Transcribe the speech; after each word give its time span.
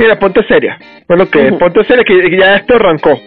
Mira, 0.00 0.18
ponte 0.18 0.42
seria. 0.48 0.78
Bueno, 1.06 1.28
que 1.28 1.52
ponte 1.52 1.84
seria 1.84 2.02
que 2.02 2.38
ya 2.40 2.56
esto 2.56 2.76
arrancó. 2.76 3.20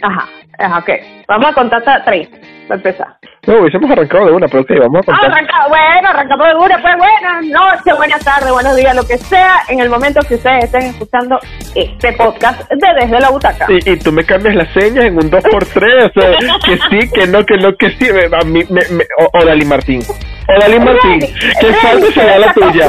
Ajá, 0.00 0.28
ajá, 0.56 0.78
ok. 0.78 0.90
Vamos 1.26 1.50
a 1.50 1.52
contar 1.52 1.78
hasta 1.80 2.04
tres, 2.04 2.28
para 2.68 2.76
empezar. 2.76 3.08
No, 3.44 3.58
hubiésemos 3.58 3.90
arrancado 3.90 4.26
de 4.26 4.32
una, 4.32 4.46
pero 4.46 4.62
ok, 4.62 4.70
vamos 4.78 5.00
a 5.02 5.04
contar. 5.04 5.32
Arrancado, 5.32 5.68
bueno, 5.68 6.08
arrancamos 6.08 6.46
de 6.46 6.54
una, 6.54 6.80
pues 6.80 6.94
buenas 6.96 7.44
noches, 7.46 7.96
buenas 7.96 8.24
tardes, 8.24 8.52
buenos 8.52 8.76
días, 8.76 8.94
lo 8.94 9.02
que 9.04 9.18
sea, 9.18 9.62
en 9.68 9.80
el 9.80 9.90
momento 9.90 10.20
que 10.28 10.36
ustedes 10.36 10.62
estén 10.62 10.82
escuchando 10.82 11.40
este 11.74 12.12
podcast 12.12 12.70
de 12.70 12.94
Desde 13.00 13.18
la 13.18 13.30
Butaca. 13.30 13.66
Y, 13.68 13.90
y 13.90 13.96
tú 13.98 14.12
me 14.12 14.22
cambias 14.22 14.54
las 14.54 14.68
señas 14.74 15.06
en 15.06 15.14
un 15.14 15.28
2x3, 15.28 16.08
o 16.08 16.20
sea, 16.20 16.58
que 16.64 16.76
sí, 16.88 17.10
que 17.12 17.26
no, 17.26 17.44
que 17.44 17.56
no, 17.56 17.74
que 17.76 17.90
sí. 17.90 18.06
A 18.10 18.44
mí, 18.44 18.62
me, 18.70 18.80
me, 18.96 19.04
o, 19.18 19.66
Martín. 19.66 20.02
O 20.06 20.60
Dalí 20.60 20.78
Martín, 20.78 21.18
que 21.18 21.72
falta 21.74 22.06
será 22.12 22.38
la 22.38 22.52
tuya. 22.54 22.86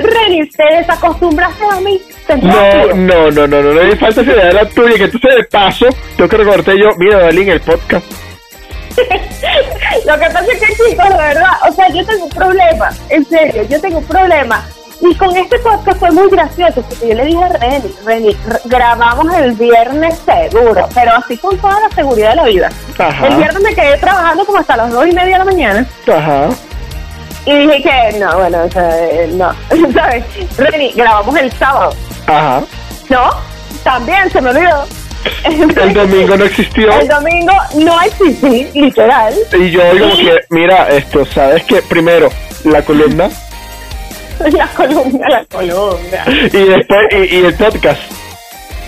Reni, 0.00 0.48
te 0.48 0.64
desacostumbraste 0.76 1.64
a 1.70 1.80
mí. 1.80 2.00
No, 2.40 2.94
no, 2.94 3.30
no, 3.30 3.46
no, 3.46 3.62
no, 3.62 3.74
no 3.74 3.80
hay 3.80 3.96
falta 3.96 4.24
será 4.24 4.52
la 4.52 4.64
tuya, 4.68 4.96
que 4.96 5.04
entonces 5.04 5.34
de 5.36 5.44
paso 5.44 5.86
tengo 6.16 6.28
que 6.28 6.36
recordarte 6.36 6.78
yo, 6.78 6.90
mira 6.96 7.18
Dalí 7.18 7.42
en 7.42 7.48
el 7.50 7.60
podcast. 7.60 8.06
Lo 10.06 10.18
que 10.18 10.26
pasa 10.26 10.44
es 10.52 10.60
que 10.60 10.66
chicos, 10.74 11.08
de 11.08 11.16
verdad, 11.16 11.50
o 11.68 11.72
sea, 11.72 11.88
yo 11.88 12.04
tengo 12.04 12.24
un 12.24 12.30
problema, 12.30 12.90
en 13.08 13.24
serio, 13.26 13.62
yo 13.68 13.80
tengo 13.80 13.98
un 13.98 14.04
problema. 14.04 14.64
Y 15.00 15.14
con 15.16 15.36
este 15.36 15.58
podcast 15.58 15.98
fue 15.98 16.12
muy 16.12 16.30
gracioso, 16.30 16.80
porque 16.82 17.08
yo 17.08 17.14
le 17.14 17.24
dije 17.24 17.42
a 17.42 17.48
Reni, 17.48 17.94
Reni, 18.04 18.36
grabamos 18.66 19.34
el 19.34 19.52
viernes 19.52 20.20
seguro, 20.24 20.88
pero 20.94 21.14
así 21.16 21.36
con 21.38 21.58
toda 21.58 21.80
la 21.80 21.90
seguridad 21.92 22.30
de 22.30 22.36
la 22.36 22.44
vida. 22.44 22.68
Ajá. 22.98 23.26
El 23.26 23.36
viernes 23.36 23.62
me 23.62 23.74
quedé 23.74 23.98
trabajando 23.98 24.44
como 24.44 24.58
hasta 24.58 24.76
las 24.76 24.92
dos 24.92 25.04
y 25.06 25.12
media 25.12 25.32
de 25.32 25.38
la 25.38 25.44
mañana 25.44 25.86
Ajá. 26.06 26.50
Y 27.44 27.54
dije 27.54 27.82
que 27.82 28.18
no, 28.18 28.38
bueno, 28.38 28.64
o 28.64 28.70
sea, 28.70 28.98
eh, 28.98 29.30
no, 29.32 29.52
¿sabes? 29.94 30.24
Reni, 30.56 30.92
grabamos 30.92 31.36
el 31.36 31.52
sábado, 31.52 31.94
Ajá. 32.26 32.62
¿no? 33.08 33.30
También 33.82 34.30
se 34.30 34.40
me 34.40 34.50
olvidó. 34.50 34.84
El 35.44 35.94
domingo 35.94 36.36
no 36.36 36.44
existió. 36.44 36.92
El 36.92 37.08
domingo 37.08 37.52
no 37.76 38.00
existí, 38.02 38.68
literal. 38.74 39.32
Y 39.52 39.70
yo 39.70 39.80
como 39.90 40.16
que, 40.16 40.40
mira, 40.50 40.88
esto, 40.88 41.24
¿sabes 41.26 41.62
qué? 41.64 41.80
Primero, 41.82 42.28
la 42.64 42.82
columna 42.82 43.30
La 44.52 44.66
columna, 44.68 45.28
la 45.28 45.44
columna. 45.44 46.24
y 46.52 46.64
después, 46.64 47.00
y, 47.12 47.36
y 47.36 47.44
el 47.44 47.54
podcast. 47.54 48.00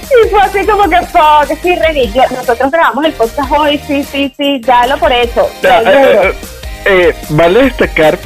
Y 0.05 0.29
fue 0.29 0.41
así 0.41 0.67
como 0.67 0.89
que, 0.89 0.97
fuck, 1.07 1.59
sí, 1.63 1.75
Reni, 1.77 2.13
nosotros 2.31 2.71
grabamos 2.71 3.05
el 3.05 3.13
podcast 3.13 3.51
hoy, 3.51 3.81
sí, 3.87 4.03
sí, 4.05 4.33
sí, 4.37 4.61
ya 4.65 4.87
lo 4.87 4.99
por 4.99 5.13
hecho. 5.13 5.49
Ya, 5.63 5.81
eh, 5.83 5.87
eh, 5.87 6.35
eh, 6.85 7.15
vale 7.31 7.65
destacar, 7.65 8.19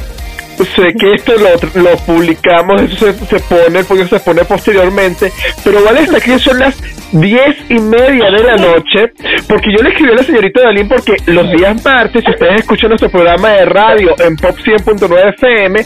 sé 0.65 0.93
que 0.93 1.13
esto 1.13 1.33
lo, 1.37 1.81
lo 1.81 1.97
publicamos, 1.97 2.81
eso 2.81 3.11
se, 3.11 3.25
se 3.25 3.39
pone, 3.39 3.83
porque 3.83 4.05
se 4.05 4.19
pone 4.19 4.43
posteriormente, 4.45 5.31
pero 5.63 5.83
vale 5.83 6.01
destacar 6.01 6.29
que 6.29 6.39
son 6.39 6.59
las 6.59 6.77
diez 7.11 7.57
y 7.69 7.79
media 7.79 8.29
de 8.29 8.43
la 8.43 8.55
noche, 8.55 9.11
porque 9.47 9.71
yo 9.71 9.83
le 9.83 9.89
escribí 9.89 10.11
a 10.11 10.15
la 10.15 10.23
señorita 10.23 10.61
Dalín 10.61 10.87
porque 10.87 11.15
los 11.27 11.51
días 11.51 11.83
martes, 11.83 12.23
si 12.23 12.31
ustedes 12.31 12.61
escuchan 12.61 12.89
nuestro 12.89 13.09
programa 13.09 13.49
de 13.49 13.65
radio 13.65 14.15
en 14.19 14.35
Pop 14.35 14.55
100.9 14.57 15.33
FM, 15.35 15.85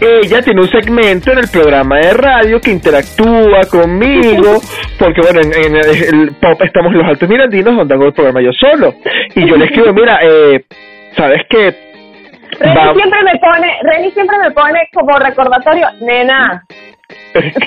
ella 0.00 0.42
tiene 0.42 0.60
un 0.60 0.68
segmento 0.68 1.32
en 1.32 1.38
el 1.38 1.48
programa 1.48 1.98
de 1.98 2.12
radio 2.14 2.60
que 2.60 2.70
interactúa 2.70 3.60
conmigo, 3.70 4.60
porque 4.98 5.20
bueno, 5.22 5.40
en, 5.40 5.52
en 5.54 5.76
el, 5.76 6.34
pop 6.40 6.60
estamos 6.62 6.92
los 6.92 7.06
altos 7.06 7.28
mirandinos 7.28 7.76
donde 7.76 7.94
hago 7.94 8.06
el 8.06 8.12
programa 8.12 8.42
yo 8.42 8.52
solo. 8.52 8.94
Y 9.34 9.48
yo 9.48 9.56
le 9.56 9.66
escribo, 9.66 9.92
mira, 9.92 10.18
eh, 10.22 10.64
¿sabes 11.16 11.42
qué? 11.48 11.93
Reni 12.60 12.74
Va- 12.76 12.94
siempre 12.94 13.22
me 13.22 13.38
pone, 13.38 13.78
Reni 13.82 14.10
siempre 14.12 14.38
me 14.38 14.50
pone 14.52 14.88
como 14.92 15.18
recordatorio, 15.18 15.88
nena, 16.00 16.64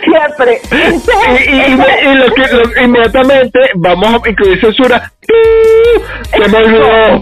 siempre. 0.04 0.60
y, 0.72 0.76
y- 1.52 1.56
y- 1.56 2.10
y 2.10 2.16
lo 2.16 2.34
que, 2.34 2.42
lo- 2.52 2.82
inmediatamente 2.84 3.60
vamos 3.76 4.22
a 4.26 4.30
incluir 4.30 4.60
censura. 4.60 5.12
Se 6.32 6.48
me 6.50 6.58
olvidó. 6.58 7.22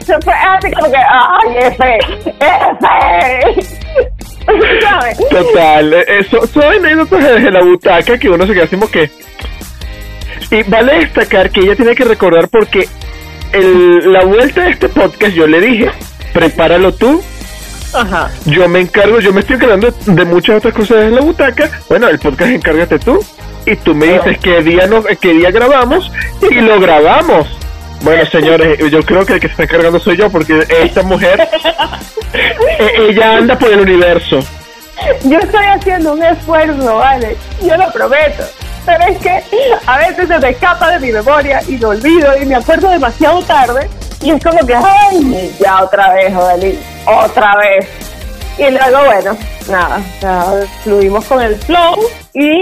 Se 0.00 0.20
fue 0.20 0.34
así 0.34 0.70
como 0.72 0.90
que, 0.90 0.96
ay, 0.98 1.56
F, 1.58 1.98
F. 2.40 3.66
¿Sabes? 4.82 5.18
Total, 5.30 5.94
eso 5.94 6.46
son 6.46 6.64
anécdotas 6.64 7.24
desde 7.24 7.50
la 7.50 7.62
butaca 7.62 8.18
que 8.18 8.28
uno 8.28 8.46
se 8.46 8.52
queda 8.52 8.64
así 8.64 8.76
como 8.76 8.90
que... 8.90 9.10
Y 10.50 10.62
vale 10.64 10.98
destacar 11.00 11.50
que 11.50 11.60
ella 11.60 11.74
tiene 11.74 11.94
que 11.94 12.04
recordar 12.04 12.48
porque 12.48 12.86
el, 13.54 14.12
la 14.12 14.24
vuelta 14.24 14.62
de 14.64 14.70
este 14.70 14.88
podcast 14.88 15.32
yo 15.34 15.46
le 15.46 15.60
dije, 15.60 15.90
prepáralo 16.32 16.92
tú, 16.92 17.22
Ajá. 17.92 18.30
yo 18.46 18.68
me 18.68 18.80
encargo, 18.80 19.20
yo 19.20 19.32
me 19.32 19.40
estoy 19.40 19.56
encargando 19.56 19.90
de 19.90 20.24
muchas 20.24 20.56
otras 20.56 20.74
cosas 20.74 20.98
desde 20.98 21.10
la 21.12 21.20
butaca, 21.20 21.70
bueno, 21.88 22.08
el 22.08 22.18
podcast 22.18 22.50
encárgate 22.50 22.98
tú, 22.98 23.24
y 23.66 23.76
tú 23.76 23.94
me 23.94 24.06
dices 24.06 24.38
qué 24.42 24.62
día, 24.62 24.86
no, 24.86 25.02
qué 25.02 25.32
día 25.32 25.50
grabamos, 25.50 26.10
y 26.50 26.54
lo 26.56 26.80
grabamos. 26.80 27.46
Bueno, 28.02 28.26
señores, 28.26 28.78
yo 28.90 29.02
creo 29.02 29.24
que 29.24 29.34
el 29.34 29.40
que 29.40 29.46
se 29.46 29.52
está 29.52 29.62
encargando 29.62 29.98
soy 29.98 30.18
yo, 30.18 30.28
porque 30.28 30.66
esta 30.68 31.02
mujer, 31.02 31.40
eh, 32.34 32.88
ella 33.08 33.38
anda 33.38 33.58
por 33.58 33.72
el 33.72 33.80
universo. 33.80 34.40
Yo 35.22 35.38
estoy 35.38 35.64
haciendo 35.64 36.12
un 36.12 36.22
esfuerzo, 36.22 36.96
¿vale? 36.96 37.36
Yo 37.62 37.76
lo 37.76 37.90
prometo. 37.92 38.44
Pero 38.84 39.04
es 39.04 39.18
que 39.18 39.42
a 39.86 39.98
veces 39.98 40.28
se 40.28 40.38
me 40.38 40.50
escapa 40.50 40.90
de 40.90 41.00
mi 41.00 41.12
memoria 41.12 41.62
y 41.66 41.78
lo 41.78 41.90
olvido 41.90 42.36
y 42.36 42.44
me 42.44 42.56
acuerdo 42.56 42.90
demasiado 42.90 43.42
tarde. 43.42 43.88
Y 44.20 44.30
es 44.30 44.42
como 44.42 44.66
que, 44.66 44.74
ay, 44.74 45.54
ya 45.60 45.84
otra 45.84 46.12
vez, 46.12 46.34
Odalí, 46.34 46.78
otra 47.06 47.56
vez. 47.56 47.86
Y 48.58 48.70
luego, 48.70 49.04
bueno, 49.04 49.36
nada, 49.68 50.00
sea, 50.20 50.44
fluimos 50.82 51.24
con 51.24 51.42
el 51.42 51.56
flow 51.56 51.96
y 52.32 52.60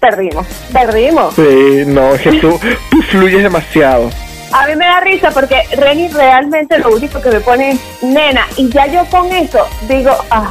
perdimos, 0.00 0.46
perdimos. 0.72 1.34
Sí, 1.34 1.84
no, 1.86 2.14
es 2.14 2.22
que 2.22 2.32
tú, 2.40 2.58
tú 2.90 3.02
fluyes 3.02 3.42
demasiado. 3.42 4.10
A 4.52 4.66
mí 4.66 4.76
me 4.76 4.86
da 4.86 5.00
risa 5.00 5.30
porque 5.32 5.62
Reni 5.76 6.08
realmente 6.08 6.78
lo 6.78 6.90
único 6.94 7.20
que 7.20 7.28
me 7.28 7.40
pone 7.40 7.72
es 7.72 8.02
nena. 8.02 8.46
Y 8.56 8.68
ya 8.70 8.86
yo 8.86 9.04
con 9.06 9.30
eso 9.32 9.66
digo, 9.88 10.12
ah, 10.30 10.50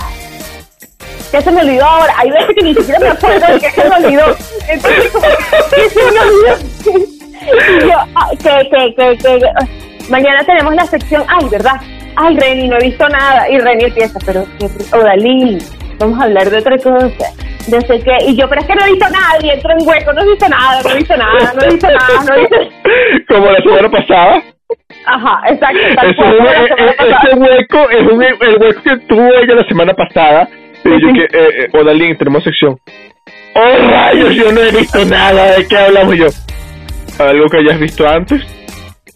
ya 1.33 1.41
se 1.41 1.51
me 1.51 1.61
olvidó 1.61 1.83
ahora. 1.83 2.13
Hay 2.17 2.29
veces 2.29 2.55
que 2.55 2.63
ni 2.63 2.75
siquiera 2.75 2.99
me 2.99 3.07
acuerdo 3.09 3.53
de 3.53 3.59
que 3.59 3.71
se 3.71 3.89
me 3.89 3.95
olvidó. 3.95 4.37
Entonces, 4.69 5.11
como 5.11 5.27
que 5.71 5.89
se 5.89 6.11
me 6.11 6.19
olvidó. 6.19 7.13
Y 7.43 7.89
yo, 7.89 7.97
ah, 8.15 8.29
que, 8.37 8.69
que, 8.69 8.95
que, 8.95 9.17
que, 9.17 9.45
ah, 9.47 9.65
mañana 10.09 10.43
tenemos 10.45 10.75
la 10.75 10.85
sección, 10.85 11.25
ay, 11.27 11.49
¿verdad? 11.49 11.75
Ay, 12.15 12.37
Reni, 12.37 12.67
no 12.67 12.77
he 12.77 12.83
visto 12.83 13.09
nada. 13.09 13.49
Y 13.49 13.59
Reni 13.59 13.85
empieza, 13.85 14.19
pero, 14.25 14.45
¿qué? 14.59 14.69
Odalí, 14.95 15.57
vamos 15.99 16.21
a 16.21 16.25
hablar 16.25 16.49
de 16.51 16.59
otra 16.59 16.77
cosa. 16.77 17.33
De 17.67 17.81
sé 17.81 17.99
qué. 18.01 18.17
Y 18.27 18.35
yo, 18.35 18.47
pero 18.47 18.61
es 18.61 18.67
que 18.67 18.75
no 18.75 18.85
he 18.85 18.91
visto 18.91 19.09
nada. 19.09 19.37
Y 19.41 19.49
entro 19.49 19.71
en 19.71 19.87
hueco, 19.87 20.13
no 20.13 20.21
he 20.21 20.29
visto 20.29 20.47
nada, 20.49 20.81
no 20.83 20.89
he 20.91 20.97
visto 20.97 21.17
nada, 21.17 21.53
no 21.53 21.61
he 21.63 21.69
visto 21.71 21.87
nada, 21.87 22.23
no 22.27 22.35
he 22.35 22.39
visto 22.41 22.57
Como 23.27 23.51
la 23.51 23.61
semana 23.61 23.89
pasada. 23.89 24.43
Ajá, 25.05 25.41
exacto. 25.47 25.79
e- 25.79 25.95
pasada. 25.95 26.65
ese 27.23 27.35
hueco 27.35 27.89
es 27.89 28.11
un, 28.11 28.23
el 28.23 28.57
hueco 28.61 28.81
que 28.83 28.97
tuvo 29.07 29.27
ella 29.33 29.55
la 29.55 29.67
semana 29.67 29.93
pasada. 29.93 30.47
Y 30.85 30.89
yo 30.89 31.13
que, 31.13 31.23
eh, 31.37 31.49
eh, 31.65 31.77
Odalín, 31.77 32.17
tenemos 32.17 32.43
sección. 32.43 32.77
¡Oh, 33.55 33.89
rayos! 33.89 34.35
Yo 34.35 34.51
no 34.51 34.61
he 34.61 34.71
visto 34.71 35.05
nada. 35.05 35.57
¿De 35.57 35.67
qué 35.67 35.77
hablamos 35.77 36.15
yo? 36.15 36.27
¿Algo 37.19 37.47
que 37.49 37.57
hayas 37.57 37.79
visto 37.79 38.07
antes? 38.07 38.41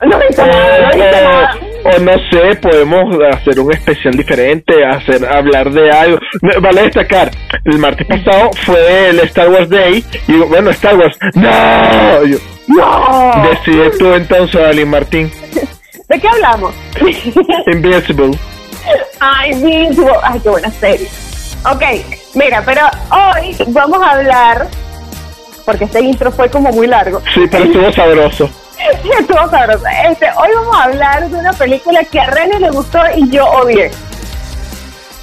No 0.06 0.22
he 0.22 0.28
visto 0.28 0.46
nada, 0.46 0.80
no 0.80 0.92
he 0.92 0.96
visto 0.96 1.22
nada. 1.22 1.58
O, 1.84 2.00
no 2.00 2.12
sé, 2.30 2.56
podemos 2.62 3.18
hacer 3.34 3.60
un 3.60 3.72
especial 3.74 4.16
diferente, 4.16 4.86
hacer 4.86 5.26
hablar 5.26 5.72
de 5.72 5.90
algo. 5.90 6.20
Vale 6.62 6.84
destacar, 6.84 7.32
el 7.66 7.80
martes 7.80 8.06
pasado 8.06 8.52
fue 8.66 9.10
el 9.10 9.20
Star 9.22 9.50
Wars 9.50 9.70
Day 9.70 10.04
y 10.28 10.32
digo, 10.34 10.48
bueno, 10.48 10.70
Star 10.72 10.96
Wars, 10.98 11.18
¡no! 11.34 12.26
Yo, 12.26 12.38
No. 12.68 13.50
Decide 13.50 13.92
tú 13.98 14.14
entonces, 14.14 14.62
Alin 14.62 14.90
Martín. 14.90 15.32
¿De 16.10 16.20
qué 16.20 16.28
hablamos? 16.28 16.76
Invincible. 17.74 18.38
Ay, 19.20 19.56
mismo. 19.56 20.12
Ay, 20.24 20.40
qué 20.42 20.50
buena 20.50 20.70
serie. 20.72 21.08
Ok, 21.66 21.84
mira, 22.36 22.62
pero 22.66 22.82
hoy 23.12 23.56
vamos 23.68 24.02
a 24.02 24.12
hablar, 24.12 24.68
porque 25.66 25.86
este 25.86 26.02
intro 26.02 26.32
fue 26.32 26.50
como 26.50 26.72
muy 26.72 26.88
largo. 26.88 27.22
Sí, 27.34 27.42
pero 27.50 27.66
estuvo 27.66 27.92
sabroso. 27.92 28.50
Estuvo 29.20 29.50
sabroso. 29.50 29.84
Este, 30.10 30.28
hoy 30.38 30.50
vamos 30.56 30.78
a 30.78 30.84
hablar 30.84 31.30
de 31.30 31.36
una 31.36 31.52
película 31.54 32.04
que 32.04 32.20
a 32.20 32.28
René 32.28 32.60
le 32.60 32.70
gustó 32.70 33.00
y 33.16 33.30
yo 33.30 33.46
odié. 33.46 33.92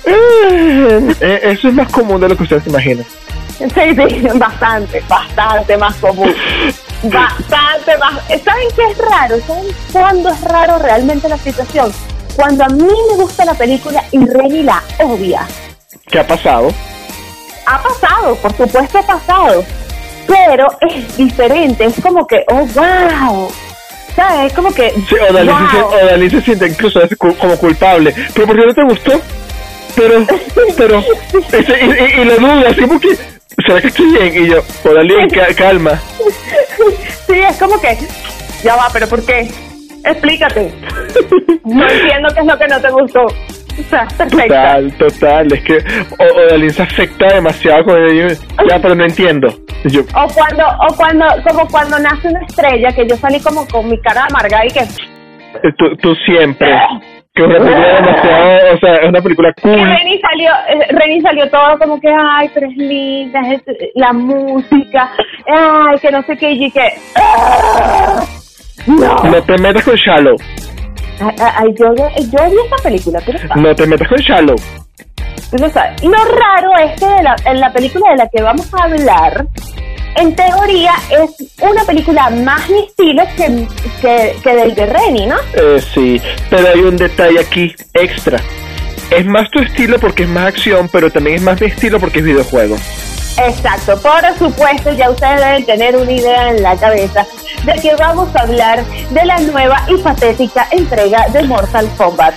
Eh, 0.06 1.41
eso 1.44 1.69
es 1.69 1.75
más 1.75 1.91
común 1.91 2.20
de 2.20 2.29
lo 2.29 2.37
que 2.37 2.43
ustedes 2.43 2.67
imaginan. 2.67 3.06
Sí, 3.59 3.67
sí, 3.69 4.29
bastante, 4.35 5.03
bastante 5.09 5.76
más 5.76 5.94
común. 5.97 6.35
Bastante 7.05 7.99
más. 7.99 8.14
¿Saben 8.43 8.69
qué 8.75 8.91
es 8.91 8.97
raro? 8.97 9.37
¿Saben 9.47 9.67
cuándo 9.93 10.31
es 10.31 10.41
raro 10.41 10.79
realmente 10.79 11.29
la 11.29 11.37
situación? 11.37 11.93
Cuando 12.35 12.64
a 12.64 12.69
mí 12.69 12.88
me 13.11 13.17
gusta 13.17 13.44
la 13.44 13.53
película 13.53 14.03
y 14.11 14.25
Reni 14.25 14.62
la 14.62 14.82
odia. 15.00 15.47
¿Qué 16.11 16.19
ha 16.19 16.27
pasado? 16.27 16.69
Ha 17.67 17.83
pasado, 17.83 18.37
por 18.37 18.56
supuesto 18.56 18.99
ha 18.99 19.03
pasado. 19.06 19.65
Pero 20.27 20.69
es 20.81 21.17
diferente, 21.17 21.85
es 21.85 21.95
como 22.03 22.27
que, 22.27 22.45
oh, 22.49 22.67
wow. 22.67 23.51
¿Sabes? 24.17 24.47
Es 24.47 24.53
como 24.53 24.73
que. 24.73 24.91
Sí, 25.09 25.17
Odalí, 25.31 25.49
se, 25.49 25.53
wow. 25.55 25.69
siente- 25.71 26.05
Odalí 26.05 26.31
se 26.31 26.41
siente 26.43 26.67
incluso 26.69 27.01
como 27.19 27.56
culpable. 27.59 28.15
¿Pero 28.35 28.47
por 28.47 28.56
qué 28.61 28.67
no 28.67 28.75
te 28.75 28.83
gustó? 28.85 29.21
Pero, 29.97 30.27
pero, 30.77 31.05
ese- 31.53 31.79
y, 31.85 32.19
y, 32.19 32.21
y 32.21 32.25
lo 32.25 32.37
dudas, 32.37 32.77
como 32.81 33.00
que, 33.00 33.17
¿será 33.67 33.81
que 33.81 33.89
estoy 33.89 34.07
bien? 34.12 34.45
Y 34.45 34.49
yo, 34.50 34.62
Odalín, 34.85 35.29
calma. 35.57 36.00
Sí, 37.27 37.39
es 37.41 37.57
como 37.57 37.81
que, 37.81 37.97
ya 38.62 38.77
va, 38.77 38.89
pero 38.93 39.09
¿por 39.09 39.25
qué? 39.25 39.50
Explícate. 40.05 40.73
No 41.65 41.89
entiendo 41.89 42.29
qué 42.35 42.41
es 42.41 42.47
lo 42.47 42.59
que 42.59 42.69
no 42.69 42.81
te 42.81 42.91
gustó. 42.91 43.27
O 43.79 44.29
Total, 44.31 44.93
total. 44.99 45.53
Es 45.53 45.61
que 45.65 45.79
Odalín 46.19 46.71
se 46.71 46.82
afecta 46.82 47.26
demasiado 47.35 47.85
con 47.85 48.03
ellos. 48.05 48.41
Ya, 48.69 48.79
pero 48.81 48.94
no 48.94 49.05
entiendo. 49.05 49.49
Yo, 49.85 50.00
O 50.15 50.29
cuando, 50.35 50.65
o 50.88 50.94
cuando, 50.97 51.25
como 51.47 51.67
cuando 51.69 51.99
nace 51.99 52.29
una 52.29 52.41
estrella, 52.47 52.93
que 52.93 53.06
yo 53.09 53.17
salí 53.17 53.41
como 53.41 53.67
con 53.69 53.88
mi 53.88 54.00
cara 54.00 54.26
amargada 54.31 54.65
y 54.67 54.71
que... 54.71 54.81
eh, 54.81 55.73
tú, 55.76 55.97
tú 55.97 56.15
siempre. 56.26 56.69
Que 57.35 57.43
es 57.43 57.49
una 57.49 57.59
película 57.59 57.94
demasiado, 58.00 58.75
o 58.75 58.79
sea, 58.79 58.94
es 58.94 59.09
una 59.09 59.21
película 59.21 59.53
cool. 59.61 59.73
Reni 59.75 60.21
salió, 60.21 60.53
eh, 60.69 60.87
Reni 60.91 61.21
salió 61.21 61.50
todo 61.50 61.79
como 61.81 62.00
que, 62.00 62.09
ay, 62.09 62.49
pero 62.55 62.69
es 62.69 62.76
linda, 62.76 63.41
es 63.53 63.61
la 63.97 64.12
música, 64.12 65.11
ay, 65.49 65.99
que 66.00 66.11
no 66.12 66.23
sé 66.23 66.37
qué, 66.37 66.53
y 66.53 66.71
que... 66.71 66.93
"Ah, 67.17 68.23
No. 68.87 69.17
No 69.25 69.43
te 69.43 69.59
metas 69.59 69.85
con 69.85 69.97
Shallow. 69.97 70.37
Ay, 71.20 71.75
yo, 71.78 71.94
yo 71.94 72.50
vi 72.50 72.56
esta 72.64 72.76
película, 72.82 73.20
pero 73.25 73.38
No 73.56 73.75
te 73.75 73.87
metas 73.87 74.08
con 74.08 74.19
Shallow. 74.19 74.56
sabes. 75.72 76.02
Y 76.02 76.06
lo 76.06 76.16
raro 76.16 76.70
es 76.84 77.00
que 77.00 77.06
de 77.06 77.22
la, 77.22 77.37
en 77.44 77.61
la 77.61 77.72
película 77.72 78.11
de 78.11 78.16
la 78.16 78.28
que 78.28 78.43
vamos 78.43 78.69
a 78.75 78.84
hablar, 78.84 79.46
en 80.16 80.34
teoría 80.34 80.93
es 81.11 81.31
una 81.61 81.84
película 81.84 82.31
más 82.31 82.69
mi 82.70 82.81
estilo 82.81 83.25
que, 83.37 83.66
que, 84.00 84.37
que 84.43 84.55
del 84.55 84.75
de 84.75 84.87
Reni, 84.87 85.26
¿no? 85.26 85.37
Eh, 85.55 85.81
sí, 85.93 86.20
pero 86.50 86.69
hay 86.69 86.81
un 86.81 86.96
detalle 86.96 87.40
aquí 87.40 87.75
extra. 87.93 88.38
Es 89.11 89.26
más 89.26 89.50
tu 89.50 89.61
estilo 89.61 89.99
porque 89.99 90.25
es 90.25 90.28
más 90.28 90.46
acción, 90.46 90.88
pero 90.90 91.11
también 91.11 91.37
es 91.37 91.43
más 91.43 91.61
mi 91.61 91.66
estilo 91.66 92.00
porque 92.00 92.20
es 92.20 92.25
videojuego. 92.25 92.76
Exacto, 93.37 93.99
por 94.01 94.23
supuesto, 94.39 94.93
ya 94.93 95.11
ustedes 95.11 95.41
deben 95.41 95.67
tener 95.67 95.97
una 95.97 96.13
idea 96.13 96.51
en 96.51 96.63
la 96.63 96.77
cabeza 96.77 97.27
de 97.65 97.73
que 97.81 97.95
vamos 97.97 98.29
a 98.37 98.43
hablar 98.43 98.85
de 98.85 99.25
la 99.25 99.39
nueva 99.41 99.83
y 99.89 99.97
patética 99.99 100.69
entrega 100.71 101.27
de 101.29 101.43
Mortal 101.43 101.89
Kombat. 101.97 102.35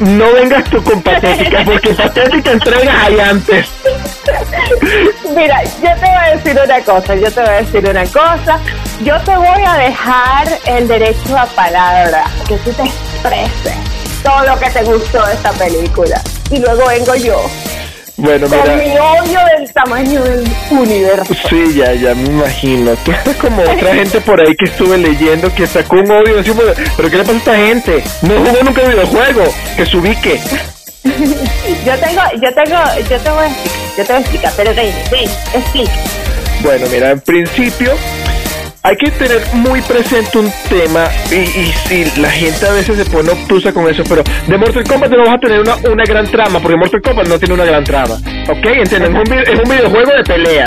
No 0.00 0.32
vengas 0.32 0.64
tú 0.64 0.82
con 0.82 1.00
patética, 1.02 1.64
porque 1.64 1.94
patética 1.94 2.50
entregas 2.50 2.94
hay 3.04 3.20
antes. 3.20 3.66
Mira, 5.36 5.62
yo 5.62 5.70
te 5.80 6.06
voy 6.06 6.16
a 6.16 6.36
decir 6.36 6.60
una 6.64 6.80
cosa, 6.80 7.14
yo 7.14 7.30
te 7.30 7.40
voy 7.40 7.50
a 7.50 7.62
decir 7.62 7.88
una 7.88 8.04
cosa, 8.06 8.58
yo 9.04 9.20
te 9.20 9.36
voy 9.36 9.64
a 9.64 9.74
dejar 9.74 10.48
el 10.66 10.88
derecho 10.88 11.38
a 11.38 11.46
palabra, 11.46 12.24
que 12.48 12.56
tú 12.56 12.72
te 12.72 12.82
expreses 12.82 13.76
todo 14.24 14.44
lo 14.46 14.58
que 14.58 14.70
te 14.70 14.82
gustó 14.82 15.24
de 15.26 15.34
esta 15.34 15.52
película. 15.52 16.20
Y 16.50 16.58
luego 16.58 16.86
vengo 16.86 17.14
yo, 17.14 17.44
Bueno, 18.16 18.46
con 18.46 18.78
mi 18.78 18.84
mira. 18.90 19.04
odio 19.12 19.38
del 19.58 19.72
tamaño 19.72 20.22
del 20.22 20.44
universo. 20.70 21.34
Sí, 21.48 21.74
ya, 21.76 21.92
ya 21.94 22.14
me 22.14 22.26
imagino. 22.28 22.94
Tú 23.04 23.10
estás 23.10 23.36
como 23.36 23.62
otra 23.62 23.94
gente 23.94 24.20
por 24.20 24.40
ahí 24.40 24.54
que 24.54 24.66
estuve 24.66 24.98
leyendo 24.98 25.52
que 25.54 25.66
sacó 25.66 25.96
un 25.96 26.10
odio. 26.10 26.36
Decimos, 26.36 26.64
pero 26.96 27.10
¿qué 27.10 27.16
le 27.16 27.22
pasa 27.24 27.32
a 27.32 27.38
esta 27.38 27.56
gente? 27.56 28.04
No 28.22 28.34
jugó 28.34 28.62
nunca 28.62 28.82
videojuego. 28.82 29.44
Que 29.76 29.86
se 29.86 29.96
ubique. 29.96 30.40
Yo 31.84 31.98
tengo, 31.98 32.22
yo 32.40 32.54
tengo, 32.54 32.78
yo 33.10 33.18
te 33.18 33.30
voy 33.30 33.44
a 33.44 33.48
explicar, 33.48 33.80
yo 33.96 34.04
te 34.04 34.12
voy 34.12 34.14
a 34.14 34.18
explicar, 34.20 34.52
pero 34.56 34.74
ven, 34.74 34.94
ven, 35.10 35.28
explica. 35.52 35.92
Bueno, 36.60 36.86
mira, 36.92 37.10
en 37.10 37.20
principio 37.20 37.94
hay 38.84 38.96
que 38.96 39.10
tener 39.12 39.40
muy 39.54 39.80
presente 39.82 40.38
un 40.38 40.50
tema 40.68 41.04
y, 41.30 41.94
y 41.94 42.12
la 42.20 42.30
gente 42.30 42.66
a 42.66 42.72
veces 42.72 42.96
se 42.96 43.04
pone 43.04 43.30
obtusa 43.30 43.72
con 43.72 43.88
eso, 43.88 44.02
pero 44.08 44.22
de 44.46 44.56
Mortal 44.58 44.84
Kombat 44.84 45.10
no 45.10 45.18
vas 45.24 45.34
a 45.34 45.38
tener 45.38 45.60
una, 45.60 45.76
una 45.90 46.04
gran 46.04 46.26
trama, 46.30 46.58
porque 46.60 46.76
Mortal 46.76 47.00
Kombat 47.02 47.28
no 47.28 47.38
tiene 47.38 47.54
una 47.54 47.64
gran 47.64 47.84
trama, 47.84 48.14
¿ok? 48.48 48.64
Entienden, 48.66 49.16
es 49.16 49.30
un, 49.30 49.38
es 49.38 49.60
un 49.64 49.70
videojuego 49.70 50.12
de 50.16 50.24
pelea, 50.24 50.64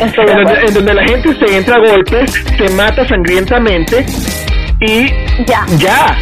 Estoy 0.00 0.26
en 0.26 0.36
donde, 0.42 0.60
en 0.66 0.74
donde 0.74 0.94
la 0.94 1.04
gente 1.04 1.28
se 1.38 1.56
entra 1.56 1.76
a 1.76 1.78
golpes, 1.78 2.32
se 2.56 2.68
mata 2.74 3.06
sangrientamente 3.06 4.04
y 4.80 5.06
Ya. 5.46 5.64
ya. 5.78 6.18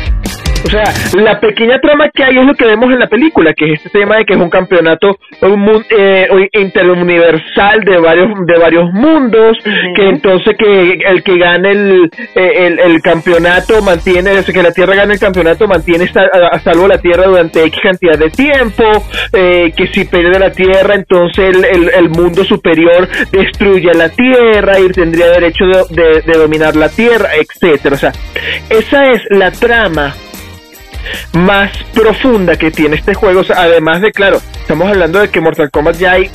O 0.65 0.71
sea, 0.71 0.85
la 1.21 1.41
pequeña 1.41 1.81
trama 1.81 2.09
que 2.15 2.23
hay 2.23 2.39
es 2.39 2.45
lo 2.47 2.55
que 2.55 2.65
vemos 2.65 2.91
en 2.93 3.01
la 3.01 3.09
película, 3.09 3.53
que 3.53 3.73
es 3.73 3.85
este 3.85 3.99
tema 3.99 4.17
de 4.19 4.25
que 4.25 4.35
es 4.35 4.39
un 4.39 4.49
campeonato 4.49 5.19
un 5.43 5.85
eh, 5.91 6.29
interuniversal 6.53 7.81
de 7.81 7.99
varios 7.99 8.29
de 8.47 8.59
varios 8.61 8.93
mundos, 8.93 9.59
que 9.97 10.09
entonces 10.09 10.57
que 10.57 10.93
el 11.05 11.23
que 11.25 11.37
gane 11.37 11.71
el, 11.73 12.11
eh, 12.37 12.67
el, 12.67 12.79
el 12.79 13.03
campeonato 13.03 13.83
mantiene, 13.83 14.31
desde 14.31 14.53
que 14.53 14.63
la 14.63 14.71
Tierra 14.73 14.95
gane 14.95 15.15
el 15.15 15.21
campeonato 15.21 15.67
mantiene 15.67 16.09
a, 16.15 16.55
a 16.57 16.61
salvo 16.61 16.87
la 16.87 16.99
Tierra 16.99 17.25
durante 17.27 17.65
X 17.65 17.81
cantidad 17.83 18.19
de 18.19 18.31
tiempo, 18.31 18.85
eh, 19.33 19.73
que 19.77 19.89
si 19.89 20.05
pierde 20.05 20.39
la 20.39 20.53
Tierra 20.53 20.95
entonces 20.95 21.57
el, 21.57 21.65
el, 21.65 21.91
el 21.93 22.09
mundo 22.11 22.45
superior 22.45 23.09
destruye 23.33 23.93
la 23.95 24.09
Tierra 24.11 24.79
y 24.79 24.89
tendría 24.91 25.27
derecho 25.27 25.65
de, 25.65 26.03
de- 26.03 26.23
de 26.23 26.39
dominar 26.39 26.77
la 26.77 26.89
Tierra, 26.89 27.31
etcétera. 27.35 27.97
O 27.97 27.99
sea, 27.99 28.13
esa 28.71 29.11
es 29.11 29.23
la 29.31 29.51
trama 29.51 30.15
más 31.33 31.71
profunda 31.95 32.57
que 32.57 32.71
tiene 32.71 32.97
este 32.97 33.15
juego. 33.15 33.41
O 33.41 33.45
sea, 33.45 33.63
además 33.63 34.01
de, 34.01 34.13
claro, 34.13 34.41
estamos 34.61 34.89
hablando 34.89 35.19
de 35.21 35.29
que 35.29 35.41
Mortal 35.41 35.71
Kombat 35.71 35.97
ya 35.99 36.13
hay, 36.13 36.31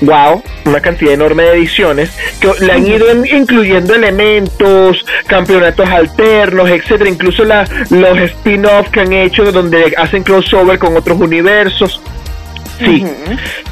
wow, 0.00 0.42
una 0.64 0.80
cantidad 0.80 1.12
enorme 1.12 1.44
de 1.44 1.52
ediciones 1.52 2.10
que 2.40 2.50
le 2.64 2.72
han 2.72 2.86
ido 2.86 3.10
in- 3.12 3.26
incluyendo 3.26 3.94
elementos, 3.94 5.04
campeonatos 5.26 5.88
alternos, 5.88 6.68
etcétera, 6.68 7.08
incluso 7.08 7.44
la, 7.44 7.66
los 7.90 8.18
spin-off 8.18 8.88
que 8.90 9.00
han 9.00 9.12
hecho 9.12 9.50
donde 9.52 9.94
hacen 9.96 10.22
crossover 10.22 10.78
con 10.78 10.96
otros 10.96 11.18
universos. 11.18 12.00
Sí, 12.78 13.04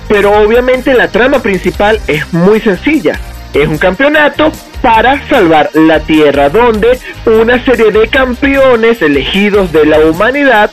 pero 0.09 0.33
obviamente 0.41 0.95
la 0.95 1.09
trama 1.09 1.41
principal 1.43 1.99
es 2.07 2.33
muy 2.33 2.61
sencilla. 2.61 3.19
Es 3.53 3.67
un 3.67 3.77
campeonato 3.77 4.53
para 4.83 5.27
salvar 5.29 5.71
la 5.75 6.01
Tierra, 6.01 6.49
donde 6.49 6.99
una 7.25 7.65
serie 7.65 7.91
de 7.93 8.09
campeones 8.09 9.01
elegidos 9.01 9.73
de 9.73 9.87
la 9.87 10.01
humanidad 10.01 10.71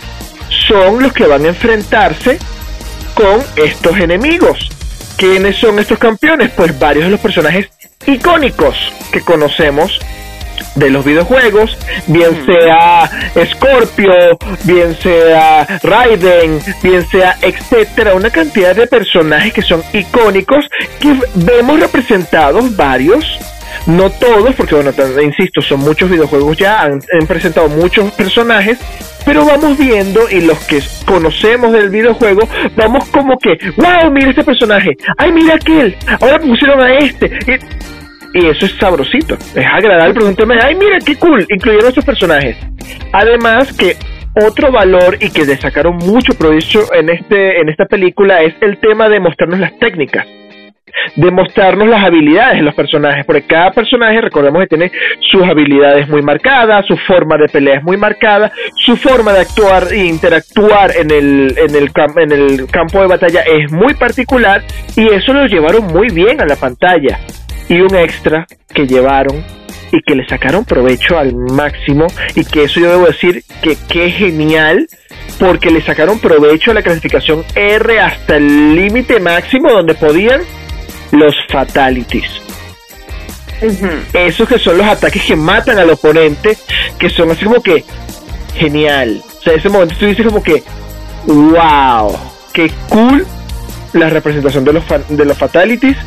son 0.68 1.02
los 1.02 1.14
que 1.14 1.28
van 1.28 1.46
a 1.46 1.50
enfrentarse 1.50 2.40
con 3.14 3.42
estos 3.56 3.98
enemigos. 3.98 4.70
¿Quiénes 5.16 5.58
son 5.58 5.80
estos 5.80 6.00
campeones? 6.00 6.52
Pues 6.52 6.78
varios 6.78 7.06
de 7.06 7.12
los 7.12 7.20
personajes 7.20 7.70
icónicos 8.06 8.76
que 9.12 9.22
conocemos 9.22 10.00
de 10.76 10.90
los 10.90 11.04
videojuegos, 11.04 11.78
bien 12.08 12.46
sea 12.46 13.10
Scorpio, 13.52 14.38
bien 14.64 14.96
sea 15.02 15.66
Raiden, 15.84 16.62
bien 16.82 17.06
sea 17.10 17.38
etcétera, 17.42 18.14
una 18.14 18.30
cantidad 18.30 18.76
de 18.76 18.88
personajes 18.88 19.54
que 19.54 19.62
son 19.62 19.84
icónicos 19.94 20.66
que 21.00 21.20
vemos 21.36 21.80
representados 21.80 22.76
varios 22.76 23.40
no 23.86 24.10
todos, 24.10 24.56
porque 24.56 24.76
bueno, 24.76 24.92
insisto, 25.22 25.62
son 25.62 25.82
muchos 25.82 26.10
videojuegos 26.10 26.58
ya, 26.58 26.84
han, 26.84 27.00
presentado 27.28 27.70
muchos 27.70 28.12
personajes, 28.14 28.80
pero 29.26 29.46
vamos 29.46 29.78
viendo 29.78 30.30
y 30.30 30.42
los 30.42 30.58
que 30.66 30.82
conocemos 31.06 31.72
del 31.72 31.90
videojuego, 31.90 32.42
vamos 32.76 33.08
como 33.10 33.38
que, 33.38 33.58
wow, 33.78 34.12
mira 34.12 34.30
este 34.30 34.44
personaje, 34.44 34.96
ay, 35.18 35.32
mira 35.32 35.56
aquel, 35.56 35.96
ahora 36.20 36.40
pusieron 36.40 36.82
a 36.82 36.94
este. 36.96 37.30
Y, 38.34 38.46
eso 38.46 38.66
es 38.66 38.74
sabrosito, 38.80 39.36
es 39.56 39.66
agradable 39.66 40.14
preguntarme, 40.14 40.60
ay, 40.62 40.76
mira 40.76 41.00
qué 41.04 41.16
cool, 41.16 41.46
incluyeron 41.50 41.90
estos 41.90 42.06
personajes. 42.06 42.58
Además 43.12 43.74
que 43.74 43.98
otro 44.46 44.72
valor 44.72 45.18
y 45.20 45.32
que 45.32 45.46
le 45.46 45.58
sacaron 45.58 45.98
mucho 45.98 46.34
provecho 46.34 46.94
en 46.94 47.10
este 47.10 47.60
en 47.60 47.70
esta 47.70 47.86
película 47.86 48.42
es 48.44 48.54
el 48.62 48.78
tema 48.78 49.10
de 49.10 49.20
mostrarnos 49.20 49.60
las 49.60 49.78
técnicas 49.80 50.28
de 51.16 51.32
mostrarnos 51.32 51.88
las 51.88 52.04
habilidades 52.04 52.58
de 52.58 52.64
los 52.64 52.76
personajes, 52.76 53.26
porque 53.26 53.44
cada 53.44 53.72
personaje, 53.72 54.22
recordemos 54.22 54.62
que 54.62 54.68
tiene 54.68 54.92
sus 55.32 55.44
habilidades 55.44 56.08
muy 56.10 56.22
marcadas, 56.22 56.86
su 56.86 56.98
forma 56.98 57.38
de 57.38 57.48
pelea 57.48 57.78
es 57.78 57.84
muy 57.84 57.98
marcada, 57.98 58.52
su 58.86 58.96
forma 58.98 59.34
de 59.34 59.42
actuar 59.42 59.84
e 59.92 60.06
interactuar 60.06 60.92
en 60.96 61.12
el, 61.12 61.56
en 61.58 61.76
el, 61.76 61.92
en 62.18 62.32
el 62.32 62.68
campo 62.68 63.02
de 63.02 63.08
batalla 63.08 63.42
es 63.42 63.72
muy 63.72 63.94
particular 63.94 64.62
y 64.96 65.08
eso 65.08 65.34
lo 65.34 65.46
llevaron 65.46 65.88
muy 65.88 66.10
bien 66.10 66.42
a 66.42 66.46
la 66.46 66.56
pantalla. 66.56 67.20
Y 67.68 67.82
un 67.82 67.96
extra 67.96 68.48
que 68.74 68.88
llevaron 68.88 69.44
y 69.92 70.02
que 70.02 70.16
le 70.16 70.28
sacaron 70.28 70.66
provecho 70.66 71.18
al 71.18 71.36
máximo 71.36 72.08
y 72.36 72.46
que 72.46 72.64
eso 72.64 72.80
yo 72.80 72.90
debo 72.90 73.06
decir 73.08 73.44
que 73.62 73.78
qué 73.90 74.10
genial 74.12 74.88
porque 75.40 75.72
le 75.72 75.82
sacaron 75.82 76.20
provecho 76.20 76.72
a 76.72 76.74
la 76.74 76.82
clasificación 76.82 77.44
R 77.56 78.00
hasta 78.00 78.38
el 78.38 78.76
límite 78.76 79.20
máximo 79.20 79.72
donde 79.72 79.96
podían 79.96 80.42
los 81.12 81.36
fatalities. 81.50 82.30
Esos 84.14 84.48
que 84.48 84.58
son 84.58 84.78
los 84.78 84.88
ataques 84.88 85.24
que 85.24 85.36
matan 85.36 85.78
al 85.80 85.90
oponente, 85.90 86.58
que 86.98 87.10
son 87.10 87.30
así 87.32 87.44
como 87.46 87.62
que 87.62 87.84
genial. 88.56 89.22
O 89.40 89.42
sea, 89.42 89.54
ese 89.54 89.70
momento 89.70 89.96
tú 90.00 90.06
dices 90.06 90.26
como 90.26 90.42
que 90.42 90.64
wow, 91.26 92.18
qué 92.54 92.72
cool 92.90 93.26
la 93.94 94.10
representación 94.10 94.64
de 94.64 94.74
los 94.74 94.84
de 95.10 95.26
los 95.26 95.38
fatalities, 95.38 95.98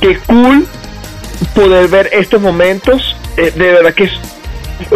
qué 0.00 0.18
cool 0.26 0.66
poder 1.54 1.88
ver 1.88 2.10
estos 2.12 2.40
momentos, 2.40 3.16
eh, 3.36 3.50
de 3.54 3.72
verdad 3.72 3.94
que 3.94 4.04
es- 4.04 4.18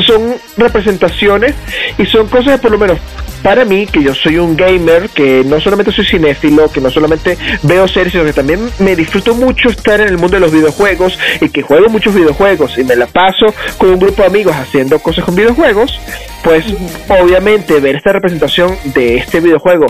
son 0.07 0.37
representaciones 0.57 1.55
y 1.97 2.07
son 2.07 2.27
cosas 2.29 2.57
que 2.57 2.59
por 2.59 2.73
lo 2.73 2.79
menos 2.79 2.99
para 3.43 3.65
mí, 3.65 3.87
que 3.87 4.03
yo 4.03 4.15
soy 4.15 4.39
un 4.39 4.57
gamer, 4.57 5.09
que 5.11 5.45
no 5.45 5.61
solamente 5.61 5.93
soy 5.93 6.05
cinéfilo, 6.05 6.71
que 6.71 6.81
no 6.81 6.91
solamente 6.91 7.39
veo 7.63 7.87
series, 7.87 8.13
sino 8.13 8.25
que 8.25 8.33
también 8.33 8.69
me 8.81 8.97
disfruto 8.97 9.35
mucho 9.35 9.69
estar 9.69 10.01
en 10.01 10.09
el 10.09 10.19
mundo 10.19 10.37
de 10.37 10.41
los 10.41 10.53
videojuegos 10.53 11.19
y 11.41 11.49
que 11.49 11.63
juego 11.63 11.89
muchos 11.89 12.15
videojuegos 12.15 12.77
y 12.79 12.85
me 12.85 12.97
la 12.97 13.07
paso 13.07 13.47
con 13.77 13.91
un 13.91 13.99
grupo 13.99 14.23
de 14.23 14.29
amigos 14.29 14.57
haciendo 14.57 14.99
cosas 14.99 15.25
con 15.25 15.37
videojuegos, 15.37 16.01
pues 16.43 16.65
obviamente 17.09 17.79
ver 17.81 17.97
esta 17.97 18.13
representación 18.13 18.77
de 18.95 19.17
este 19.19 19.41
videojuego 19.41 19.87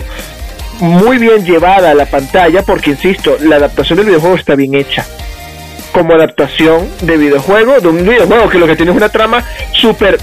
muy 0.79 1.17
bien 1.17 1.43
llevada 1.43 1.91
a 1.91 1.93
la 1.93 2.05
pantalla, 2.05 2.63
porque 2.63 2.91
insisto, 2.91 3.37
la 3.41 3.57
adaptación 3.57 3.97
del 3.97 4.07
videojuego 4.07 4.35
está 4.35 4.55
bien 4.55 4.75
hecha 4.75 5.05
como 5.91 6.13
adaptación 6.13 6.87
de 7.01 7.17
videojuego, 7.17 7.79
de 7.79 7.87
un 7.87 8.03
videojuego 8.03 8.49
que 8.49 8.59
lo 8.59 8.67
que 8.67 8.75
tiene 8.75 8.91
es 8.91 8.97
una 8.97 9.09
trama 9.09 9.43
súper 9.73 10.17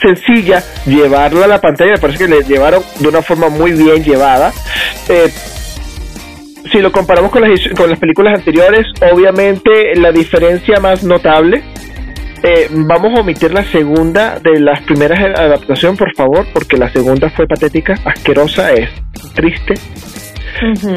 sencilla, 0.00 0.62
llevarlo 0.84 1.44
a 1.44 1.46
la 1.46 1.60
pantalla, 1.60 1.92
me 1.92 1.98
parece 1.98 2.18
que 2.18 2.28
le 2.28 2.42
llevaron 2.42 2.82
de 3.00 3.08
una 3.08 3.22
forma 3.22 3.48
muy 3.48 3.72
bien 3.72 4.04
llevada. 4.04 4.52
Eh, 5.08 5.30
si 6.70 6.80
lo 6.80 6.90
comparamos 6.92 7.30
con 7.30 7.42
las, 7.42 7.60
con 7.76 7.88
las 7.88 7.98
películas 7.98 8.38
anteriores, 8.38 8.86
obviamente 9.12 9.94
la 9.96 10.12
diferencia 10.12 10.80
más 10.80 11.04
notable, 11.04 11.62
eh, 12.42 12.68
vamos 12.70 13.16
a 13.16 13.22
omitir 13.22 13.52
la 13.52 13.64
segunda 13.64 14.38
de 14.38 14.60
las 14.60 14.82
primeras 14.82 15.18
adaptaciones, 15.38 15.98
por 15.98 16.14
favor, 16.14 16.46
porque 16.52 16.76
la 16.76 16.90
segunda 16.90 17.30
fue 17.30 17.46
patética, 17.46 17.94
asquerosa, 18.04 18.72
es 18.72 18.90
triste. 19.34 19.74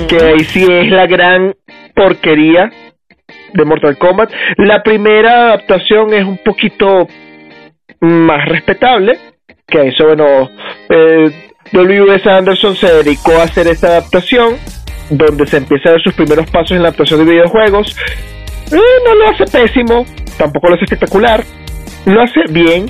Que 0.07 0.17
ahí 0.23 0.43
sí 0.45 0.65
es 0.69 0.89
la 0.89 1.05
gran 1.05 1.53
porquería 1.95 2.71
de 3.53 3.65
Mortal 3.65 3.97
Kombat. 3.97 4.31
La 4.57 4.83
primera 4.83 5.47
adaptación 5.47 6.13
es 6.13 6.25
un 6.25 6.37
poquito 6.37 7.07
más 8.01 8.47
respetable, 8.47 9.17
que 9.67 9.87
eso, 9.87 10.05
bueno, 10.05 10.49
eh, 10.89 11.49
W.S. 11.71 12.29
Anderson 12.29 12.75
se 12.75 13.03
dedicó 13.03 13.33
a 13.33 13.43
hacer 13.43 13.67
esta 13.67 13.87
adaptación, 13.87 14.57
donde 15.09 15.45
se 15.47 15.57
empieza 15.57 15.89
a 15.89 15.91
ver 15.93 16.01
sus 16.01 16.13
primeros 16.13 16.49
pasos 16.49 16.71
en 16.71 16.83
la 16.83 16.89
adaptación 16.89 17.25
de 17.25 17.31
videojuegos. 17.31 17.95
Eh, 18.71 18.77
no 19.05 19.15
lo 19.15 19.29
hace 19.29 19.45
pésimo, 19.45 20.05
tampoco 20.37 20.69
lo 20.69 20.75
hace 20.75 20.85
espectacular, 20.85 21.43
lo 22.05 22.21
hace 22.21 22.41
bien, 22.49 22.87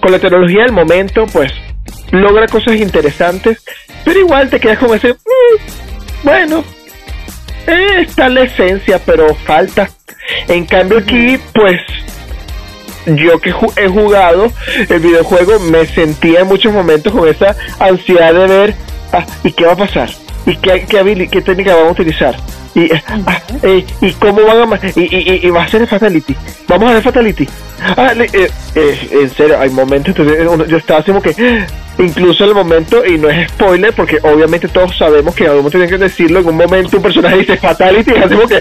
con 0.00 0.12
la 0.12 0.18
tecnología 0.18 0.62
del 0.62 0.72
momento, 0.72 1.26
pues 1.32 1.52
logra 2.12 2.46
cosas 2.46 2.76
interesantes, 2.76 3.64
pero 4.04 4.20
igual 4.20 4.50
te 4.50 4.60
quedas 4.60 4.78
con 4.78 4.94
ese, 4.94 5.12
mm, 5.12 6.24
bueno, 6.24 6.64
está 7.66 8.28
la 8.28 8.42
esencia, 8.42 9.00
pero 9.04 9.34
falta. 9.34 9.90
En 10.48 10.66
cambio 10.66 10.98
aquí, 10.98 11.38
pues 11.52 11.80
yo 13.06 13.40
que 13.40 13.52
he 13.76 13.88
jugado 13.88 14.52
el 14.88 15.00
videojuego 15.00 15.58
me 15.58 15.86
sentía 15.86 16.40
en 16.40 16.48
muchos 16.48 16.72
momentos 16.72 17.12
con 17.12 17.26
esa 17.28 17.56
ansiedad 17.78 18.34
de 18.34 18.46
ver 18.46 18.74
ah, 19.12 19.24
y 19.42 19.52
qué 19.52 19.64
va 19.64 19.72
a 19.72 19.76
pasar 19.76 20.10
y 20.46 20.56
qué, 20.56 20.86
qué, 20.88 21.28
qué 21.30 21.42
técnica 21.42 21.74
vamos 21.74 21.90
a 21.90 21.92
utilizar 21.92 22.36
y, 22.74 22.92
ah, 22.92 23.42
eh, 23.62 23.84
y 24.00 24.12
cómo 24.12 24.42
van 24.42 24.72
a 24.72 24.80
y, 24.94 25.00
y, 25.00 25.46
y, 25.46 25.50
va 25.50 25.64
a 25.64 25.68
ser 25.68 25.82
el 25.82 25.88
fatality 25.88 26.36
vamos 26.68 26.88
a 26.88 26.92
hacer 26.92 27.02
fatality 27.02 27.48
ah, 27.96 28.12
eh, 28.16 28.50
eh, 28.74 29.08
en 29.10 29.30
serio 29.30 29.58
hay 29.58 29.70
momentos 29.70 30.16
entonces 30.16 30.68
yo 30.68 30.76
estaba 30.76 31.00
así 31.00 31.10
como 31.10 31.20
que 31.20 31.34
incluso 31.98 32.44
el 32.44 32.54
momento 32.54 33.04
y 33.04 33.18
no 33.18 33.28
es 33.28 33.50
spoiler 33.50 33.92
porque 33.92 34.18
obviamente 34.22 34.68
todos 34.68 34.96
sabemos 34.96 35.34
que 35.34 35.44
en 35.44 35.50
algún 35.50 35.64
momento 35.64 35.78
tienen 35.78 35.98
que 35.98 36.04
decirlo 36.04 36.40
en 36.40 36.48
un 36.48 36.56
momento 36.56 36.96
un 36.96 37.02
personaje 37.02 37.38
dice 37.38 37.56
fatality 37.56 38.12
y 38.12 38.18
hacemos 38.18 38.48
que 38.48 38.60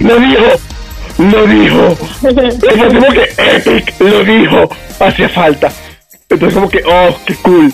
no 0.00 0.16
dijo 0.16 0.58
lo 1.18 1.46
dijo. 1.46 1.96
Es 2.22 2.94
como 2.94 3.12
que 3.12 3.28
Epic 3.36 4.00
lo 4.00 4.24
dijo. 4.24 4.68
Hacía 5.00 5.28
falta. 5.28 5.70
Entonces 6.28 6.54
como 6.54 6.68
que, 6.70 6.82
oh, 6.86 7.16
qué 7.26 7.34
cool. 7.36 7.72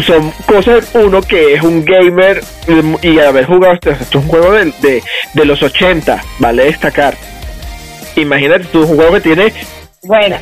Son 0.00 0.30
cosas, 0.46 0.90
uno 0.94 1.22
que 1.22 1.54
es 1.54 1.62
un 1.62 1.84
gamer 1.84 2.42
y 3.02 3.18
haber 3.20 3.46
jugado, 3.46 3.74
esto 3.74 3.90
es 3.90 4.14
un 4.14 4.26
juego 4.26 4.52
de, 4.52 5.02
de, 5.34 5.44
los 5.44 5.62
80, 5.62 6.20
vale 6.40 6.64
destacar. 6.64 7.14
Imagínate 8.16 8.64
tú, 8.64 8.80
un 8.80 8.96
juego 8.96 9.14
que 9.14 9.20
tiene... 9.20 9.52
Bueno, 10.02 10.36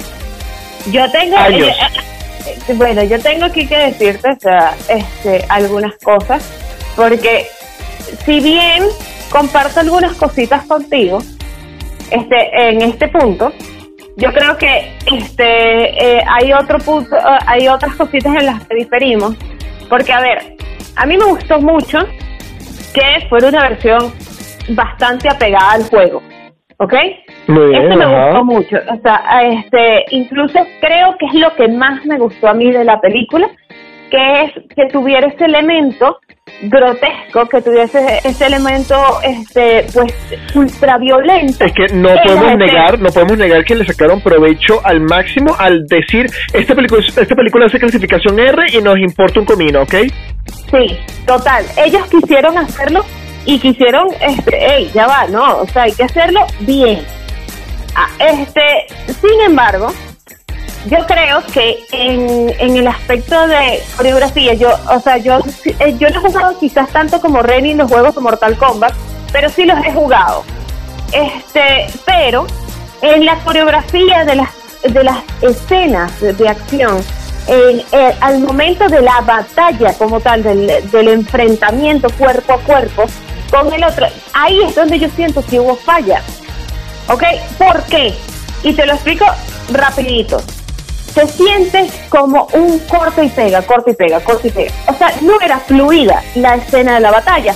yo 0.91 1.11
tengo... 1.11 1.37
Años. 1.37 1.69
Eh, 1.69 2.59
eh, 2.69 2.73
bueno, 2.75 3.03
yo 3.05 3.21
tengo 3.21 3.45
aquí 3.45 3.67
que 3.67 3.77
decirte 3.77 4.31
o 4.31 4.41
sea, 4.41 4.75
este, 4.89 5.45
algunas 5.49 5.95
cosas, 5.99 6.43
porque 6.97 7.47
si 8.25 8.41
bien 8.41 8.85
comparto 9.31 9.81
algunas 9.81 10.17
cositas 10.17 10.65
contigo, 10.65 11.19
este, 12.11 12.69
en 12.69 12.83
este 12.83 13.09
punto, 13.09 13.53
yo 14.17 14.33
creo 14.33 14.57
que 14.59 14.97
este, 15.07 16.19
eh, 16.19 16.23
hay 16.27 16.53
otro 16.53 16.79
punto, 16.79 17.17
eh, 17.17 17.39
hay 17.47 17.69
otras 17.69 17.95
cositas 17.97 18.35
en 18.35 18.47
las 18.47 18.67
que 18.67 18.75
diferimos, 18.77 19.37
porque 19.89 20.13
a 20.13 20.21
ver, 20.21 20.57
a 20.97 21.07
mí 21.07 21.17
me 21.17 21.25
gustó 21.25 21.61
mucho 21.61 21.99
que 22.93 23.27
fuera 23.29 23.49
una 23.49 23.69
versión 23.69 24.13
bastante 24.71 25.29
apegada 25.29 25.73
al 25.73 25.85
juego, 25.85 26.23
¿ok? 26.79 26.95
Muy 27.49 27.71
bien, 27.71 27.91
Eso 27.91 27.99
me 27.99 28.27
gustó 28.27 28.45
mucho, 28.45 28.77
o 28.77 29.01
sea, 29.03 29.43
este, 29.45 30.05
incluso 30.11 30.59
creo 30.81 31.17
que 31.19 31.27
es 31.27 31.35
lo 31.35 31.55
que 31.55 31.69
más 31.69 32.05
me 32.05 32.19
gustó 32.19 32.49
a 32.49 32.55
mí 32.55 32.71
de 32.71 32.85
la 32.85 33.01
película, 33.01 33.49
que 34.11 34.43
es 34.43 34.53
que 34.77 34.87
tuviera 34.93 35.27
ese 35.27 35.47
elemento 35.47 36.19
grotesco 36.63 37.49
que 37.49 37.61
tuviese 37.61 38.21
ese 38.25 38.47
elemento 38.47 38.95
este 39.23 39.87
pues 39.93 40.13
ultraviolento. 40.55 41.65
Es 41.65 41.73
que 41.73 41.87
no 41.95 42.11
podemos 42.25 42.57
negar 42.57 42.99
no 42.99 43.11
podemos 43.11 43.39
negar 43.39 43.65
que 43.65 43.75
le 43.75 43.85
sacaron 43.85 44.21
provecho 44.21 44.81
al 44.85 45.01
máximo 45.01 45.55
al 45.59 45.87
decir 45.87 46.27
esta 46.53 46.75
película 46.75 47.03
esta 47.03 47.35
película 47.35 47.67
hace 47.67 47.79
clasificación 47.79 48.39
R 48.39 48.67
y 48.73 48.81
nos 48.81 48.99
importa 48.99 49.41
un 49.41 49.47
comino 49.47 49.83
¿ok? 49.83 49.95
sí 50.71 50.97
total. 51.27 51.65
Ellos 51.77 52.07
quisieron 52.09 52.57
hacerlo 52.59 53.05
y 53.45 53.59
quisieron 53.59 54.07
este 54.21 54.57
hey 54.61 54.91
ya 54.95 55.07
va 55.07 55.27
no 55.27 55.59
o 55.59 55.67
sea 55.67 55.83
hay 55.83 55.93
que 55.93 56.05
hacerlo 56.05 56.47
bien 56.61 57.01
ah, 57.97 58.09
este 58.21 58.87
sin 59.21 59.41
embargo 59.41 59.93
yo 60.87 60.99
creo 61.07 61.43
que 61.53 61.85
en, 61.93 62.49
en 62.59 62.77
el 62.77 62.87
aspecto 62.87 63.47
de 63.47 63.83
coreografía, 63.97 64.55
yo, 64.55 64.71
o 64.91 65.01
sea, 65.01 65.17
yo, 65.17 65.39
eh, 65.65 65.97
yo 65.99 66.09
no 66.11 66.19
he 66.19 66.23
jugado 66.23 66.59
quizás 66.59 66.89
tanto 66.91 67.21
como 67.21 67.43
Reni 67.43 67.71
en 67.71 67.79
los 67.79 67.91
juegos 67.91 68.15
de 68.15 68.21
Mortal 68.21 68.57
Kombat, 68.57 68.93
pero 69.33 69.49
sí 69.49 69.65
los 69.65 69.79
he 69.85 69.93
jugado. 69.93 70.43
Este, 71.13 71.87
pero 72.05 72.47
en 73.01 73.25
la 73.25 73.37
coreografía 73.41 74.25
de 74.25 74.37
las 74.37 74.49
de 74.83 75.05
las 75.05 75.19
escenas 75.41 76.11
de, 76.21 76.49
acción, 76.49 77.05
en, 77.47 77.83
eh, 77.93 78.17
al 78.21 78.41
momento 78.41 78.89
de 78.89 79.01
la 79.01 79.21
batalla 79.21 79.95
como 79.95 80.19
tal, 80.19 80.43
del, 80.43 80.91
del 80.91 81.09
enfrentamiento 81.09 82.09
cuerpo 82.19 82.55
a 82.55 82.59
cuerpo 82.59 83.05
con 83.49 83.73
el 83.73 83.85
otro, 83.85 84.07
ahí 84.33 84.61
es 84.67 84.75
donde 84.75 84.99
yo 84.99 85.09
siento 85.15 85.45
que 85.47 85.61
hubo 85.61 85.77
falla. 85.77 86.21
¿Ok? 87.09 87.23
¿Por 87.59 87.85
qué? 87.85 88.13
Y 88.65 88.73
te 88.73 88.85
lo 88.85 88.95
explico 88.95 89.25
rapidito 89.71 90.43
se 91.15 91.27
siente 91.29 91.91
como 92.09 92.49
un 92.53 92.79
corte 92.81 93.25
y 93.25 93.29
pega, 93.29 93.63
corte 93.63 93.91
y 93.91 93.95
pega, 93.95 94.21
corte 94.21 94.49
y 94.49 94.51
pega. 94.51 94.73
O 94.89 94.95
sea, 94.95 95.13
no 95.21 95.41
era 95.41 95.59
fluida 95.59 96.23
la 96.35 96.57
escena 96.57 96.95
de 96.95 97.01
la 97.01 97.11
batalla. 97.11 97.55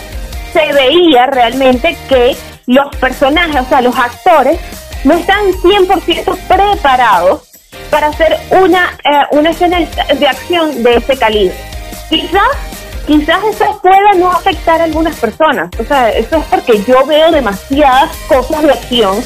Se 0.52 0.72
veía 0.72 1.26
realmente 1.26 1.96
que 2.08 2.36
los 2.66 2.94
personajes, 2.96 3.62
o 3.62 3.68
sea, 3.68 3.80
los 3.80 3.96
actores, 3.96 4.58
no 5.04 5.14
están 5.14 5.52
100% 5.52 6.36
preparados 6.48 7.42
para 7.90 8.08
hacer 8.08 8.36
una, 8.50 8.96
eh, 9.04 9.26
una 9.30 9.50
escena 9.50 9.78
de 9.78 10.26
acción 10.26 10.82
de 10.82 10.96
ese 10.96 11.16
calibre. 11.16 11.56
Quizás, 12.08 12.48
quizás 13.06 13.38
eso 13.44 13.78
pueda 13.82 14.12
no 14.16 14.30
afectar 14.32 14.80
a 14.80 14.84
algunas 14.84 15.16
personas. 15.16 15.70
O 15.78 15.84
sea, 15.84 16.10
eso 16.10 16.36
es 16.36 16.44
porque 16.46 16.82
yo 16.84 17.04
veo 17.06 17.30
demasiadas 17.30 18.10
cosas 18.28 18.62
de 18.62 18.72
acción 18.72 19.22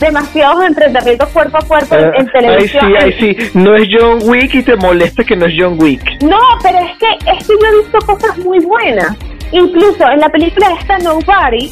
demasiados 0.00 0.64
enfrentamientos 0.64 1.28
cuerpo 1.30 1.58
a 1.58 1.66
cuerpo 1.66 1.96
en, 1.96 2.26
televisión. 2.26 2.84
Ay, 3.00 3.12
sí, 3.12 3.24
ay, 3.24 3.36
sí. 3.36 3.50
No 3.54 3.76
es 3.76 3.88
John 3.90 4.18
Wick 4.24 4.54
y 4.54 4.62
te 4.62 4.76
molesta 4.76 5.24
que 5.24 5.36
no 5.36 5.46
es 5.46 5.54
John 5.56 5.80
Wick. 5.80 6.22
No, 6.22 6.38
pero 6.62 6.78
es 6.78 6.98
que, 6.98 7.30
es 7.30 7.46
que 7.46 7.54
yo 7.60 7.66
he 7.66 7.82
visto 7.82 7.98
cosas 8.06 8.38
muy 8.38 8.58
buenas. 8.60 9.16
Incluso 9.52 10.10
en 10.10 10.20
la 10.20 10.28
película 10.28 10.68
esta 10.80 10.98
Nobody, 10.98 11.70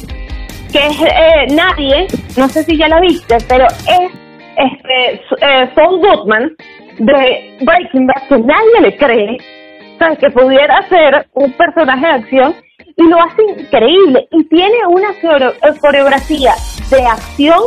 que 0.71 0.87
es 0.87 1.01
eh, 1.01 1.47
Nadie, 1.53 2.07
no 2.37 2.47
sé 2.47 2.63
si 2.63 2.77
ya 2.77 2.87
la 2.87 2.99
viste, 3.01 3.37
pero 3.47 3.65
es 3.65 4.11
este 4.55 5.21
eh, 5.41 5.69
Saul 5.75 5.99
Goodman 5.99 6.55
de 6.99 7.57
Breaking 7.61 8.07
Bad, 8.07 8.27
que 8.29 8.37
nadie 8.37 8.81
le 8.81 8.97
cree, 8.97 9.37
¿sabes? 9.99 10.19
que 10.19 10.29
pudiera 10.29 10.87
ser 10.89 11.27
un 11.33 11.51
personaje 11.53 12.05
de 12.05 12.13
acción 12.13 12.55
y 12.95 13.07
lo 13.07 13.17
hace 13.21 13.41
increíble 13.57 14.27
y 14.31 14.43
tiene 14.45 14.75
una 14.87 15.09
coreografía 15.79 16.53
de 16.91 17.05
acción 17.05 17.59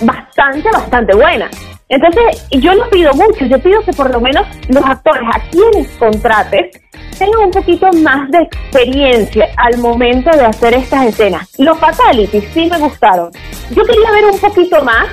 bastante, 0.00 0.68
bastante 0.70 1.14
buena. 1.14 1.48
Entonces, 1.88 2.46
yo 2.50 2.74
no 2.74 2.84
pido 2.90 3.12
mucho, 3.14 3.46
yo 3.46 3.58
pido 3.58 3.80
que 3.82 3.92
por 3.92 4.10
lo 4.10 4.20
menos 4.20 4.46
los 4.68 4.84
actores 4.84 5.22
a 5.32 5.40
quienes 5.50 5.88
contrates 5.96 6.80
tengan 7.18 7.46
un 7.46 7.50
poquito 7.50 7.90
más 7.94 8.30
de 8.30 8.42
experiencia 8.42 9.48
al 9.56 9.78
momento 9.78 10.30
de 10.30 10.44
hacer 10.44 10.74
estas 10.74 11.06
escenas. 11.06 11.48
Los 11.58 11.78
fatalities 11.78 12.44
sí 12.52 12.68
me 12.70 12.78
gustaron. 12.78 13.30
Yo 13.70 13.84
quería 13.84 14.10
ver 14.10 14.26
un 14.26 14.38
poquito 14.38 14.84
más, 14.84 15.08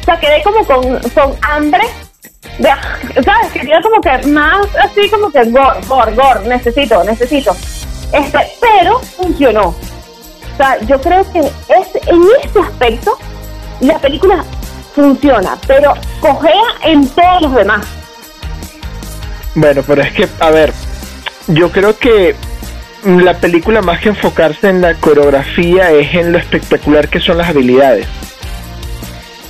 o 0.00 0.04
sea, 0.04 0.18
quedé 0.18 0.42
como 0.42 0.64
con, 0.64 0.98
con 1.10 1.36
hambre 1.42 1.84
¿sabes? 3.24 3.52
Quería 3.52 3.80
como 3.80 4.00
que 4.00 4.26
más 4.28 4.66
así 4.82 5.08
como 5.10 5.30
que 5.30 5.44
gore, 5.50 5.80
gore, 5.86 6.14
gore, 6.14 6.48
necesito, 6.48 7.02
necesito. 7.04 7.52
Este, 8.12 8.38
pero 8.60 8.98
funcionó. 9.00 9.68
O 9.68 10.56
sea, 10.56 10.78
yo 10.86 11.00
creo 11.00 11.24
que 11.32 11.40
es, 11.40 12.08
en 12.08 12.22
este 12.42 12.60
aspecto 12.60 13.16
la 13.80 13.98
película 13.98 14.44
funciona, 14.94 15.56
pero 15.66 15.94
cogea 16.20 16.52
en 16.84 17.08
todos 17.08 17.42
los 17.42 17.54
demás. 17.54 17.86
Bueno, 19.54 19.82
pero 19.86 20.02
es 20.02 20.12
que, 20.12 20.28
a 20.40 20.50
ver, 20.50 20.72
yo 21.48 21.70
creo 21.70 21.96
que 21.98 22.34
la 23.04 23.34
película 23.34 23.80
más 23.80 24.00
que 24.00 24.10
enfocarse 24.10 24.68
en 24.68 24.80
la 24.80 24.94
coreografía 24.94 25.90
es 25.92 26.14
en 26.14 26.32
lo 26.32 26.38
espectacular 26.38 27.08
que 27.08 27.20
son 27.20 27.38
las 27.38 27.48
habilidades. 27.48 28.06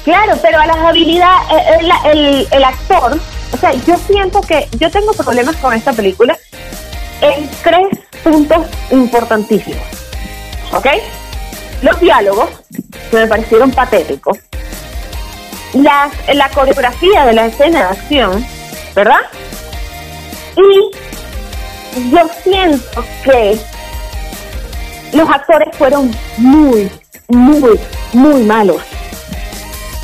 Claro, 0.04 0.38
pero 0.40 0.60
a 0.60 0.66
las 0.66 0.76
habilidades, 0.76 1.50
eh, 1.50 1.78
eh, 1.80 2.10
el, 2.12 2.48
el, 2.50 2.64
actor, 2.64 3.18
o 3.52 3.56
sea, 3.56 3.72
yo 3.86 3.96
siento 3.96 4.40
que 4.40 4.68
yo 4.78 4.90
tengo 4.90 5.12
problemas 5.12 5.56
con 5.56 5.74
esta 5.74 5.92
película 5.92 6.38
en 7.20 7.50
tres 7.62 7.88
puntos 8.22 8.66
importantísimos. 8.90 9.82
¿Ok? 10.72 10.86
Los 11.82 12.00
diálogos, 12.00 12.50
que 13.10 13.16
me 13.16 13.26
parecieron 13.26 13.70
patéticos. 13.70 14.38
La, 15.74 16.10
la 16.32 16.48
coreografía 16.50 17.26
de 17.26 17.32
la 17.34 17.46
escena 17.46 17.78
de 17.78 17.98
acción, 17.98 18.46
¿verdad? 18.94 19.20
Y 20.56 22.10
yo 22.10 22.28
siento 22.42 23.04
que 23.22 23.58
los 25.12 25.28
actores 25.28 25.68
fueron 25.76 26.10
muy, 26.36 26.90
muy, 27.28 27.78
muy 28.12 28.42
malos. 28.44 28.82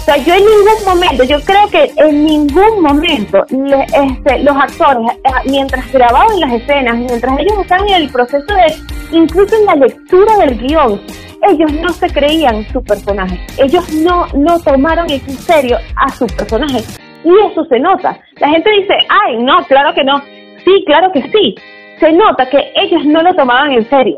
O 0.05 0.07
sea, 0.07 0.19
yo 0.19 0.35
en 0.35 0.45
ningún 0.45 0.85
momento, 0.85 1.25
yo 1.25 1.41
creo 1.41 1.67
que 1.71 1.91
en 1.97 2.27
ningún 2.27 2.83
momento 2.83 3.43
este, 3.49 4.39
los 4.41 4.55
actores, 4.55 5.17
eh, 5.25 5.31
mientras 5.47 5.91
grababan 5.91 6.39
las 6.41 6.53
escenas, 6.53 6.99
mientras 6.99 7.39
ellos 7.39 7.55
estaban 7.63 7.89
en 7.89 8.03
el 8.03 8.11
proceso 8.11 8.45
de, 8.45 9.17
incluso 9.17 9.57
en 9.57 9.65
la 9.65 9.75
lectura 9.77 10.37
del 10.37 10.59
guion, 10.59 11.01
ellos 11.49 11.73
no 11.81 11.89
se 11.89 12.13
creían 12.13 12.67
su 12.71 12.85
personaje. 12.85 13.41
Ellos 13.57 13.91
no, 13.95 14.27
no 14.35 14.61
tomaron 14.61 15.11
en 15.11 15.21
serio 15.21 15.79
a 15.97 16.11
su 16.11 16.27
personaje. 16.27 16.85
Y 17.25 17.31
eso 17.51 17.65
se 17.65 17.81
nota. 17.81 18.19
La 18.41 18.51
gente 18.51 18.71
dice, 18.73 18.93
ay, 19.09 19.39
no, 19.39 19.57
claro 19.67 19.95
que 19.95 20.05
no. 20.05 20.21
Sí, 20.67 20.85
claro 20.85 21.13
que 21.13 21.23
sí. 21.23 21.55
Se 21.99 22.13
nota 22.13 22.47
que 22.51 22.73
ellos 22.77 23.07
no 23.07 23.23
lo 23.23 23.33
tomaban 23.33 23.73
en 23.73 23.89
serio. 23.89 24.17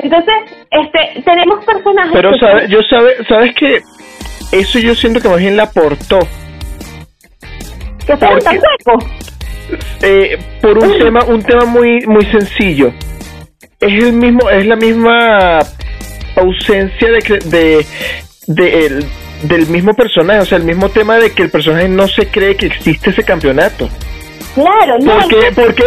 Entonces, 0.00 0.34
este, 0.70 1.22
tenemos 1.22 1.64
personajes. 1.64 2.12
Pero 2.12 2.36
sabe, 2.38 2.68
yo 2.68 2.82
sabe, 2.82 3.24
sabes 3.26 3.54
que 3.54 3.80
eso 4.52 4.78
yo 4.78 4.94
siento 4.94 5.20
que 5.20 5.28
más 5.28 5.38
bien 5.38 5.56
la 5.56 5.64
aportó. 5.64 6.20
¿Que 8.06 8.16
sea 8.16 8.38
tan 8.38 8.58
eh, 10.02 10.38
por 10.62 10.78
un 10.78 10.98
tema, 10.98 11.20
un 11.24 11.42
tema 11.42 11.66
muy, 11.66 12.06
muy 12.06 12.24
sencillo. 12.26 12.92
Es 13.80 14.02
el 14.02 14.12
mismo, 14.14 14.48
es 14.50 14.66
la 14.66 14.76
misma 14.76 15.58
ausencia 16.36 17.10
de, 17.10 17.40
de, 17.44 17.86
de 18.46 18.86
el, 18.86 19.04
del 19.42 19.66
mismo 19.68 19.94
personaje, 19.94 20.40
o 20.40 20.44
sea, 20.44 20.58
el 20.58 20.64
mismo 20.64 20.88
tema 20.88 21.18
de 21.18 21.32
que 21.32 21.42
el 21.42 21.50
personaje 21.50 21.88
no 21.88 22.08
se 22.08 22.26
cree 22.28 22.56
que 22.56 22.66
existe 22.66 23.10
ese 23.10 23.22
campeonato. 23.22 23.88
Claro, 24.54 24.98
no. 25.00 25.18
Porque, 25.20 25.52
porque 25.54 25.84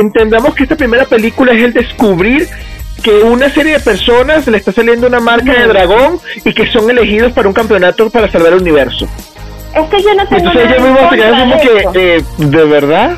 entendamos 0.00 0.54
que 0.54 0.62
esta 0.62 0.76
primera 0.76 1.04
película 1.04 1.52
es 1.52 1.62
el 1.62 1.72
descubrir 1.72 2.48
que 3.06 3.22
una 3.22 3.48
serie 3.48 3.74
de 3.74 3.78
personas 3.78 4.48
le 4.48 4.56
está 4.58 4.72
saliendo 4.72 5.06
una 5.06 5.20
marca 5.20 5.52
de 5.52 5.68
dragón 5.68 6.18
y 6.44 6.52
que 6.52 6.66
son 6.66 6.90
elegidos 6.90 7.30
para 7.32 7.46
un 7.46 7.54
campeonato 7.54 8.10
para 8.10 8.28
salvar 8.28 8.54
el 8.54 8.62
universo. 8.62 9.06
Es 9.72 9.88
que 9.88 10.02
yo 10.02 10.12
no 10.14 10.26
tengo 10.26 10.50
Entonces 10.50 10.70
nada 10.70 10.90
mismo 10.90 11.10
se 11.10 11.30
como 11.30 11.92
que, 11.92 12.16
eh, 12.16 12.24
¿de 12.38 12.64
verdad? 12.64 13.16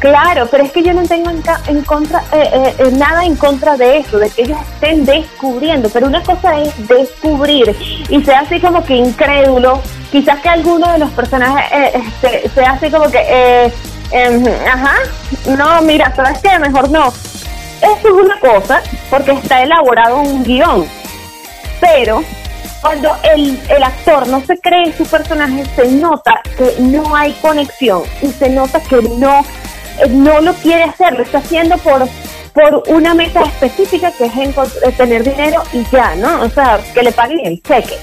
Claro, 0.00 0.48
pero 0.50 0.64
es 0.64 0.72
que 0.72 0.82
yo 0.82 0.92
no 0.92 1.02
tengo 1.04 1.30
en, 1.30 1.82
contra 1.84 2.18
eh, 2.32 2.50
eh, 2.52 2.74
eh, 2.78 2.90
nada 2.98 3.24
en 3.24 3.36
contra 3.36 3.78
de 3.78 3.98
eso, 3.98 4.18
de 4.18 4.28
que 4.28 4.42
ellos 4.42 4.58
estén 4.74 5.06
descubriendo, 5.06 5.88
pero 5.88 6.08
una 6.08 6.22
cosa 6.22 6.60
es 6.60 6.88
descubrir 6.88 7.74
y 8.10 8.22
sea 8.22 8.40
así 8.40 8.60
como 8.60 8.84
que 8.84 8.96
incrédulo, 8.96 9.80
quizás 10.10 10.40
que 10.40 10.50
alguno 10.50 10.92
de 10.92 10.98
los 10.98 11.10
personajes 11.12 11.64
este, 11.94 12.50
sea 12.50 12.72
así 12.72 12.90
como 12.90 13.10
que, 13.10 13.72
em, 14.10 14.44
ajá, 14.70 14.96
no, 15.56 15.80
mira, 15.82 16.14
¿sabes 16.14 16.38
qué? 16.42 16.58
Mejor 16.58 16.90
no. 16.90 17.10
Eso 17.82 18.08
es 18.08 18.24
una 18.24 18.38
cosa, 18.40 18.82
porque 19.10 19.32
está 19.32 19.62
elaborado 19.62 20.20
un 20.20 20.44
guion, 20.44 20.86
pero 21.80 22.22
cuando 22.80 23.16
el, 23.22 23.60
el 23.68 23.82
actor 23.82 24.26
no 24.28 24.40
se 24.40 24.58
cree 24.58 24.84
en 24.86 24.96
su 24.96 25.04
personaje, 25.04 25.64
se 25.76 25.88
nota 25.88 26.40
que 26.56 26.76
no 26.80 27.14
hay 27.14 27.32
conexión 27.34 28.02
y 28.22 28.28
se 28.28 28.50
nota 28.50 28.80
que 28.80 29.02
no 29.02 29.40
eh, 29.98 30.08
no 30.08 30.40
lo 30.40 30.54
quiere 30.54 30.84
hacer, 30.84 31.12
lo 31.14 31.22
está 31.22 31.38
haciendo 31.38 31.76
por 31.78 32.08
por 32.54 32.82
una 32.88 33.14
meta 33.14 33.42
específica 33.42 34.12
que 34.12 34.26
es 34.26 34.32
eh, 34.36 34.92
tener 34.96 35.24
dinero 35.24 35.62
y 35.72 35.84
ya, 35.90 36.14
¿no? 36.16 36.42
O 36.42 36.50
sea, 36.50 36.80
que 36.92 37.02
le 37.02 37.12
paguen 37.12 37.40
el 37.44 37.62
cheque. 37.62 37.96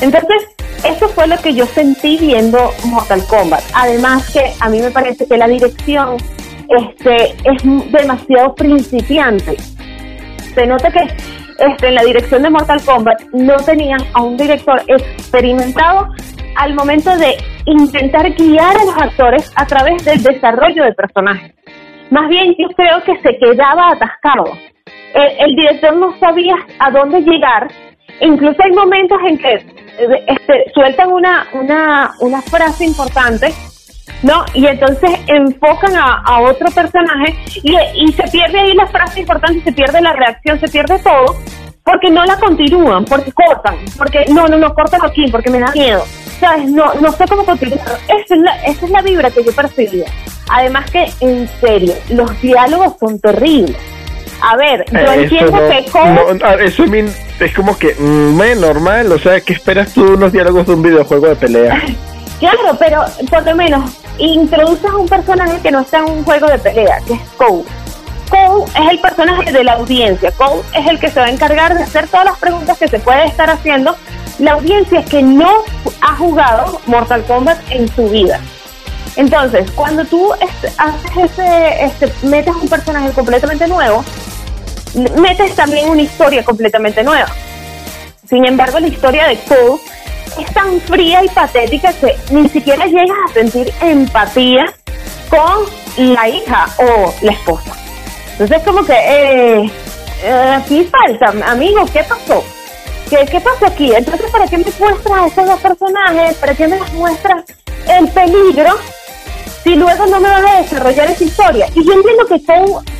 Entonces, 0.00 0.42
eso 0.84 1.08
fue 1.08 1.26
lo 1.26 1.38
que 1.38 1.54
yo 1.54 1.66
sentí 1.66 2.18
viendo 2.18 2.72
Mortal 2.84 3.24
Kombat. 3.26 3.62
Además 3.74 4.28
que 4.30 4.52
a 4.60 4.68
mí 4.68 4.80
me 4.80 4.90
parece 4.90 5.26
que 5.26 5.36
la 5.36 5.46
dirección 5.46 6.16
este, 6.68 7.34
es 7.44 7.92
demasiado 7.92 8.54
principiante. 8.54 9.56
Se 10.54 10.66
nota 10.66 10.90
que 10.90 11.00
este, 11.58 11.88
en 11.88 11.94
la 11.94 12.02
dirección 12.02 12.42
de 12.42 12.50
Mortal 12.50 12.80
Kombat 12.84 13.20
no 13.32 13.56
tenían 13.56 14.00
a 14.12 14.22
un 14.22 14.36
director 14.36 14.80
experimentado 14.88 16.08
al 16.56 16.74
momento 16.74 17.16
de 17.16 17.36
intentar 17.66 18.30
guiar 18.34 18.76
a 18.76 18.84
los 18.84 18.96
actores 18.96 19.52
a 19.56 19.66
través 19.66 20.04
del 20.04 20.22
desarrollo 20.22 20.84
del 20.84 20.94
personaje. 20.94 21.54
Más 22.10 22.28
bien 22.28 22.54
yo 22.58 22.68
creo 22.68 23.02
que 23.04 23.16
se 23.20 23.38
quedaba 23.38 23.90
atascado. 23.92 24.44
El, 25.14 25.56
director 25.56 25.96
no 25.96 26.16
sabía 26.18 26.54
a 26.78 26.90
dónde 26.90 27.20
llegar. 27.20 27.68
Incluso 28.20 28.62
hay 28.62 28.72
momentos 28.72 29.18
en 29.26 29.38
que 29.38 29.54
este, 30.26 30.70
sueltan 30.74 31.12
una, 31.12 31.46
una, 31.54 32.12
una 32.20 32.42
frase 32.42 32.84
importante 32.84 33.48
¿no? 34.22 34.44
Y 34.54 34.66
entonces 34.66 35.10
enfocan 35.26 35.94
a, 35.96 36.40
otro 36.40 36.70
personaje 36.70 37.34
y, 37.62 37.76
y, 37.94 38.12
se 38.12 38.24
pierde 38.24 38.60
ahí 38.60 38.74
la 38.74 38.86
frase 38.86 39.20
importante, 39.20 39.62
se 39.62 39.72
pierde 39.72 40.00
la 40.00 40.12
reacción, 40.12 40.60
se 40.60 40.68
pierde 40.68 40.98
todo, 40.98 41.36
porque 41.82 42.10
no 42.10 42.24
la 42.24 42.36
continúan, 42.36 43.04
porque 43.04 43.32
cortan, 43.32 43.76
porque 43.96 44.24
no, 44.28 44.46
no, 44.48 44.58
no, 44.58 44.74
cortan 44.74 45.00
aquí, 45.04 45.26
porque 45.30 45.50
me 45.50 45.60
da 45.60 45.70
miedo. 45.72 46.04
¿Sabes? 46.40 46.68
No, 46.68 46.92
no 46.94 47.12
sé 47.12 47.24
cómo 47.26 47.44
continuar. 47.44 47.80
Esa 48.08 48.34
es, 48.34 48.40
la, 48.42 48.56
esa 48.64 48.84
es 48.84 48.90
la 48.90 49.02
vibra 49.02 49.30
que 49.30 49.42
yo 49.42 49.52
percibía. 49.52 50.06
Además 50.50 50.90
que, 50.90 51.10
en 51.20 51.48
serio, 51.60 51.94
los 52.10 52.40
diálogos 52.42 52.94
son 53.00 53.18
terribles. 53.20 53.76
A 54.42 54.56
ver, 54.56 54.84
yo 54.90 54.98
eh, 54.98 55.22
entiendo 55.22 55.52
que 55.52 55.86
ah, 56.44 56.56
eso 56.60 56.84
es 57.40 57.54
como 57.54 57.78
que, 57.78 57.94
mm, 57.98 58.60
normal, 58.60 59.10
o 59.12 59.18
sea, 59.18 59.40
¿qué 59.40 59.54
esperas 59.54 59.94
tú 59.94 60.12
unos 60.12 60.32
diálogos 60.32 60.66
de 60.66 60.74
un 60.74 60.82
videojuego 60.82 61.28
de 61.28 61.36
pelea? 61.36 61.82
claro, 62.38 62.76
pero 62.78 63.04
por 63.30 63.44
lo 63.44 63.54
menos 63.54 64.05
introduces 64.18 64.90
a 64.90 64.96
un 64.96 65.08
personaje 65.08 65.60
que 65.60 65.70
no 65.70 65.80
está 65.80 65.98
en 65.98 66.10
un 66.10 66.24
juego 66.24 66.46
de 66.46 66.58
pelea, 66.58 67.00
que 67.06 67.14
es 67.14 67.20
Cole 67.36 67.64
Cole 68.28 68.64
es 68.74 68.90
el 68.90 68.98
personaje 69.00 69.52
de 69.52 69.64
la 69.64 69.74
audiencia. 69.74 70.32
Cole 70.32 70.62
es 70.74 70.86
el 70.86 70.98
que 70.98 71.10
se 71.10 71.20
va 71.20 71.26
a 71.26 71.30
encargar 71.30 71.76
de 71.76 71.82
hacer 71.82 72.08
todas 72.08 72.26
las 72.26 72.38
preguntas 72.38 72.78
que 72.78 72.88
se 72.88 72.98
puede 72.98 73.26
estar 73.26 73.48
haciendo 73.50 73.96
la 74.38 74.52
audiencia 74.52 75.04
que 75.04 75.22
no 75.22 75.62
ha 76.00 76.16
jugado 76.16 76.80
Mortal 76.86 77.24
Kombat 77.24 77.58
en 77.70 77.88
su 77.94 78.08
vida. 78.08 78.40
Entonces, 79.16 79.70
cuando 79.70 80.04
tú 80.04 80.32
haces 80.32 80.74
ese, 81.16 81.84
este, 81.84 82.12
metes 82.26 82.54
un 82.54 82.68
personaje 82.68 83.10
completamente 83.12 83.66
nuevo, 83.66 84.04
metes 85.20 85.54
también 85.54 85.88
una 85.88 86.02
historia 86.02 86.44
completamente 86.44 87.02
nueva. 87.02 87.28
Sin 88.28 88.44
embargo, 88.44 88.78
la 88.78 88.88
historia 88.88 89.26
de 89.26 89.38
Cole 89.40 89.80
es 90.42 90.52
tan 90.52 90.80
fría 90.80 91.24
y 91.24 91.28
patética 91.28 91.92
que 91.92 92.16
ni 92.30 92.48
siquiera 92.48 92.86
llegas 92.86 93.16
a 93.28 93.32
sentir 93.32 93.72
empatía 93.80 94.66
con 95.30 95.64
la 95.96 96.28
hija 96.28 96.66
o 96.78 97.14
la 97.22 97.32
esposa. 97.32 97.72
Entonces 98.32 98.62
como 98.64 98.84
que, 98.84 98.92
eh, 98.92 99.70
eh, 100.22 100.54
aquí 100.56 100.84
falta, 100.84 101.50
amigo, 101.50 101.84
¿qué 101.92 102.02
pasó? 102.04 102.44
¿Qué, 103.08 103.24
¿Qué 103.30 103.40
pasó 103.40 103.66
aquí? 103.66 103.92
Entonces, 103.94 104.30
¿para 104.30 104.46
qué 104.46 104.58
me 104.58 104.64
muestras 104.78 105.18
a 105.18 105.26
esos 105.26 105.46
dos 105.46 105.60
personajes? 105.60 106.34
¿Para 106.36 106.54
qué 106.54 106.66
me 106.66 106.78
muestras 106.94 107.44
el 107.88 108.08
peligro 108.08 108.76
si 109.62 109.76
luego 109.76 110.06
no 110.06 110.20
me 110.20 110.28
van 110.28 110.46
a 110.46 110.60
desarrollar 110.60 111.10
esa 111.10 111.24
historia? 111.24 111.68
Y 111.74 111.84
yo 111.84 111.92
entiendo 111.92 112.26
que 112.26 112.40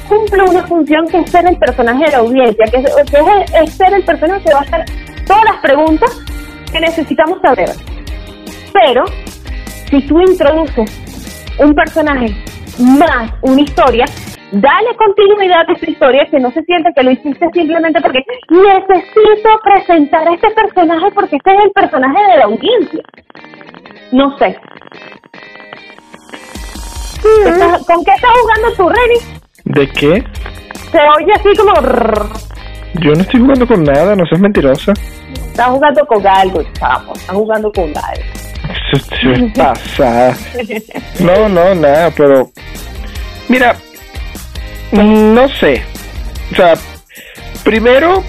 cumple 0.08 0.42
una 0.44 0.66
función 0.66 1.08
que 1.08 1.18
es 1.18 1.30
ser 1.30 1.46
el 1.46 1.58
personaje 1.58 2.04
de 2.04 2.10
la 2.12 2.18
audiencia, 2.18 2.64
que, 2.66 2.78
es, 2.78 3.74
ser 3.74 3.94
el 3.94 4.04
personaje 4.04 4.44
que 4.44 4.54
va 4.54 4.60
a 4.60 4.62
hacer 4.62 4.84
todas 5.26 5.44
las 5.44 5.56
preguntas 5.60 6.10
que 6.70 6.80
necesitamos 6.80 7.40
saber. 7.40 7.70
Pero, 8.72 9.04
si 9.90 10.02
tú 10.02 10.20
introduces 10.20 10.90
un 11.58 11.74
personaje 11.74 12.34
más 12.78 13.30
una 13.42 13.60
historia, 13.62 14.04
dale 14.52 14.94
continuidad 14.96 15.68
a 15.68 15.72
esta 15.72 15.90
historia, 15.90 16.26
que 16.30 16.38
no 16.40 16.50
se 16.50 16.62
siente 16.64 16.90
que 16.94 17.02
lo 17.02 17.10
hiciste 17.10 17.46
simplemente 17.52 18.00
porque 18.00 18.20
necesito 18.50 19.48
presentar 19.64 20.28
a 20.28 20.34
este 20.34 20.50
personaje 20.50 21.10
porque 21.14 21.36
este 21.36 21.50
es 21.54 21.60
el 21.64 21.70
personaje 21.72 22.22
de 22.32 22.36
la 22.38 22.44
audiencia. 22.44 23.02
No 24.12 24.36
sé. 24.38 24.58
¿Estás- 27.46 27.84
¿Con 27.86 28.04
qué 28.04 28.10
estás 28.14 28.30
jugando 28.40 28.72
tú, 28.76 28.88
Reni? 28.88 29.18
¿De 29.64 29.88
qué? 29.88 30.24
Se 30.92 30.98
oye 31.16 31.32
así 31.34 31.48
como... 31.56 31.72
Yo 33.00 33.12
no 33.14 33.20
estoy 33.20 33.40
jugando 33.40 33.66
con 33.66 33.82
nada, 33.84 34.14
no 34.14 34.24
seas 34.26 34.40
mentirosa. 34.40 34.92
Estás 35.56 35.70
jugando 35.70 36.06
con 36.06 36.26
algo, 36.26 36.62
chamo. 36.74 37.14
Estás 37.14 37.34
jugando 37.34 37.72
con 37.72 37.84
algo. 37.96 39.54
Pasada. 39.56 40.36
No, 41.18 41.48
no, 41.48 41.74
nada, 41.74 42.10
pero... 42.14 42.50
Mira, 43.48 43.74
no 44.92 45.48
sé. 45.48 45.82
O 46.52 46.56
sea, 46.56 46.74
primero, 47.64 48.22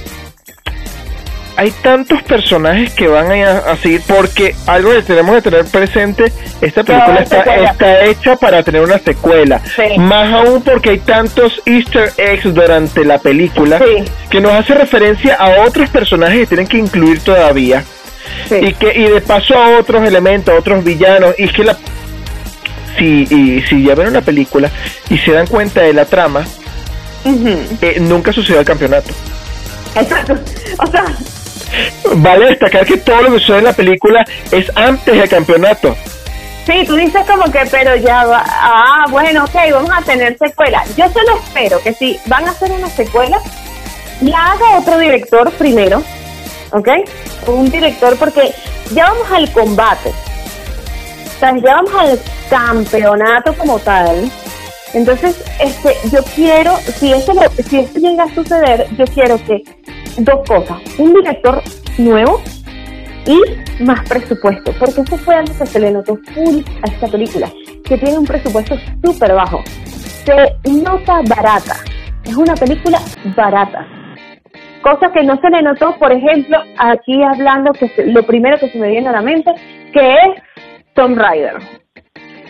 hay 1.57 1.71
tantos 1.81 2.21
personajes 2.23 2.93
que 2.93 3.07
van 3.07 3.31
a, 3.31 3.57
a 3.57 3.75
seguir, 3.77 4.01
porque 4.07 4.55
algo 4.67 4.91
que 4.91 5.01
tenemos 5.01 5.35
que 5.35 5.41
tener 5.49 5.65
presente, 5.65 6.31
esta 6.61 6.83
película 6.83 7.19
está, 7.21 7.43
está 7.55 8.05
hecha 8.05 8.35
para 8.35 8.61
tener 8.63 8.81
una 8.81 8.99
secuela. 8.99 9.59
Sí. 9.75 9.97
Más 9.97 10.31
aún 10.33 10.61
porque 10.61 10.91
hay 10.91 10.99
tantos 10.99 11.59
easter 11.65 12.11
eggs 12.17 12.53
durante 12.53 13.03
la 13.03 13.17
película 13.17 13.79
Sí. 13.79 14.03
que 14.29 14.39
nos 14.39 14.51
hace 14.53 14.75
referencia 14.75 15.33
a 15.35 15.61
otros 15.65 15.89
personajes 15.89 16.41
que 16.41 16.45
tienen 16.47 16.67
que 16.67 16.77
incluir 16.77 17.19
todavía 17.21 17.83
Sí. 18.47 18.55
y 18.61 18.73
que 18.73 18.93
y 18.95 19.03
de 19.09 19.21
paso 19.21 19.55
a 19.57 19.79
otros 19.79 20.07
elementos, 20.07 20.53
a 20.53 20.57
otros 20.59 20.83
villanos 20.83 21.33
y 21.39 21.47
que 21.47 21.63
la 21.63 21.75
si 22.97 23.23
y 23.29 23.63
si 23.67 23.83
ya 23.83 23.95
ven 23.95 24.07
una 24.09 24.21
película 24.21 24.69
y 25.09 25.17
se 25.17 25.31
dan 25.31 25.47
cuenta 25.47 25.81
de 25.81 25.93
la 25.93 26.05
trama 26.05 26.45
eh, 27.81 27.97
nunca 27.99 28.31
sucedió 28.31 28.59
el 28.59 28.65
campeonato 28.65 29.09
Exacto. 29.95 30.37
O 30.79 30.87
sea, 30.87 31.05
vale 32.15 32.47
destacar 32.47 32.85
que 32.85 32.97
todo 32.97 33.23
lo 33.23 33.33
que 33.33 33.39
sucede 33.39 33.59
en 33.59 33.63
la 33.65 33.73
película 33.73 34.25
es 34.51 34.71
antes 34.75 35.15
del 35.15 35.29
campeonato 35.29 35.95
sí, 36.67 36.83
tú 36.85 36.95
dices 36.95 37.25
como 37.25 37.49
que, 37.51 37.59
pero 37.71 37.95
ya 37.95 38.25
va. 38.25 38.43
Ah, 38.45 39.05
bueno, 39.09 39.45
ok, 39.45 39.55
vamos 39.71 39.89
a 39.91 40.01
tener 40.01 40.37
secuela. 40.37 40.83
Yo 40.97 41.09
solo 41.09 41.39
espero 41.43 41.81
que 41.81 41.93
si 41.93 42.19
van 42.25 42.45
a 42.45 42.51
hacer 42.51 42.71
una 42.71 42.89
secuela, 42.89 43.39
la 44.21 44.51
haga 44.51 44.79
otro 44.79 44.99
director 44.99 45.49
primero, 45.53 46.03
¿ok? 46.71 46.89
Un 47.47 47.71
director, 47.71 48.17
porque 48.17 48.53
ya 48.93 49.09
vamos 49.09 49.31
al 49.31 49.51
combate. 49.51 50.09
O 50.09 51.39
sea, 51.39 51.55
ya 51.57 51.75
vamos 51.75 51.93
al 51.97 52.19
campeonato 52.49 53.53
como 53.53 53.79
tal. 53.79 54.29
Entonces, 54.93 55.41
este, 55.59 55.95
yo 56.11 56.23
quiero, 56.35 56.75
si 56.99 57.13
esto, 57.13 57.33
si 57.69 57.79
esto 57.79 57.99
llega 57.99 58.23
a 58.23 58.35
suceder, 58.35 58.87
yo 58.97 59.05
quiero 59.05 59.37
que 59.45 59.63
dos 60.17 60.47
cosas. 60.47 60.77
Un 60.97 61.13
director 61.13 61.61
nuevo 61.97 62.41
y 63.25 63.83
más 63.83 64.07
presupuesto, 64.07 64.71
porque 64.79 65.01
eso 65.01 65.17
fue 65.17 65.35
algo 65.35 65.53
que 65.57 65.65
se 65.65 65.79
le 65.79 65.91
notó 65.91 66.17
full 66.33 66.61
a 66.81 66.87
esta 66.87 67.07
película, 67.07 67.51
que 67.83 67.97
tiene 67.97 68.17
un 68.17 68.25
presupuesto 68.25 68.77
súper 69.03 69.33
bajo. 69.33 69.61
Se 70.25 70.55
nota 70.69 71.21
barata, 71.27 71.75
es 72.23 72.35
una 72.35 72.55
película 72.55 72.99
barata. 73.35 73.85
Cosa 74.81 75.11
que 75.11 75.23
no 75.23 75.39
se 75.41 75.49
le 75.49 75.61
notó, 75.61 75.97
por 75.97 76.11
ejemplo, 76.11 76.57
aquí 76.77 77.21
hablando 77.21 77.73
que 77.73 77.91
lo 78.05 78.23
primero 78.23 78.57
que 78.57 78.69
se 78.69 78.77
me 78.77 78.89
viene 78.89 79.09
a 79.09 79.13
la 79.13 79.21
mente, 79.21 79.51
que 79.91 80.13
es 80.13 80.41
Tomb 80.93 81.17
Raider. 81.17 81.57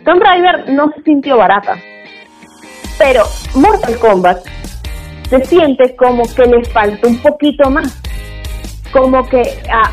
Tomb 0.06 0.21
Raider 0.21 0.69
no 0.69 0.91
se 0.95 1.01
sintió 1.03 1.38
barata, 1.38 1.77
pero 2.99 3.23
Mortal 3.56 3.97
Kombat 3.97 4.38
se 5.29 5.45
siente 5.45 5.95
como 5.95 6.23
que 6.33 6.45
le 6.45 6.63
falta 6.65 7.07
un 7.07 7.17
poquito 7.21 7.69
más 7.69 8.01
como 8.91 9.27
que, 9.27 9.43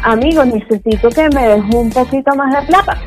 amigo, 0.03 0.45
necesito 0.45 1.09
que 1.11 1.29
me 1.31 1.49
des 1.49 1.65
un 1.75 1.91
poquito 1.91 2.35
más 2.35 2.53
de 2.53 2.67
plata. 2.69 3.01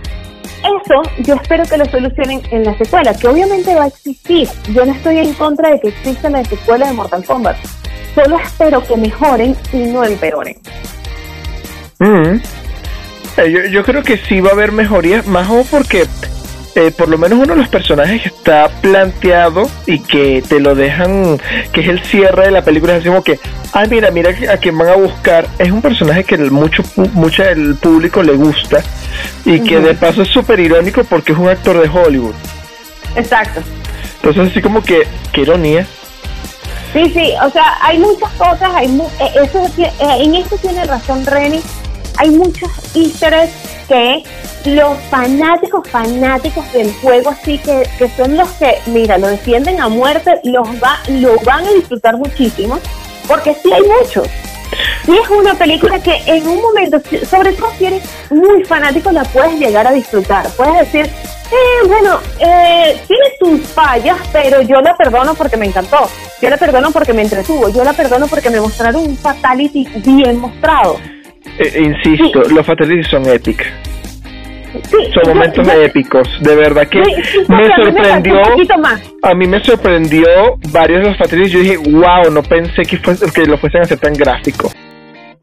Eso 0.59 1.01
yo 1.19 1.35
espero 1.35 1.63
que 1.65 1.77
lo 1.77 1.85
solucionen 1.85 2.41
en 2.51 2.65
la 2.65 2.77
secuela, 2.77 3.13
que 3.13 3.27
obviamente 3.27 3.73
va 3.73 3.85
a 3.85 3.87
existir. 3.87 4.47
Yo 4.73 4.85
no 4.85 4.93
estoy 4.93 5.19
en 5.19 5.33
contra 5.33 5.69
de 5.71 5.79
que 5.79 5.89
exista 5.89 6.29
la 6.29 6.43
secuela 6.43 6.87
de 6.87 6.93
Mortal 6.93 7.25
Kombat. 7.25 7.57
Solo 8.15 8.39
espero 8.39 8.83
que 8.83 8.97
mejoren 8.97 9.55
y 9.71 9.77
no 9.77 10.03
empeoren. 10.03 10.57
Mm. 11.99 12.39
Eh, 13.37 13.51
yo, 13.51 13.65
yo 13.69 13.83
creo 13.83 14.03
que 14.03 14.17
sí 14.17 14.41
va 14.41 14.49
a 14.49 14.53
haber 14.53 14.71
mejorías, 14.71 15.27
más 15.27 15.47
aún 15.47 15.65
porque 15.69 16.05
eh, 16.77 16.91
por 16.91 17.09
lo 17.09 17.17
menos 17.17 17.39
uno 17.39 17.53
de 17.55 17.59
los 17.59 17.69
personajes 17.69 18.21
que 18.21 18.27
está 18.29 18.69
planteado 18.81 19.67
y 19.87 19.99
que 19.99 20.43
te 20.47 20.59
lo 20.59 20.75
dejan, 20.75 21.39
que 21.73 21.81
es 21.81 21.87
el 21.89 21.99
cierre 22.03 22.45
de 22.45 22.51
la 22.51 22.61
película, 22.63 22.93
es 22.93 22.99
así 22.99 23.07
como 23.09 23.23
que, 23.23 23.39
ay 23.73 23.87
mira, 23.89 24.11
mira 24.11 24.29
a 24.53 24.57
quien 24.57 24.77
van 24.77 24.89
a 24.89 24.95
buscar, 24.95 25.47
es 25.57 25.71
un 25.71 25.81
personaje 25.81 26.23
que 26.23 26.35
el 26.35 26.51
mucho 26.51 26.83
mucho 27.13 27.43
del 27.43 27.75
público 27.75 28.21
le 28.21 28.33
gusta 28.33 28.83
y 29.43 29.59
que 29.61 29.79
de 29.79 29.95
paso 29.95 30.21
es 30.21 30.27
súper 30.29 30.59
irónico 30.59 31.03
porque 31.03 31.31
es 31.31 31.37
un 31.39 31.49
actor 31.49 31.81
de 31.81 31.89
Hollywood. 31.89 32.35
Exacto. 33.15 33.61
Entonces 34.17 34.51
así 34.51 34.61
como 34.61 34.83
que, 34.83 35.07
qué 35.31 35.41
ironía. 35.41 35.85
Sí, 36.93 37.11
sí, 37.13 37.33
o 37.43 37.49
sea, 37.49 37.77
hay 37.81 37.97
muchas 37.97 38.31
cosas, 38.33 38.69
hay 38.75 38.87
mu- 38.87 39.09
eh, 39.19 39.31
eso, 39.43 39.65
eh, 39.77 39.89
en 40.19 40.35
eso 40.35 40.55
tiene 40.57 40.85
razón 40.85 41.25
Reni, 41.25 41.59
hay 42.17 42.29
muchos 42.29 42.69
easter 42.95 43.33
eggs 43.33 43.51
que 43.87 44.23
los 44.65 44.97
fanáticos, 45.09 45.87
fanáticos 45.89 46.71
del 46.73 46.93
juego, 46.95 47.29
así 47.29 47.57
que, 47.59 47.87
que 47.97 48.09
son 48.09 48.37
los 48.37 48.49
que, 48.53 48.75
mira, 48.87 49.17
lo 49.17 49.27
defienden 49.27 49.79
a 49.79 49.87
muerte, 49.87 50.39
los 50.43 50.67
va, 50.83 50.99
lo 51.07 51.35
van 51.45 51.65
a 51.65 51.71
disfrutar 51.71 52.17
muchísimo, 52.17 52.79
porque 53.27 53.55
sí 53.55 53.71
hay 53.71 53.83
muchos. 53.83 54.27
Y 55.07 55.17
es 55.17 55.29
una 55.29 55.53
película 55.53 55.99
que 55.99 56.21
en 56.25 56.47
un 56.47 56.61
momento, 56.61 56.99
sobre 57.29 57.53
todo 57.53 57.71
si 57.77 57.85
eres 57.85 58.03
muy 58.29 58.65
fanático, 58.65 59.11
la 59.11 59.23
puedes 59.23 59.57
llegar 59.59 59.87
a 59.87 59.93
disfrutar. 59.93 60.49
Puedes 60.51 60.91
decir, 60.91 61.05
eh, 61.05 61.87
bueno, 61.87 62.19
eh, 62.39 63.01
tiene 63.07 63.25
sus 63.39 63.69
fallas, 63.69 64.17
pero 64.33 64.61
yo 64.61 64.81
la 64.81 64.95
perdono 64.97 65.33
porque 65.35 65.55
me 65.55 65.65
encantó. 65.65 66.09
Yo 66.41 66.49
la 66.49 66.57
perdono 66.57 66.91
porque 66.91 67.13
me 67.13 67.21
entretuvo. 67.21 67.69
Yo 67.69 67.83
la 67.83 67.93
perdono 67.93 68.27
porque 68.27 68.49
me 68.49 68.59
mostraron 68.59 69.03
un 69.03 69.17
fatality 69.17 69.85
bien 70.03 70.39
mostrado. 70.39 70.97
Eh, 71.59 71.81
insisto, 71.81 72.43
Sí. 72.43 72.53
los 72.53 72.65
fatalities 72.65 73.07
son 73.07 73.25
épicos. 73.27 73.67
Sí, 74.83 74.97
Son 75.13 75.33
momentos 75.33 75.65
yo- 75.65 75.81
épicos. 75.81 76.27
De 76.41 76.55
verdad 76.55 76.87
que 76.87 77.03
Sí, 77.03 77.39
me 77.47 77.65
sorprendió. 77.75 78.41
A 79.23 79.33
mí 79.33 79.47
me 79.47 79.59
sorprendió 79.61 80.27
varios 80.71 81.01
de 81.01 81.07
los 81.09 81.17
fatalities. 81.17 81.51
Yo 81.51 81.59
dije, 81.59 81.77
wow, 81.91 82.29
no 82.31 82.43
pensé 82.43 82.83
que, 82.83 82.97
fue- 82.97 83.15
que 83.33 83.45
lo 83.45 83.57
fuesen 83.57 83.81
a 83.81 83.83
hacer 83.85 83.99
tan 83.99 84.13
gráfico. 84.13 84.69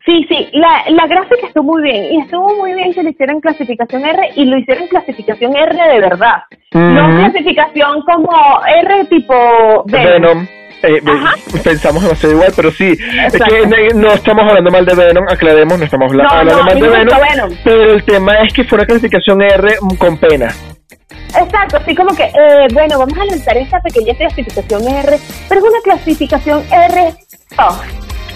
Sí, 0.07 0.27
sí, 0.29 0.49
la, 0.53 0.85
la 0.91 1.07
gráfica 1.07 1.47
estuvo 1.47 1.65
muy 1.73 1.83
bien 1.83 2.13
y 2.13 2.21
estuvo 2.21 2.55
muy 2.57 2.75
bien 2.75 2.93
que 2.93 3.03
lo 3.03 3.09
hicieran 3.09 3.41
clasificación 3.41 4.05
R 4.05 4.29
y 4.37 4.45
lo 4.45 4.59
hicieron 4.59 4.87
clasificación 4.89 5.57
R 5.57 5.75
de 5.95 6.01
verdad. 6.01 6.43
No 6.75 7.17
clasificación 7.21 8.03
como 8.03 8.31
R 8.67 9.05
tipo 9.07 9.83
Venom. 9.87 10.13
Venom. 10.13 10.47
Eh, 10.87 11.03
pensamos 11.63 12.03
demasiado 12.03 12.35
igual, 12.35 12.53
pero 12.55 12.71
sí, 12.71 12.97
es 13.27 13.33
que 13.33 13.95
no, 13.95 14.13
estamos 14.13 14.45
hablando 14.49 14.71
mal 14.71 14.85
de 14.85 14.95
Venom, 14.95 15.25
aclaremos, 15.29 15.79
no 15.79 15.85
estamos 15.85 16.13
No, 16.13 16.29
hablando 16.29 16.59
no, 16.59 16.65
mal 16.65 16.81
de 16.81 16.89
Venom, 16.89 17.51
pero 17.65 17.93
el 17.93 18.05
tema 18.05 18.35
es 18.41 18.53
que 18.53 18.65
fue 18.65 18.79
una 18.79 18.87
clasificación 18.87 19.43
R 19.43 19.77
con 19.99 20.19
pena. 20.19 20.55
Exacto, 21.37 21.79
así 21.79 21.95
como 21.95 22.15
que, 22.15 22.25
eh, 22.25 22.69
bueno, 22.73 22.99
vamos 22.99 23.19
a 23.19 23.25
lanzar 23.25 23.57
esta 23.57 23.81
pequeña 23.81 24.15
clasificación 24.15 24.87
R, 24.87 25.19
pero 25.49 25.61
es 25.61 25.67
una 25.67 25.81
clasificación 25.83 26.63
R 26.71 27.15
soft. 27.57 27.85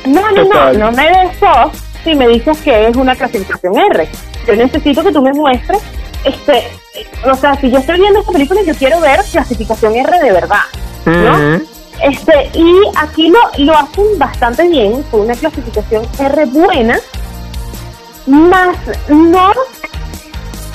No, 0.06 0.30
no, 0.30 0.46
Total. 0.46 0.78
no, 0.78 0.90
no 0.90 0.96
me 0.96 1.04
des 1.04 1.36
soft 1.38 1.80
si 2.04 2.14
me 2.14 2.28
dices 2.28 2.60
que 2.62 2.88
es 2.88 2.96
una 2.96 3.14
clasificación 3.14 3.76
R. 3.92 4.08
Yo 4.46 4.56
necesito 4.56 5.04
que 5.04 5.12
tú 5.12 5.22
me 5.22 5.32
muestres, 5.32 5.82
este, 6.24 6.64
o 7.24 7.34
sea, 7.34 7.54
si 7.56 7.70
yo 7.70 7.78
estoy 7.78 8.00
viendo 8.00 8.20
esta 8.20 8.32
película, 8.32 8.60
yo 8.62 8.74
quiero 8.74 9.00
ver 9.00 9.20
clasificación 9.30 9.94
R 9.94 10.18
de 10.20 10.32
verdad, 10.32 10.64
¿no? 11.04 11.60
Este, 12.02 12.50
y 12.54 12.80
aquí 12.96 13.28
lo, 13.28 13.40
lo 13.64 13.76
hacen 13.76 14.04
bastante 14.18 14.68
bien, 14.68 15.04
fue 15.10 15.20
una 15.20 15.34
clasificación 15.34 16.06
R 16.18 16.44
buena, 16.46 16.98
más 18.26 18.76
no, 19.08 19.50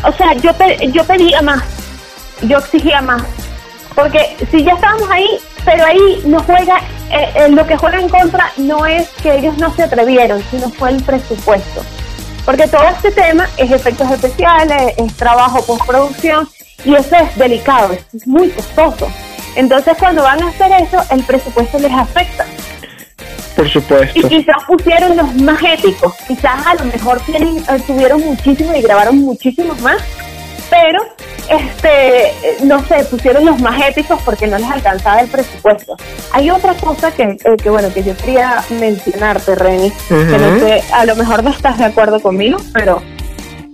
o 0.04 0.12
sea, 0.18 0.34
yo, 0.34 0.54
pe- 0.54 0.92
yo 0.92 1.04
pedía 1.06 1.42
más, 1.42 1.64
yo 2.42 2.58
exigía 2.58 3.02
más, 3.02 3.24
porque 3.96 4.36
si 4.52 4.64
ya 4.64 4.74
estábamos 4.74 5.10
ahí, 5.10 5.40
pero 5.64 5.86
ahí 5.86 6.22
no 6.26 6.44
juega, 6.44 6.80
eh, 7.10 7.32
eh, 7.36 7.50
lo 7.50 7.66
que 7.66 7.78
juega 7.78 8.00
en 8.02 8.10
contra 8.10 8.52
no 8.58 8.86
es 8.86 9.08
que 9.22 9.36
ellos 9.38 9.58
no 9.58 9.74
se 9.76 9.84
atrevieron, 9.84 10.44
sino 10.52 10.70
fue 10.72 10.90
el 10.90 11.02
presupuesto. 11.04 11.84
Porque 12.44 12.68
todo 12.68 12.84
este 12.90 13.12
tema 13.12 13.48
es 13.56 13.72
efectos 13.72 14.12
especiales, 14.12 14.94
es 14.98 15.16
trabajo 15.16 15.66
postproducción 15.66 16.50
y 16.84 16.94
eso 16.96 17.16
es 17.16 17.38
delicado, 17.38 17.94
es 18.14 18.28
muy 18.28 18.50
costoso. 18.50 19.08
Entonces 19.56 19.96
cuando 19.98 20.24
van 20.24 20.42
a 20.42 20.48
hacer 20.50 20.72
eso, 20.82 21.04
el 21.10 21.24
presupuesto 21.24 21.80
les 21.80 21.92
afecta. 21.92 22.46
Por 23.56 23.70
supuesto. 23.70 24.20
Y 24.20 24.24
quizás 24.24 24.64
pusieron 24.66 25.16
los 25.16 25.34
más 25.36 25.62
éticos, 25.62 26.14
quizás 26.28 26.66
a 26.66 26.76
lo 26.76 26.86
mejor 26.86 27.20
tienen, 27.22 27.58
eh, 27.58 27.84
tuvieron 27.86 28.22
muchísimo 28.22 28.76
y 28.76 28.82
grabaron 28.82 29.18
muchísimos 29.20 29.80
más, 29.82 29.98
pero 30.72 31.04
este 31.50 32.30
eh, 32.30 32.58
no 32.64 32.84
sé, 32.86 33.06
pusieron 33.06 33.46
los 33.46 33.60
más 33.62 33.80
éticos 33.88 34.20
porque 34.26 34.48
no 34.48 34.58
les 34.58 34.70
alcanzaba 34.70 35.22
el 35.22 35.28
presupuesto. 35.28 35.96
Hay 36.32 36.50
otra 36.50 36.74
cosa 36.74 37.12
que, 37.12 37.24
eh, 37.24 37.58
que 37.62 37.70
bueno, 37.70 37.94
que 37.94 38.04
yo 38.04 38.18
quería 38.18 38.64
mencionarte, 38.72 39.54
Reni, 39.54 39.92
que 40.10 40.16
no 40.16 40.60
sé, 40.60 40.84
a 40.92 41.06
lo 41.06 41.16
mejor 41.16 41.44
no 41.44 41.52
estás 41.52 41.78
de 41.78 41.86
acuerdo 41.86 42.20
conmigo, 42.22 42.58
pero 42.74 43.04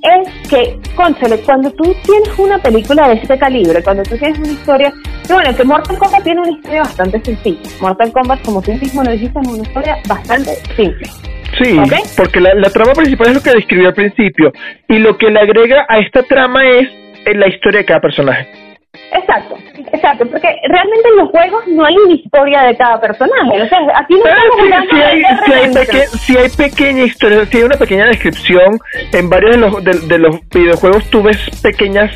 es 0.02 0.50
que, 0.50 0.80
conchale, 0.96 1.38
cuando 1.42 1.72
tú 1.72 1.96
tienes 2.04 2.38
una 2.38 2.58
película 2.60 3.10
de 3.10 3.16
este 3.16 3.38
calibre, 3.38 3.84
cuando 3.84 4.04
tú 4.04 4.18
tienes 4.18 4.40
una 4.40 4.52
historia, 4.52 4.94
que 5.28 5.34
bueno, 5.34 5.56
que 5.56 5.64
Mortal 5.64 5.98
Kombat 5.98 6.24
tiene 6.24 6.42
una 6.42 6.52
historia 6.52 6.82
bastante 6.82 7.20
sencilla. 7.24 7.70
Mortal 7.82 8.12
Kombat, 8.12 8.42
como 8.44 8.62
tú 8.62 8.72
mismo 8.74 9.04
lo 9.04 9.12
dijiste, 9.12 9.40
es 9.40 9.48
una 9.48 9.64
historia 9.64 9.98
bastante 10.08 10.52
simple. 10.76 11.08
Sí, 11.58 11.78
porque 12.16 12.40
la, 12.40 12.54
la 12.54 12.70
trama 12.70 12.94
principal 12.94 13.28
es 13.28 13.34
lo 13.36 13.42
que 13.42 13.52
describió 13.52 13.88
al 13.88 13.94
principio 13.96 14.52
y 14.88 15.00
lo 15.00 15.18
que 15.18 15.30
le 15.30 15.40
agrega 15.40 15.86
a 15.90 15.98
esta 15.98 16.24
trama 16.24 16.68
es 16.70 16.88
eh, 17.26 17.34
la 17.36 17.48
historia 17.48 17.80
de 17.80 17.86
cada 17.86 18.00
personaje. 18.00 18.69
Exacto, 19.12 19.58
exacto, 19.92 20.26
porque 20.28 20.56
realmente 20.68 21.10
en 21.10 21.16
los 21.18 21.30
juegos 21.30 21.68
no 21.68 21.84
hay 21.86 21.96
una 21.98 22.14
historia 22.14 22.62
de 22.64 22.78
cada 22.78 23.02
personaje. 23.02 23.62
O 23.62 23.68
sea, 23.68 23.80
aquí 23.96 24.16
no 24.16 24.26
estamos 24.26 24.90
si, 24.90 25.02
hay, 25.02 25.24
si, 25.46 25.52
hay 25.54 26.08
si, 26.08 26.38
hay 26.38 26.50
pequeña 26.50 27.04
historia, 27.04 27.46
si 27.46 27.58
hay 27.58 27.64
una 27.64 27.78
pequeña 27.78 28.06
descripción 28.06 28.80
en 29.12 29.30
varios 29.30 29.52
de 29.52 29.58
los, 29.58 29.84
de, 30.08 30.18
los 30.20 30.50
videojuegos, 30.50 31.10
tú 31.10 31.24
ves 31.24 31.38
pequeñas 31.62 32.12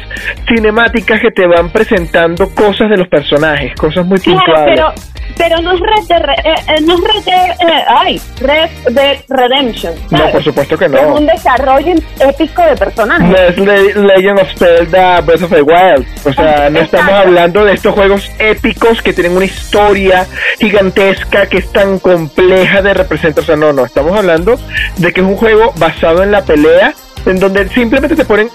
cinemáticas 0.47 1.19
que 1.19 1.31
te 1.31 1.47
van 1.47 1.71
presentando 1.71 2.47
cosas 2.53 2.89
de 2.89 2.97
los 2.97 3.07
personajes, 3.07 3.73
cosas 3.75 4.05
muy 4.05 4.19
puntuales. 4.19 4.75
pero, 4.75 4.93
pero 5.37 5.57
no 5.61 5.73
es 5.73 5.79
Red 5.79 6.07
Dead, 6.07 6.29
eh, 6.43 6.55
eh, 6.67 6.81
no 6.81 6.95
es 6.95 7.01
Red 7.01 7.23
Dead, 7.25 7.51
eh, 7.51 7.83
ay, 7.87 8.21
Red 8.39 8.69
Dead 8.91 9.17
Redemption. 9.29 9.93
No, 10.11 10.29
por 10.31 10.43
supuesto 10.43 10.77
que 10.77 10.89
no. 10.89 10.97
Es 10.97 11.19
un 11.19 11.25
desarrollo 11.25 11.93
épico 12.19 12.61
de 12.61 12.75
personajes. 12.75 13.57
No 13.57 13.71
es 13.71 13.95
Legend 13.95 14.39
of 14.39 14.47
Zelda 14.57 15.21
Breath 15.21 15.43
of 15.43 15.51
the 15.51 15.61
Wild. 15.61 16.05
O 16.25 16.33
sea, 16.33 16.69
no 16.69 16.79
estamos 16.79 17.13
hablando 17.13 17.65
de 17.65 17.73
estos 17.73 17.93
juegos 17.93 18.29
épicos 18.39 19.01
que 19.01 19.13
tienen 19.13 19.35
una 19.35 19.45
historia 19.45 20.25
gigantesca 20.59 21.47
que 21.47 21.57
es 21.57 21.71
tan 21.71 21.99
compleja 21.99 22.81
de 22.81 22.93
representar. 22.93 23.43
O 23.43 23.45
sea, 23.45 23.55
no, 23.55 23.73
no, 23.73 23.85
estamos 23.85 24.17
hablando 24.17 24.59
de 24.97 25.13
que 25.13 25.21
es 25.21 25.27
un 25.27 25.35
juego 25.35 25.73
basado 25.77 26.23
en 26.23 26.31
la 26.31 26.43
pelea, 26.43 26.93
en 27.25 27.39
donde 27.39 27.67
simplemente 27.69 28.15
te 28.15 28.25
ponen 28.25 28.49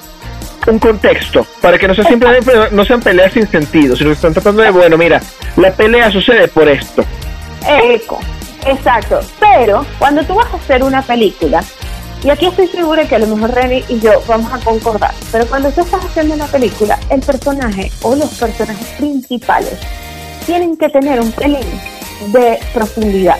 un 0.66 0.79
contexto 0.79 1.47
para 1.61 1.79
que 1.79 1.88
no 1.88 1.94
sea 1.94 2.05
simplemente 2.05 2.53
no 2.73 2.85
sean 2.85 3.01
peleas 3.01 3.33
sin 3.33 3.47
sentido, 3.49 3.97
sino 3.97 4.11
que 4.11 4.14
están 4.14 4.33
tratando 4.33 4.62
de, 4.62 4.71
bueno, 4.71 4.99
mira, 4.99 5.21
la 5.57 5.73
pelea 5.73 6.11
sucede 6.11 6.49
por 6.49 6.68
esto. 6.68 7.05
Eco, 7.66 8.18
exacto. 8.66 9.21
Pero 9.40 9.87
cuando 9.99 10.23
tú 10.25 10.35
vas 10.35 10.53
a 10.53 10.57
hacer 10.57 10.83
una 10.83 11.03
película, 11.03 11.62
y 12.23 12.31
aquí 12.31 12.47
estoy 12.47 12.66
segura 12.68 13.07
que 13.07 13.14
a 13.14 13.18
lo 13.21 13.29
mejor 13.29 13.55
Reni 13.55 13.85
y 13.88 14.01
yo 14.01 14.23
vamos 14.27 14.53
a 14.53 14.59
concordar, 14.59 15.14
pero 15.31 15.47
cuando 15.47 15.71
tú 15.71 15.83
estás 15.83 16.05
haciendo 16.05 16.35
una 16.35 16.47
película, 16.47 16.99
el 17.11 17.21
personaje 17.21 17.92
o 18.03 18.16
los 18.16 18.31
personajes 18.35 18.87
principales 18.99 19.79
tienen 20.47 20.77
que 20.77 20.88
tener 20.88 21.21
un 21.21 21.31
pelín 21.33 21.81
de 22.33 22.59
profundidad. 22.75 23.38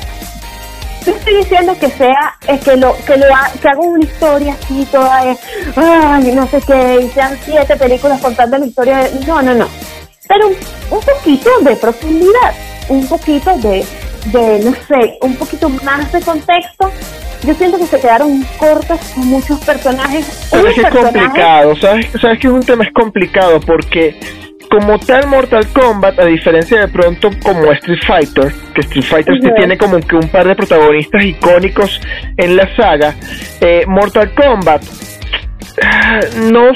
No 1.09 1.15
estoy 1.15 1.37
diciendo 1.39 1.75
que 1.81 1.89
sea 1.89 2.37
es 2.47 2.61
que 2.61 2.77
lo 2.77 2.95
que 3.07 3.17
lo 3.17 3.27
que 3.63 3.69
haga 3.69 3.81
una 3.81 4.05
historia 4.05 4.55
así 4.61 4.87
toda 4.93 5.31
es 5.31 5.39
ay 5.75 6.33
no 6.33 6.47
sé 6.49 6.61
qué 6.67 7.01
y 7.03 7.09
sean 7.09 7.39
siete 7.43 7.77
películas 7.77 8.21
contando 8.21 8.59
la 8.59 8.67
historia 8.67 8.99
de 8.99 9.27
no 9.27 9.41
no 9.41 9.55
no 9.55 9.69
pero 10.29 10.49
un, 10.49 11.01
poquito 11.01 11.51
de 11.63 11.77
profundidad 11.77 12.53
un 12.91 13.09
poquito 13.09 13.57
de 13.57 13.87
de 14.27 14.61
no 14.61 14.75
sé 14.87 15.19
un 15.23 15.35
poquito 15.37 15.71
más 15.71 16.13
de 16.13 16.21
contexto 16.21 16.93
yo 17.43 17.55
siento 17.55 17.79
que 17.79 17.87
se 17.87 18.01
quedaron 18.01 18.45
cortos 18.59 18.99
con 19.15 19.27
muchos 19.29 19.61
personajes. 19.61 20.27
Sabes 20.27 20.75
que 20.75 20.81
es 20.81 20.89
complicado, 20.89 21.77
¿sabes? 21.77 22.09
sabes 22.21 22.41
que 22.41 22.49
es 22.49 22.53
un 22.53 22.65
tema 22.65 22.83
es 22.83 22.93
complicado 22.93 23.61
porque 23.61 24.19
como 24.69 24.99
tal 24.99 25.27
Mortal 25.27 25.67
Kombat, 25.73 26.19
a 26.19 26.27
diferencia 26.27 26.81
de 26.81 26.89
pronto 26.89 27.31
como 27.43 27.73
Street 27.73 28.01
Fighter, 28.07 28.53
que 28.75 28.81
Street 28.83 29.05
Fighter 29.05 29.35
tiene 29.57 29.77
como 29.77 29.99
que 30.01 30.17
un 30.17 30.29
par 30.29 30.47
de 30.47 30.55
protagonistas 30.55 31.25
icónicos 31.25 32.01
en 32.37 32.57
la 32.57 32.75
saga, 32.77 33.15
eh, 33.61 33.85
Mortal 33.87 34.33
Kombat 34.35 34.83
no 36.53 36.71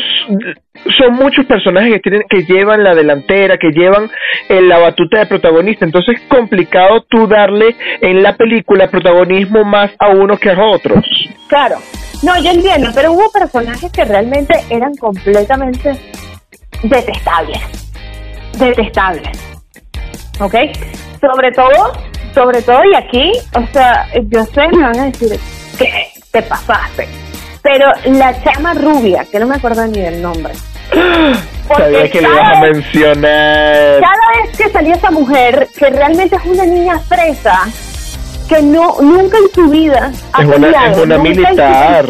son 0.99 1.15
muchos 1.15 1.47
personajes 1.47 1.93
que 1.95 2.01
tienen 2.01 2.23
que 2.29 2.43
llevan 2.43 2.83
la 2.83 2.95
delantera, 2.95 3.57
que 3.57 3.71
llevan 3.71 4.11
eh, 4.49 4.61
la 4.63 4.79
batuta 4.79 5.21
de 5.21 5.27
protagonista, 5.27 5.85
entonces 5.85 6.17
es 6.21 6.29
complicado 6.29 7.05
tú 7.09 7.27
darle 7.27 7.77
en 8.01 8.23
la 8.23 8.37
película 8.37 8.89
protagonismo 8.89 9.65
más 9.65 9.91
a 9.99 10.09
uno 10.09 10.37
que 10.37 10.51
a 10.51 10.57
otros. 10.59 11.05
Claro, 11.49 11.77
no, 12.23 12.41
yo 12.43 12.51
entiendo, 12.51 12.91
pero 12.95 13.13
hubo 13.13 13.31
personajes 13.33 13.91
que 13.93 14.05
realmente 14.05 14.55
eran 14.71 14.95
completamente 14.95 15.93
detestables, 16.83 17.61
detestables, 18.59 19.39
¿ok? 20.41 20.55
Sobre 21.21 21.53
todo, 21.53 21.93
sobre 22.35 22.63
todo, 22.63 22.81
y 22.91 22.97
aquí, 22.97 23.33
o 23.55 23.67
sea, 23.73 24.07
yo 24.25 24.45
sé, 24.47 24.69
me 24.69 24.83
van 24.83 24.99
a 24.99 25.05
decir, 25.05 25.39
que 25.79 26.09
te 26.31 26.43
pasaste? 26.43 27.09
Pero 27.63 27.87
la 28.07 28.43
chama 28.43 28.75
rubia, 28.75 29.25
que 29.31 29.39
no 29.39 29.47
me 29.47 29.55
acuerdo 29.55 29.87
ni 29.87 30.01
del 30.01 30.21
nombre, 30.21 30.53
Sabía 31.77 32.11
que 32.11 32.21
le 32.21 32.29
ibas 32.29 32.57
a 32.57 32.61
mencionar. 32.61 34.01
Cada 34.01 34.43
vez 34.43 34.57
que 34.59 34.69
salía 34.69 34.95
esa 34.95 35.11
mujer, 35.11 35.69
que 35.79 35.89
realmente 35.89 36.37
es 36.37 36.45
una 36.45 36.65
niña 36.65 36.99
fresa, 36.99 37.61
que 38.49 38.63
no 38.63 38.97
nunca 39.01 39.39
en 39.39 39.55
su 39.55 39.71
vida 39.71 40.13
ha 40.33 40.43
es 40.43 40.49
una, 40.49 40.91
es 40.91 40.99
una 40.99 41.19
militar. 41.19 42.07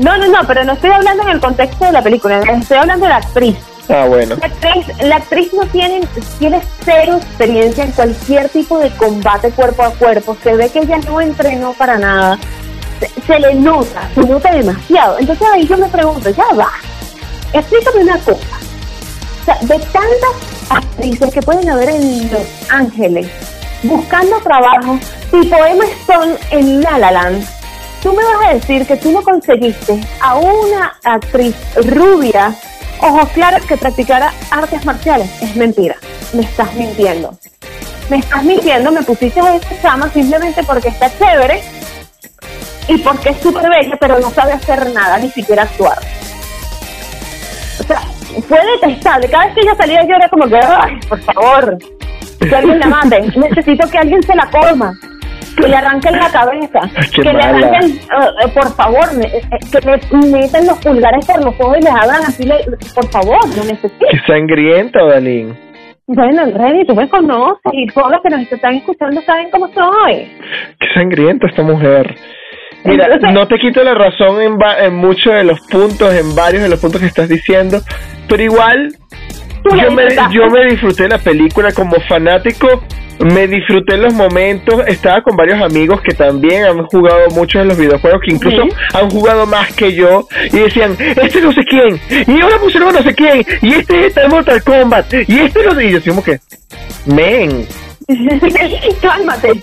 No, 0.00 0.16
no, 0.18 0.28
no, 0.28 0.46
pero 0.46 0.64
no 0.64 0.72
estoy 0.72 0.90
hablando 0.90 1.22
en 1.24 1.28
el 1.30 1.40
contexto 1.40 1.84
de 1.84 1.92
la 1.92 2.02
película, 2.02 2.40
estoy 2.40 2.78
hablando 2.78 3.06
de 3.06 3.10
la 3.10 3.16
actriz. 3.18 3.56
Ah, 3.88 4.06
bueno. 4.08 4.36
La 4.40 4.46
actriz, 4.46 4.86
la 5.02 5.16
actriz 5.16 5.52
no 5.52 5.66
tiene, 5.66 6.00
tiene 6.38 6.60
cero 6.84 7.16
experiencia 7.16 7.84
en 7.84 7.92
cualquier 7.92 8.48
tipo 8.48 8.78
de 8.78 8.90
combate 8.96 9.50
cuerpo 9.50 9.82
a 9.82 9.90
cuerpo. 9.90 10.36
Se 10.42 10.54
ve 10.54 10.68
que 10.70 10.80
ella 10.80 10.98
no 10.98 11.20
entrenó 11.20 11.72
para 11.72 11.98
nada. 11.98 12.38
Se, 13.00 13.08
se 13.26 13.38
le 13.38 13.54
nota, 13.54 14.08
se 14.14 14.20
nota 14.20 14.52
demasiado. 14.52 15.18
Entonces 15.18 15.46
ahí 15.52 15.66
yo 15.66 15.76
me 15.76 15.88
pregunto, 15.88 16.30
ya 16.30 16.46
va 16.54 16.70
explícame 17.52 18.00
una 18.00 18.18
cosa. 18.18 18.58
O 19.40 19.44
sea, 19.44 19.58
de 19.62 19.78
tantas 19.86 20.70
actrices 20.70 21.32
que 21.32 21.42
pueden 21.42 21.68
haber 21.68 21.88
en 21.90 22.32
Los 22.32 22.46
Ángeles 22.70 23.28
buscando 23.82 24.36
trabajo, 24.40 24.98
tipo 25.30 25.56
Emma 25.64 25.84
Stone 26.02 26.36
en 26.50 26.82
La 26.82 26.98
La 26.98 27.10
Land, 27.10 27.46
tú 28.02 28.12
me 28.12 28.24
vas 28.24 28.48
a 28.48 28.54
decir 28.54 28.86
que 28.86 28.96
tú 28.96 29.12
no 29.12 29.22
conseguiste 29.22 30.00
a 30.20 30.36
una 30.36 30.94
actriz 31.04 31.54
rubia, 31.76 32.54
ojos 33.00 33.28
claros, 33.30 33.64
que 33.66 33.76
practicara 33.76 34.32
artes 34.50 34.84
marciales. 34.84 35.30
Es 35.42 35.56
mentira. 35.56 35.96
Me 36.32 36.42
estás 36.42 36.74
mintiendo. 36.74 37.36
Me 38.08 38.18
estás 38.18 38.42
mintiendo, 38.42 38.90
me 38.90 39.02
pusiste 39.02 39.40
a 39.40 39.54
esta 39.54 39.80
chama 39.80 40.10
simplemente 40.10 40.62
porque 40.64 40.88
está 40.88 41.10
chévere 41.16 41.62
y 42.88 42.98
porque 42.98 43.30
es 43.30 43.40
súper 43.40 43.68
bella, 43.68 43.96
pero 44.00 44.18
no 44.18 44.30
sabe 44.30 44.52
hacer 44.52 44.92
nada, 44.92 45.18
ni 45.18 45.30
siquiera 45.30 45.62
actuar. 45.62 45.98
O 47.78 47.82
sea, 47.84 48.00
fue 48.48 48.58
detestable. 48.80 49.28
Cada 49.28 49.46
vez 49.46 49.54
que 49.54 49.60
ella 49.60 49.76
salía 49.76 50.02
yo 50.04 50.14
era 50.16 50.28
como 50.28 50.44
por 51.08 51.20
favor, 51.22 51.78
que 52.40 52.56
alguien 52.56 52.80
la 52.80 52.86
mate. 52.88 53.20
Necesito 53.36 53.88
que 53.88 53.98
alguien 53.98 54.22
se 54.22 54.34
la 54.34 54.50
coma. 54.50 54.92
Que 55.60 55.68
le 55.68 55.76
arranquen 55.76 56.12
la 56.12 56.30
cabeza. 56.30 56.80
que 57.14 57.22
le 57.22 57.42
arranquen, 57.42 58.00
uh, 58.10 58.54
por 58.54 58.74
favor, 58.74 59.04
eh, 59.22 59.42
que 59.70 59.80
le 59.80 60.30
meten 60.30 60.66
los 60.66 60.78
pulgares 60.78 61.26
por 61.26 61.44
los 61.44 61.54
ojos 61.60 61.78
y 61.78 61.82
les 61.82 61.92
hagan 61.92 62.22
así, 62.22 62.48
por 62.94 63.08
favor, 63.10 63.38
no 63.56 63.64
necesito. 63.64 64.06
Qué 64.10 64.18
sangriento, 64.26 65.06
Dalín. 65.06 65.56
Bueno, 66.06 66.42
Reni, 66.56 66.84
tú 66.86 66.94
me 66.94 67.08
conoces 67.08 67.72
y 67.72 67.86
todos 67.86 68.10
los 68.10 68.20
que 68.22 68.30
nos 68.30 68.50
están 68.50 68.74
escuchando 68.74 69.22
saben 69.22 69.48
cómo 69.50 69.68
soy. 69.68 70.28
Qué 70.80 70.86
sangrienta 70.92 71.46
esta 71.46 71.62
mujer. 71.62 72.16
Mira, 72.84 73.18
no 73.32 73.46
te 73.46 73.58
quito 73.58 73.84
la 73.84 73.94
razón 73.94 74.40
en, 74.40 74.58
en 74.82 74.94
muchos 74.96 75.32
de 75.32 75.44
los 75.44 75.60
puntos, 75.68 76.12
en 76.14 76.34
varios 76.34 76.62
de 76.62 76.68
los 76.68 76.80
puntos 76.80 77.00
que 77.00 77.06
estás 77.06 77.28
diciendo, 77.28 77.78
pero 78.28 78.42
igual 78.42 78.88
yo 79.64 79.90
me, 79.90 80.08
yo 80.32 80.46
me 80.48 80.64
disfruté 80.70 81.08
la 81.08 81.18
película 81.18 81.72
como 81.72 82.00
fanático, 82.08 82.82
me 83.20 83.46
disfruté 83.46 83.96
los 83.96 84.14
momentos, 84.14 84.82
estaba 84.86 85.22
con 85.22 85.36
varios 85.36 85.60
amigos 85.60 86.00
que 86.00 86.14
también 86.14 86.64
han 86.64 86.86
jugado 86.86 87.28
muchos 87.30 87.62
de 87.62 87.68
los 87.68 87.78
videojuegos, 87.78 88.20
que 88.24 88.32
incluso 88.32 88.62
han 88.94 89.10
jugado 89.10 89.46
más 89.46 89.72
que 89.74 89.92
yo, 89.94 90.26
y 90.52 90.58
decían, 90.58 90.96
este 90.98 91.40
no 91.40 91.52
sé 91.52 91.62
quién, 91.64 92.00
y 92.26 92.40
ahora 92.40 92.58
pusieron 92.58 92.94
no 92.94 93.02
sé 93.02 93.14
quién, 93.14 93.44
y 93.62 93.74
este 93.74 94.06
es 94.06 94.16
el 94.16 94.28
Mortal 94.30 94.62
Kombat, 94.62 95.12
y 95.28 95.38
este 95.38 95.62
no 95.62 95.74
sé, 95.74 95.84
y 95.86 95.92
decimos 95.92 96.24
que, 96.24 96.40
men. 97.06 97.66
Cálmate, 99.02 99.62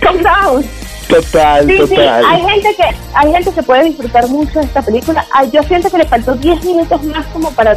calm 0.00 0.22
down. 0.22 0.64
Total, 1.08 1.66
total. 1.66 2.24
Hay 2.24 2.40
gente 2.40 2.74
que 2.76 2.84
hay 3.14 3.32
gente 3.32 3.52
que 3.52 3.62
puede 3.62 3.84
disfrutar 3.84 4.26
mucho 4.28 4.60
de 4.60 4.64
esta 4.64 4.80
película. 4.80 5.26
yo 5.52 5.62
siento 5.64 5.90
que 5.90 5.98
le 5.98 6.06
faltó 6.06 6.34
10 6.34 6.64
minutos 6.64 7.02
más 7.04 7.26
como 7.26 7.50
para 7.50 7.76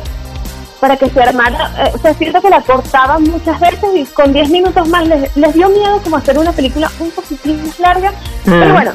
para 0.80 0.98
que 0.98 1.10
se 1.10 1.22
armara, 1.22 1.72
eh, 1.80 1.92
o 1.94 1.98
sea, 1.98 2.14
siento 2.14 2.42
que 2.42 2.50
la 2.50 2.62
cortaban 2.62 3.24
muchas 3.24 3.60
veces 3.60 3.90
y 3.96 4.06
con 4.06 4.34
10 4.34 4.50
minutos 4.50 4.88
más 4.88 5.08
les, 5.08 5.36
les 5.36 5.54
dio 5.54 5.70
miedo 5.70 6.02
como 6.04 6.18
hacer 6.18 6.38
una 6.38 6.52
película 6.52 6.92
un 7.00 7.12
poquitín 7.12 7.66
más 7.66 7.80
larga, 7.80 8.14
pero 8.44 8.70
mm. 8.70 8.74
bueno, 8.74 8.92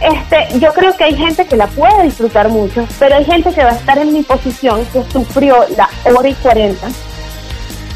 este, 0.00 0.58
yo 0.58 0.72
creo 0.72 0.96
que 0.96 1.04
hay 1.04 1.14
gente 1.14 1.44
que 1.46 1.56
la 1.56 1.66
puede 1.66 2.04
disfrutar 2.04 2.48
mucho, 2.48 2.86
pero 2.98 3.16
hay 3.16 3.24
gente 3.24 3.52
que 3.52 3.62
va 3.62 3.70
a 3.70 3.76
estar 3.76 3.98
en 3.98 4.12
mi 4.12 4.22
posición 4.22 4.84
que 4.92 5.02
sufrió 5.12 5.66
la 5.76 5.88
hora 6.10 6.28
y 6.28 6.34
40 6.34 6.88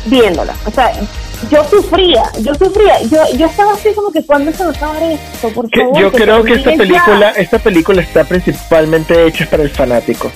viéndola, 0.06 0.54
o 0.66 0.70
sea, 0.70 0.92
yo 1.50 1.64
sufría, 1.64 2.22
yo 2.40 2.54
sufría, 2.54 3.02
yo, 3.02 3.18
yo 3.36 3.46
estaba 3.46 3.72
así 3.72 3.92
como 3.94 4.10
que 4.12 4.24
cuando 4.24 4.52
se 4.52 4.64
nos 4.64 4.76
va 4.82 5.12
esto, 5.12 5.48
por 5.50 5.68
favor. 5.70 5.98
yo 5.98 6.12
creo 6.12 6.44
que 6.44 6.54
esta 6.54 6.72
película, 6.72 7.30
esta 7.30 7.58
película 7.58 8.02
está 8.02 8.24
principalmente 8.24 9.26
hecha 9.26 9.46
para 9.46 9.62
el 9.62 9.70
fanático. 9.70 10.30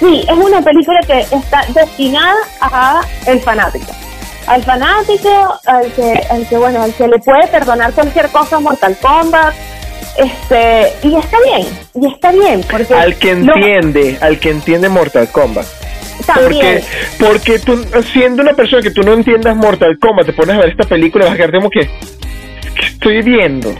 Sí, 0.00 0.24
es 0.28 0.36
una 0.36 0.62
película 0.62 1.00
que 1.06 1.20
está 1.20 1.64
destinada 1.74 2.36
a 2.60 3.00
el 3.26 3.40
fanático. 3.40 3.92
Al 4.46 4.62
fanático, 4.64 5.60
al 5.66 5.92
que, 5.92 6.20
al 6.30 6.48
que 6.48 6.56
bueno, 6.58 6.82
al 6.82 6.92
que 6.94 7.06
le 7.06 7.18
puede 7.20 7.46
perdonar 7.48 7.92
cualquier 7.92 8.28
cosa 8.30 8.58
Mortal 8.58 8.96
Kombat, 9.00 9.54
este, 10.18 10.92
y 11.08 11.16
está 11.16 11.36
bien, 11.44 11.66
y 11.94 12.06
está 12.12 12.32
bien, 12.32 12.60
porque 12.70 12.94
al 12.94 13.16
que 13.16 13.30
entiende, 13.30 14.18
al 14.20 14.38
que 14.38 14.50
entiende 14.50 14.88
Mortal 14.88 15.28
Kombat. 15.30 15.64
también, 16.26 16.82
Porque, 17.18 17.56
porque 17.56 17.58
tú, 17.60 17.84
siendo 18.12 18.42
una 18.42 18.52
persona 18.52 18.82
que 18.82 18.90
tú 18.90 19.02
no 19.02 19.12
entiendas 19.12 19.56
Mortal 19.56 19.98
Kombat, 19.98 20.26
te 20.26 20.32
pones 20.32 20.56
a 20.56 20.58
ver 20.58 20.70
esta 20.70 20.84
película 20.84 21.24
y 21.24 21.28
vas 21.28 21.34
a 21.34 21.36
quedarte 21.36 21.56
como 21.56 21.70
que, 21.70 21.88
¿qué 22.74 22.86
estoy 22.86 23.22
viendo? 23.22 23.74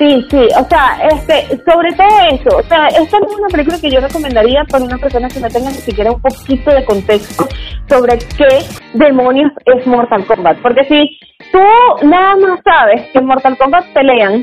Sí, 0.00 0.26
sí, 0.30 0.48
o 0.58 0.64
sea, 0.70 0.98
este, 1.12 1.46
sobre 1.70 1.92
todo 1.92 2.08
eso, 2.32 2.56
o 2.56 2.62
sea, 2.62 2.86
esta 2.88 3.18
no 3.18 3.26
es 3.26 3.36
una 3.38 3.48
película 3.48 3.76
que 3.78 3.90
yo 3.90 4.00
recomendaría 4.00 4.64
para 4.64 4.84
una 4.84 4.96
persona 4.96 5.28
que 5.28 5.40
no 5.40 5.48
tenga 5.48 5.68
ni 5.68 5.76
siquiera 5.76 6.10
un 6.12 6.22
poquito 6.22 6.70
de 6.70 6.84
contexto 6.86 7.46
sobre 7.86 8.16
qué 8.38 8.48
demonios 8.94 9.52
es 9.66 9.86
Mortal 9.86 10.24
Kombat, 10.24 10.56
porque 10.62 10.84
si 10.84 11.18
tú 11.52 11.58
nada 12.06 12.34
más 12.36 12.60
sabes 12.64 13.02
que 13.12 13.18
en 13.18 13.26
Mortal 13.26 13.58
Kombat 13.58 13.84
pelean, 13.92 14.42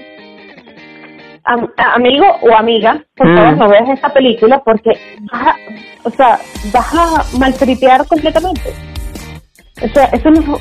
am- 1.45 1.71
amigo 1.95 2.25
o 2.41 2.53
amiga, 2.55 3.01
por 3.15 3.27
Mm. 3.27 3.35
favor 3.37 3.57
no 3.57 3.69
veas 3.69 3.89
esta 3.89 4.09
película 4.13 4.61
porque 4.63 4.91
vas 5.31 5.47
a, 5.47 5.55
o 6.03 6.09
sea, 6.11 6.37
vas 6.71 6.93
a 6.93 7.37
maltripear 7.39 8.05
completamente. 8.05 8.73
O 9.81 9.87
sea, 9.93 10.05
eso 10.05 10.29
no, 10.31 10.59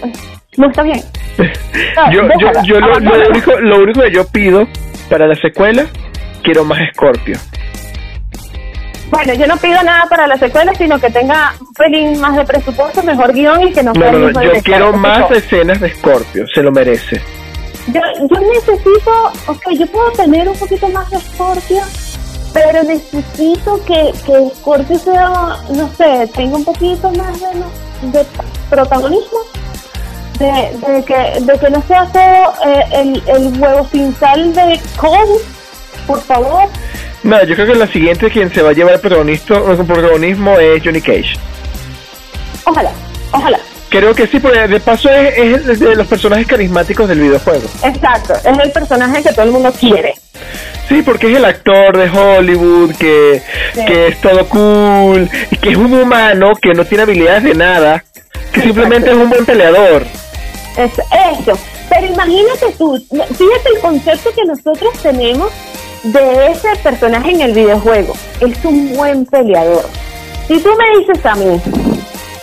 no 0.56 0.66
está 0.68 0.82
bien. 0.82 1.00
No, 1.96 2.12
yo, 2.12 2.22
yo, 2.38 2.50
yo 2.64 2.80
lo, 2.80 3.28
único, 3.30 3.60
lo 3.60 3.82
único 3.82 4.02
que 4.02 4.10
yo 4.12 4.26
pido 4.28 4.66
para 5.08 5.26
la 5.26 5.34
secuela, 5.36 5.86
quiero 6.42 6.64
más 6.64 6.78
Scorpio. 6.92 7.38
Bueno, 9.10 9.34
yo 9.34 9.46
no 9.46 9.56
pido 9.56 9.80
nada 9.84 10.06
para 10.10 10.26
la 10.26 10.36
secuela, 10.36 10.74
sino 10.74 10.98
que 10.98 11.10
tenga 11.10 11.54
un 11.60 11.72
pelín 11.74 12.20
más 12.20 12.36
de 12.36 12.44
presupuesto, 12.44 13.02
mejor 13.04 13.32
guion 13.32 13.68
y 13.68 13.72
que 13.72 13.82
no 13.82 13.94
sea 13.94 14.10
No, 14.12 14.18
no, 14.30 14.42
yo 14.42 14.52
quiero 14.64 14.92
más 14.92 15.30
escenas 15.30 15.80
de 15.80 15.90
Scorpio, 15.94 16.46
se 16.48 16.62
lo 16.62 16.72
merece. 16.72 17.22
Yo, 17.86 18.00
yo 18.28 18.40
necesito, 18.52 19.32
ok, 19.46 19.62
yo 19.78 19.86
puedo 19.86 20.10
tener 20.12 20.48
un 20.48 20.58
poquito 20.58 20.88
más 20.88 21.08
de 21.10 21.20
Scorpio, 21.20 21.82
pero 22.52 22.82
necesito 22.82 23.80
que, 23.84 24.10
que 24.26 24.50
Scorpio 24.56 24.98
sea, 24.98 25.30
no 25.72 25.88
sé, 25.96 26.28
tenga 26.34 26.56
un 26.56 26.64
poquito 26.64 27.08
más 27.12 27.40
de, 27.40 27.54
no- 27.60 27.85
de 28.02 28.24
protagonismo. 28.70 29.38
De, 30.38 30.46
de, 30.46 31.04
que, 31.06 31.40
de 31.40 31.58
que 31.58 31.70
no 31.70 31.82
sea 31.88 32.04
todo 32.12 32.54
eh, 32.66 32.84
el, 32.92 33.22
el 33.26 33.58
huevo 33.58 33.88
sin 33.90 34.14
sal 34.16 34.52
de 34.52 34.78
Cole, 34.98 35.40
por 36.06 36.20
favor. 36.20 36.68
No, 37.22 37.42
yo 37.44 37.54
creo 37.54 37.68
que 37.68 37.74
la 37.74 37.86
siguiente 37.86 38.30
quien 38.30 38.52
se 38.52 38.60
va 38.60 38.70
a 38.70 38.72
llevar 38.74 38.94
el 38.94 39.00
protagonista, 39.00 39.54
el 39.56 39.78
protagonismo 39.86 40.58
es 40.58 40.82
Johnny 40.84 41.00
Cage. 41.00 41.38
Ojalá, 42.66 42.90
ojalá. 43.32 43.58
Creo 43.88 44.14
que 44.14 44.26
sí, 44.26 44.38
porque 44.38 44.68
de 44.68 44.78
paso 44.78 45.08
es, 45.08 45.66
es 45.66 45.80
de 45.80 45.96
los 45.96 46.06
personajes 46.06 46.46
carismáticos 46.46 47.08
del 47.08 47.20
videojuego. 47.20 47.66
Exacto, 47.82 48.34
es 48.34 48.58
el 48.58 48.72
personaje 48.72 49.22
que 49.22 49.32
todo 49.32 49.46
el 49.46 49.52
mundo 49.52 49.72
quiere. 49.72 50.14
Sí, 50.88 51.02
porque 51.02 51.30
es 51.30 51.36
el 51.36 51.44
actor 51.44 51.96
de 51.96 52.08
Hollywood 52.08 52.94
que, 52.96 53.42
Sí. 53.74 53.84
que 53.84 54.08
es 54.08 54.20
todo 54.20 54.48
cool, 54.48 55.28
y 55.50 55.56
que 55.56 55.70
es 55.70 55.76
un 55.76 55.92
humano 55.92 56.52
que 56.60 56.72
no 56.74 56.84
tiene 56.84 57.02
habilidades 57.02 57.42
de 57.44 57.54
nada, 57.54 58.04
que 58.52 58.60
simplemente 58.62 59.10
es 59.10 59.16
un 59.16 59.28
buen 59.28 59.44
peleador. 59.44 60.04
Es 60.76 60.92
eso. 61.40 61.58
Pero 61.88 62.06
imagínate 62.06 62.72
tú, 62.78 62.96
fíjate 63.10 63.68
el 63.74 63.80
concepto 63.80 64.30
que 64.34 64.44
nosotros 64.44 64.92
tenemos 65.02 65.50
de 66.02 66.50
ese 66.52 66.68
personaje 66.82 67.30
en 67.30 67.40
el 67.40 67.52
videojuego. 67.52 68.14
Es 68.40 68.64
un 68.64 68.94
buen 68.94 69.24
peleador. 69.26 69.84
Si 70.46 70.60
tú 70.60 70.70
me 70.76 70.98
dices 70.98 71.24
a 71.26 71.34
mí 71.34 71.60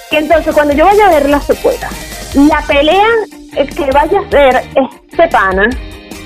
que 0.10 0.17
entonces 0.17 0.53
cuando 0.53 0.73
yo 0.73 0.86
vaya 0.86 1.08
a 1.08 1.12
ver 1.12 1.29
la 1.29 1.39
secuela, 1.39 1.89
la 2.36 2.62
pelea 2.67 3.06
que 3.53 3.86
vaya 3.91 4.19
a 4.19 4.25
hacer 4.27 4.63
este 4.75 5.27
pana, 5.29 5.69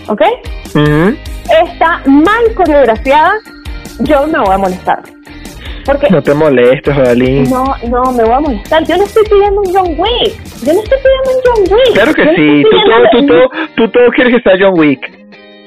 ¿ok? 0.08 0.22
Está 0.74 2.02
mal 2.06 2.54
coreografiada, 2.56 3.34
yo 4.00 4.28
me 4.28 4.40
voy 4.40 4.54
a 4.54 4.58
molestar. 4.58 5.02
Porque 5.86 6.10
No 6.10 6.22
te 6.22 6.34
molestes, 6.34 6.98
Odalín. 6.98 7.50
no, 7.50 7.64
no, 7.88 8.12
me 8.12 8.24
voy 8.24 8.34
a 8.34 8.40
molestar. 8.42 8.84
Yo 8.86 8.98
no 8.98 9.04
estoy 9.06 9.24
pidiendo 9.24 9.62
un 9.62 9.74
John 9.74 9.96
Wick. 9.98 10.44
Yo 10.66 10.74
no 10.74 10.82
estoy 10.82 10.98
pidiendo 11.00 11.32
un 11.34 11.42
John 11.46 11.78
Wick. 11.78 11.94
Claro 11.94 12.14
que 12.14 12.26
Yo 12.26 12.32
sí, 12.36 12.64
tú 12.64 12.78
todo, 12.86 13.10
tú, 13.12 13.26
todo, 13.28 13.50
tú 13.76 13.92
todo 13.92 14.10
quieres 14.14 14.36
que 14.36 14.42
sea 14.42 14.58
John 14.60 14.78
Wick. 14.78 15.00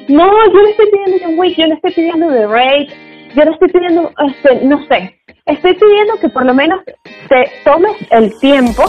No, 0.08 0.26
yo 0.26 0.52
no 0.62 0.68
estoy 0.68 0.86
pidiendo 0.90 1.16
John 1.24 1.38
Wick, 1.38 1.56
yo 1.56 1.66
no 1.68 1.74
estoy 1.74 1.92
pidiendo 1.92 2.28
The 2.28 2.46
Raid, 2.46 2.90
yo 3.34 3.44
no 3.46 3.52
estoy 3.52 3.68
pidiendo, 3.68 4.12
este, 4.28 4.66
no 4.66 4.86
sé. 4.88 5.16
Estoy 5.46 5.74
pidiendo 5.74 6.18
que 6.20 6.28
por 6.28 6.44
lo 6.44 6.52
menos 6.52 6.80
te 6.84 7.50
tomes 7.64 7.92
el 8.10 8.38
tiempo 8.40 8.84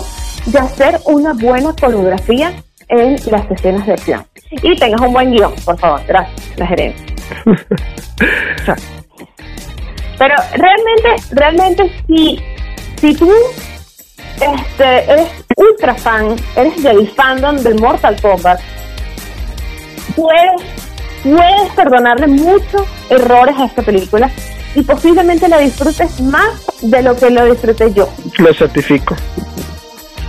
de 0.47 0.59
hacer 0.59 0.99
una 1.05 1.33
buena 1.33 1.73
coreografía 1.79 2.51
en 2.91 3.15
las 3.31 3.49
escenas 3.49 3.87
de 3.87 3.93
acción. 3.93 4.25
Y 4.51 4.75
tengas 4.77 5.01
un 5.01 5.13
buen 5.13 5.31
guion, 5.31 5.53
por 5.65 5.79
favor. 5.79 6.01
Gracias, 6.07 6.57
la 6.57 6.67
gerencia. 6.67 7.05
Pero 10.19 10.35
realmente, 10.53 11.15
realmente 11.31 11.91
si, 12.05 12.39
si 12.97 13.15
tú 13.15 13.31
este, 14.39 15.11
eres 15.11 15.29
ultra 15.55 15.95
fan, 15.95 16.35
eres 16.55 16.83
del 16.83 17.09
fandom 17.09 17.57
de 17.57 17.73
Mortal 17.75 18.21
Kombat, 18.21 18.59
puedes, 20.15 20.61
puedes 21.23 21.71
perdonarle 21.75 22.27
muchos 22.27 22.83
errores 23.09 23.55
a 23.57 23.65
esta 23.65 23.81
película 23.81 24.29
y 24.75 24.83
posiblemente 24.83 25.47
la 25.47 25.57
disfrutes 25.57 26.21
más 26.21 26.67
de 26.81 27.01
lo 27.01 27.15
que 27.15 27.29
lo 27.29 27.45
disfruté 27.45 27.91
yo. 27.93 28.07
Lo 28.37 28.53
certifico. 28.53 29.15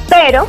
Pero, 0.08 0.46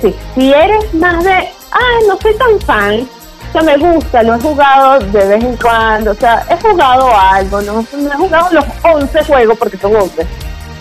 sí, 0.00 0.14
si 0.34 0.52
eres 0.52 0.94
más 0.94 1.22
de, 1.24 1.32
ah, 1.72 1.98
no 2.08 2.18
soy 2.20 2.34
tan 2.36 2.60
fan, 2.60 3.08
o 3.48 3.52
sea, 3.52 3.62
me 3.62 3.76
gusta, 3.76 4.22
lo 4.22 4.34
he 4.34 4.40
jugado 4.40 4.98
de 4.98 5.26
vez 5.26 5.44
en 5.44 5.56
cuando, 5.56 6.10
o 6.10 6.14
sea, 6.14 6.44
he 6.50 6.56
jugado 6.56 7.10
algo, 7.16 7.62
no, 7.62 7.86
no 7.96 8.12
he 8.12 8.16
jugado 8.16 8.48
los 8.52 8.64
11 8.82 9.24
juegos 9.24 9.58
porque 9.58 9.76
son 9.78 9.94
11. 9.94 10.26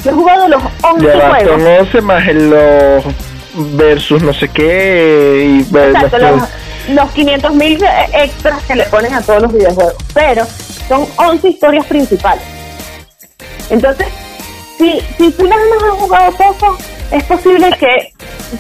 Yo 0.04 0.12
he 0.12 0.14
jugado 0.14 0.48
los 0.48 0.62
11 0.82 1.06
Ya 1.06 1.30
juegos. 1.30 1.50
son 1.62 1.68
11 1.68 2.02
más 2.02 2.34
los 2.34 3.04
versus 3.76 4.22
no 4.24 4.34
sé 4.34 4.48
qué 4.50 5.46
y 5.46 5.78
Exacto, 5.78 6.18
los, 6.18 6.42
los 6.90 7.12
500 7.12 7.54
mil 7.54 7.84
extras 8.14 8.64
que 8.64 8.76
le 8.76 8.84
ponen 8.86 9.14
a 9.14 9.22
todos 9.22 9.44
los 9.44 9.54
videojuegos. 9.54 9.96
Pero 10.14 10.46
son 10.88 11.06
11 11.18 11.48
historias 11.48 11.86
principales. 11.86 12.44
Entonces, 13.70 14.08
si, 14.78 15.00
si 15.18 15.32
tú 15.32 15.48
más 15.48 15.58
has 15.58 16.00
jugado 16.00 16.32
poco, 16.32 16.78
es 17.12 17.24
posible 17.24 17.70
que 17.80 18.12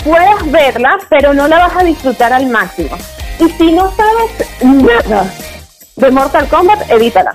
puedas 0.04 0.52
verla, 0.52 0.98
pero 1.10 1.34
no 1.34 1.48
la 1.48 1.60
vas 1.60 1.78
a 1.78 1.84
disfrutar 1.84 2.34
al 2.34 2.48
máximo. 2.48 2.96
Y 3.40 3.50
si 3.50 3.72
no 3.72 3.92
sabes 3.92 4.64
nada 4.64 5.32
de 5.96 6.12
Mortal 6.12 6.48
Kombat, 6.48 6.90
evítala. 6.90 7.34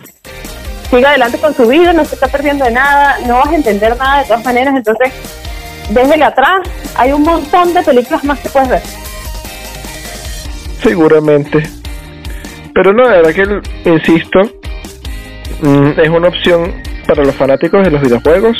Sigue 0.90 1.06
adelante 1.06 1.38
con 1.38 1.54
su 1.54 1.66
vida, 1.66 1.92
no 1.92 2.04
se 2.04 2.14
está 2.14 2.28
perdiendo 2.28 2.64
de 2.64 2.70
nada, 2.70 3.18
no 3.26 3.36
vas 3.38 3.48
a 3.48 3.56
entender 3.56 3.96
nada 3.96 4.20
de 4.20 4.24
todas 4.24 4.44
maneras, 4.44 4.74
entonces 4.74 5.12
déjele 5.90 6.24
atrás. 6.24 6.60
Hay 6.96 7.12
un 7.12 7.22
montón 7.22 7.74
de 7.74 7.82
películas 7.82 8.24
más 8.24 8.38
que 8.40 8.48
puedes 8.48 8.68
ver. 8.68 8.82
Seguramente. 10.82 11.68
Pero 12.74 12.92
no, 12.92 13.08
de 13.08 13.22
verdad 13.22 13.34
que, 13.34 13.90
insisto, 13.90 14.40
mm, 15.60 16.00
es 16.00 16.08
una 16.08 16.28
opción 16.28 16.74
para 17.06 17.24
los 17.24 17.34
fanáticos 17.34 17.84
de 17.84 17.90
los 17.90 18.00
videojuegos 18.00 18.56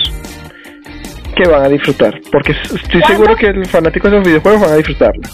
que 1.43 1.49
van 1.49 1.63
a 1.65 1.69
disfrutar. 1.69 2.21
Porque 2.33 2.53
estoy 2.53 2.79
¿Cuándo? 3.01 3.07
seguro 3.09 3.37
que 3.37 3.53
los 3.53 3.69
fanáticos 3.71 4.11
de 4.11 4.17
los 4.19 4.27
videojuegos 4.27 4.61
van 4.63 4.73
a 4.73 4.77
disfrutarla. 4.77 5.29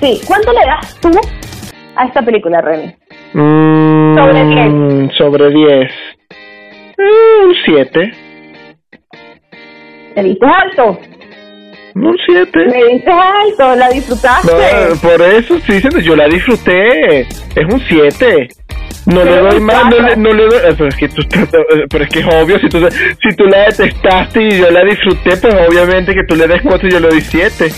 Sí, 0.00 0.20
¿cuánto 0.26 0.52
le 0.52 0.60
das 0.66 0.96
tú 1.00 1.10
a 1.96 2.04
esta 2.06 2.22
película, 2.22 2.60
Remy? 2.60 2.94
Mm, 3.34 4.16
Sobre 4.16 4.44
10. 4.44 5.12
Sobre 5.16 5.50
10. 5.50 5.90
Mm, 6.98 7.48
Un 7.48 7.54
7. 7.64 8.12
¿Le 10.16 10.22
diste 10.22 10.46
alto? 10.46 10.98
Un 11.94 12.16
7. 12.26 12.58
¿Le 12.66 12.84
diste 12.94 13.10
alto? 13.10 13.76
¿La 13.76 13.88
disfrutaste? 13.90 14.52
No, 14.52 14.96
por 15.00 15.20
eso 15.22 15.56
estoy 15.56 15.76
diciendo, 15.76 16.00
yo 16.00 16.16
la 16.16 16.26
disfruté. 16.28 17.20
Es 17.20 17.64
un 17.70 17.80
7. 17.88 18.48
No 19.06 19.24
le 19.24 19.36
doy 19.36 19.60
más, 19.60 19.84
no 19.84 20.00
le, 20.00 20.16
no 20.16 20.32
le 20.32 20.44
doy. 20.46 20.60
Pero 20.76 20.88
es 20.88 20.96
que 20.96 21.08
tú, 21.08 21.22
pero 21.88 22.04
es 22.04 22.10
que 22.10 22.18
es 22.20 22.26
obvio, 22.26 22.58
si 22.58 22.68
tú, 22.68 22.80
si 22.90 23.36
tú 23.36 23.44
la 23.44 23.58
detestaste 23.66 24.42
y 24.42 24.58
yo 24.58 24.70
la 24.70 24.84
disfruté, 24.84 25.36
pues 25.36 25.54
obviamente 25.68 26.12
que 26.12 26.24
tú 26.24 26.34
le 26.34 26.48
des 26.48 26.60
4 26.62 26.88
y 26.88 26.90
yo 26.92 27.00
le 27.00 27.08
doy 27.08 27.20
7. 27.20 27.72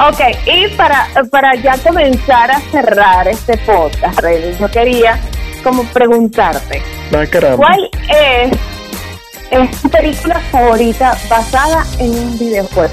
Ok, 0.00 0.20
y 0.46 0.68
para, 0.76 1.08
para 1.30 1.54
ya 1.56 1.74
comenzar 1.78 2.50
a 2.50 2.60
cerrar 2.70 3.26
este 3.26 3.56
podcast, 3.58 4.20
yo 4.60 4.70
quería 4.70 5.18
como 5.64 5.84
preguntarte, 5.86 6.82
Ah. 7.12 7.54
¿cuál 7.56 7.90
es, 8.10 8.52
es 9.50 9.82
tu 9.82 9.88
película 9.90 10.38
favorita 10.52 11.16
basada 11.28 11.84
en 11.98 12.10
un 12.10 12.38
videojuego? 12.38 12.92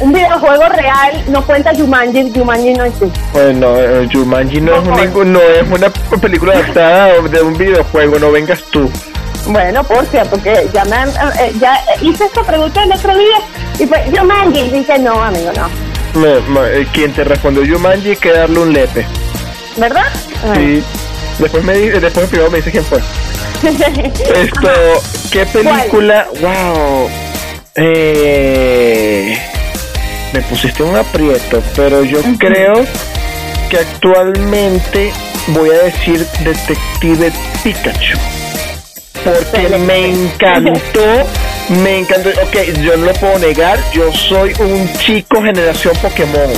Un 0.00 0.12
videojuego 0.12 0.68
real, 0.70 1.24
no 1.28 1.44
cuenta 1.44 1.72
Jumanji, 1.74 2.32
Jumanji 2.34 2.72
no 2.72 2.84
existe. 2.84 3.20
Bueno, 3.32 3.76
eh, 3.76 4.08
Jumanji 4.10 4.60
no 4.60 4.74
es, 4.76 5.14
un, 5.14 5.32
no 5.32 5.40
es 5.40 5.68
una 5.70 5.90
película 6.20 6.54
adaptada 6.54 7.20
de 7.20 7.42
un 7.42 7.56
videojuego, 7.56 8.18
no 8.18 8.32
vengas 8.32 8.62
tú. 8.70 8.90
Bueno, 9.46 9.84
por 9.84 10.06
cierto, 10.06 10.42
que 10.42 10.68
ya, 10.72 10.84
me 10.86 10.96
eh, 10.96 11.52
ya 11.60 11.78
hice 12.00 12.24
esta 12.24 12.42
pregunta 12.42 12.82
el 12.82 12.92
otro 12.92 13.14
día 13.14 13.36
y 13.78 13.86
fue 13.86 14.04
Yumanji. 14.10 14.60
Y 14.60 14.70
dije, 14.70 14.98
no, 14.98 15.22
amigo, 15.22 15.50
no. 15.52 15.68
Eh, 16.66 16.86
quien 16.92 17.12
te 17.12 17.24
respondió 17.24 17.62
Yumanji, 17.62 18.10
hay 18.10 18.16
que 18.16 18.32
darle 18.32 18.58
un 18.58 18.72
lepe. 18.72 19.04
¿Verdad? 19.76 20.06
Sí. 20.54 20.82
Después 21.38 21.64
me 21.64 21.74
después 21.74 22.28
primero 22.28 22.50
me 22.50 22.58
dice 22.58 22.70
quién 22.70 22.84
fue. 22.84 23.00
Esto, 24.42 24.70
¿qué 25.30 25.46
película? 25.46 26.26
Wow. 26.40 27.08
Eh, 27.76 29.38
me 30.32 30.40
pusiste 30.42 30.82
un 30.82 30.96
aprieto, 30.96 31.62
pero 31.74 32.04
yo 32.04 32.20
creo 32.38 32.84
que 33.68 33.78
actualmente 33.78 35.12
voy 35.48 35.70
a 35.70 35.84
decir 35.84 36.26
Detective 36.44 37.32
Pikachu. 37.62 38.18
Porque 39.24 39.78
me 39.78 40.06
encantó, 40.06 41.26
me 41.82 41.98
encantó. 41.98 42.30
Ok, 42.30 42.82
yo 42.82 42.96
no 42.96 43.06
lo 43.06 43.12
puedo 43.14 43.38
negar, 43.38 43.78
yo 43.92 44.10
soy 44.12 44.52
un 44.60 44.90
chico 44.98 45.42
generación 45.42 45.94
Pokémon. 46.00 46.50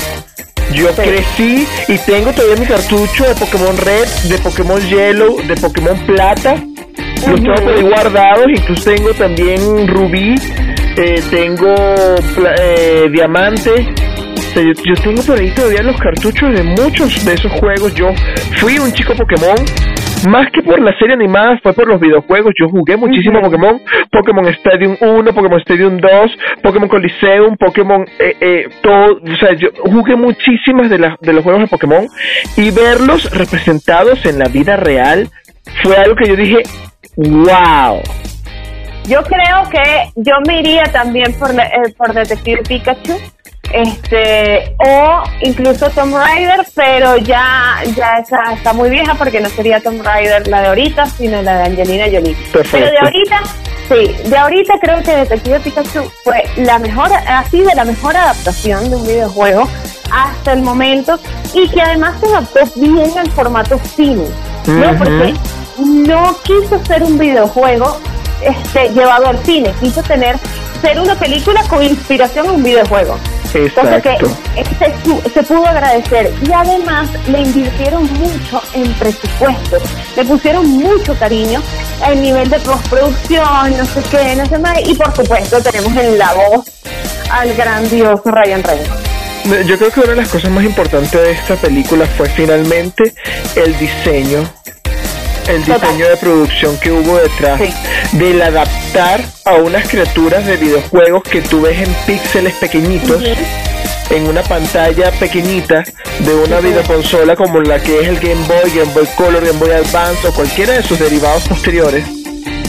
Yo 0.72 0.88
crecí 0.94 1.66
y 1.88 1.98
tengo 1.98 2.32
todavía 2.32 2.56
mi 2.56 2.66
cartucho 2.66 3.24
de 3.24 3.34
Pokémon 3.34 3.76
Red, 3.76 4.08
de 4.24 4.38
Pokémon 4.38 4.80
Yellow, 4.88 5.42
de 5.42 5.54
Pokémon 5.56 5.98
Plata. 6.06 6.54
Los 7.26 7.40
tengo 7.40 7.54
por 7.54 7.72
ahí 7.74 7.82
guardados, 7.82 8.46
incluso 8.48 8.90
tengo 8.90 9.12
también 9.14 9.86
Rubí, 9.88 10.34
eh, 10.96 11.22
tengo 11.30 11.74
eh, 12.60 13.08
Diamante. 13.10 13.92
yo, 14.54 14.62
yo, 14.84 14.94
tengo 15.02 15.22
por 15.22 15.38
ahí 15.38 15.50
todavía 15.50 15.82
los 15.82 16.00
cartuchos 16.00 16.54
de 16.54 16.62
muchos 16.62 17.24
de 17.24 17.34
esos 17.34 17.52
juegos. 17.52 17.94
Yo 17.94 18.12
fui 18.60 18.78
un 18.78 18.92
chico 18.92 19.14
Pokémon 19.14 19.56
más 20.28 20.50
que 20.52 20.62
por 20.62 20.80
la 20.80 20.96
serie 20.98 21.14
animada, 21.14 21.58
fue 21.62 21.72
por 21.72 21.88
los 21.88 22.00
videojuegos. 22.00 22.52
Yo 22.58 22.68
jugué 22.68 22.96
muchísimo 22.96 23.40
Pokémon, 23.40 23.80
Pokémon 24.10 24.46
Stadium 24.48 24.96
1, 25.00 25.32
Pokémon 25.32 25.60
Stadium 25.60 25.98
2, 25.98 26.10
Pokémon 26.62 26.88
Coliseum, 26.88 27.56
Pokémon, 27.56 28.04
eh, 28.18 28.36
eh, 28.40 28.68
todo, 28.82 29.20
o 29.22 29.36
sea, 29.36 29.54
yo 29.54 29.68
jugué 29.84 30.16
muchísimas 30.16 30.90
de, 30.90 30.98
de 31.20 31.32
los 31.32 31.42
juegos 31.42 31.62
de 31.62 31.68
Pokémon 31.68 32.06
y 32.56 32.70
verlos 32.70 33.30
representados 33.36 34.24
en 34.26 34.38
la 34.38 34.46
vida 34.46 34.76
real 34.76 35.28
fue 35.82 35.96
algo 35.96 36.16
que 36.16 36.28
yo 36.28 36.36
dije, 36.36 36.62
wow. 37.16 38.00
Yo 39.06 39.22
creo 39.22 39.68
que 39.70 40.12
yo 40.16 40.34
me 40.46 40.60
iría 40.60 40.84
también 40.84 41.34
por, 41.34 41.50
eh, 41.50 41.94
por 41.96 42.14
Detective 42.14 42.62
Pikachu 42.62 43.18
este 43.72 44.76
o 44.78 45.22
incluso 45.40 45.88
Tomb 45.90 46.14
Raider, 46.14 46.60
pero 46.74 47.16
ya 47.16 47.76
ya 47.96 48.18
esa 48.18 48.52
está 48.52 48.72
muy 48.72 48.90
vieja 48.90 49.14
porque 49.14 49.40
no 49.40 49.48
sería 49.48 49.80
Tomb 49.80 50.02
Raider 50.02 50.46
la 50.48 50.60
de 50.60 50.68
ahorita, 50.68 51.06
sino 51.06 51.40
la 51.42 51.58
de 51.58 51.64
Angelina 51.64 52.04
Jolie. 52.04 52.36
Pero 52.52 52.90
de 52.90 52.98
ahorita, 52.98 53.40
sí, 53.88 54.28
de 54.28 54.36
ahorita 54.36 54.74
creo 54.80 55.02
que 55.02 55.16
Detective 55.16 55.60
Pikachu 55.60 56.02
fue 56.22 56.44
la 56.56 56.78
mejor, 56.78 57.10
ha 57.12 57.44
sido 57.44 57.70
la 57.74 57.84
mejor 57.84 58.16
adaptación 58.16 58.90
de 58.90 58.96
un 58.96 59.06
videojuego 59.06 59.68
hasta 60.12 60.52
el 60.52 60.62
momento 60.62 61.18
y 61.54 61.68
que 61.70 61.80
además 61.80 62.20
se 62.20 62.26
adaptó 62.26 62.60
bien 62.76 63.10
al 63.16 63.30
formato 63.30 63.78
cine, 63.78 64.26
¿no? 64.66 64.98
Porque 64.98 65.34
no 65.78 66.36
quiso 66.42 66.84
ser 66.84 67.02
un 67.02 67.18
videojuego 67.18 67.98
este 68.44 68.90
llevado 68.90 69.26
al 69.26 69.38
cine, 69.44 69.72
quiso 69.80 70.02
tener 70.02 70.36
ser 70.82 70.98
una 70.98 71.14
película 71.14 71.62
con 71.68 71.82
inspiración 71.82 72.46
en 72.46 72.52
un 72.52 72.62
videojuego. 72.62 73.18
Exacto. 73.54 74.30
que 74.54 75.30
se, 75.34 75.42
pudo 75.42 75.66
agradecer 75.66 76.32
y 76.46 76.52
además 76.52 77.08
le 77.28 77.42
invirtieron 77.42 78.04
mucho 78.14 78.62
en 78.74 78.90
presupuesto, 78.94 79.76
le 80.16 80.24
pusieron 80.24 80.66
mucho 80.66 81.14
cariño 81.18 81.60
al 82.02 82.20
nivel 82.22 82.48
de 82.48 82.58
postproducción, 82.60 83.76
no 83.76 83.84
sé 83.84 84.02
qué, 84.10 84.36
no 84.36 84.46
sé 84.46 84.58
más, 84.58 84.78
y 84.86 84.94
por 84.94 85.14
supuesto 85.14 85.60
tenemos 85.62 85.94
en 85.96 86.18
la 86.18 86.32
voz 86.32 86.64
al 87.30 87.52
grandioso 87.54 88.22
Ryan 88.24 88.62
Reynolds. 88.62 89.66
Yo 89.66 89.76
creo 89.76 89.90
que 89.90 90.00
una 90.00 90.10
de 90.10 90.16
las 90.16 90.28
cosas 90.28 90.50
más 90.50 90.64
importantes 90.64 91.12
de 91.12 91.32
esta 91.32 91.56
película 91.56 92.06
fue 92.06 92.28
finalmente 92.30 93.12
el 93.56 93.76
diseño 93.78 94.48
el 95.48 95.64
diseño 95.64 96.08
de 96.08 96.16
producción 96.16 96.78
que 96.78 96.90
hubo 96.90 97.16
detrás 97.16 97.60
del 98.12 98.40
adaptar 98.42 99.20
a 99.44 99.54
unas 99.54 99.88
criaturas 99.88 100.46
de 100.46 100.56
videojuegos 100.56 101.22
que 101.22 101.40
tú 101.42 101.62
ves 101.62 101.80
en 101.80 101.94
píxeles 102.06 102.54
pequeñitos. 102.54 103.22
En 104.10 104.28
una 104.28 104.42
pantalla 104.42 105.10
pequeñita 105.12 105.84
de 106.18 106.34
una 106.34 106.60
videoconsola 106.60 107.34
como 107.34 107.60
la 107.60 107.80
que 107.80 108.00
es 108.00 108.08
el 108.08 108.18
Game 108.20 108.46
Boy, 108.46 108.70
Game 108.74 108.92
Boy 108.92 109.06
Color, 109.16 109.44
Game 109.44 109.58
Boy 109.58 109.70
Advance 109.70 110.28
o 110.28 110.34
cualquiera 110.34 110.74
de 110.74 110.82
sus 110.82 110.98
derivados 110.98 111.48
posteriores. 111.48 112.04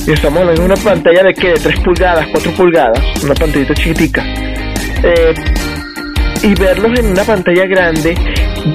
Y 0.07 0.11
estamos 0.11 0.41
hablando 0.41 0.61
de 0.61 0.65
una 0.67 0.75
pantalla 0.75 1.23
de 1.23 1.33
que 1.33 1.49
de 1.49 1.59
3 1.59 1.79
pulgadas, 1.81 2.27
4 2.31 2.51
pulgadas, 2.53 3.23
una 3.23 3.33
pantallita 3.33 3.73
chiquitica. 3.73 4.23
Eh, 5.03 5.33
y 6.43 6.53
verlos 6.55 6.97
en 6.99 7.07
una 7.07 7.23
pantalla 7.23 7.65
grande, 7.65 8.15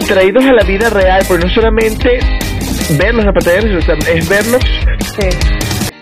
traídos 0.07 0.45
a 0.45 0.53
la 0.53 0.63
vida 0.63 0.89
real, 0.91 1.23
pues 1.27 1.45
no 1.45 1.51
solamente 1.51 2.19
verlos 2.97 3.25
en 3.25 3.33
pantalla 3.33 3.59
es 4.15 4.29
verlos 4.29 4.63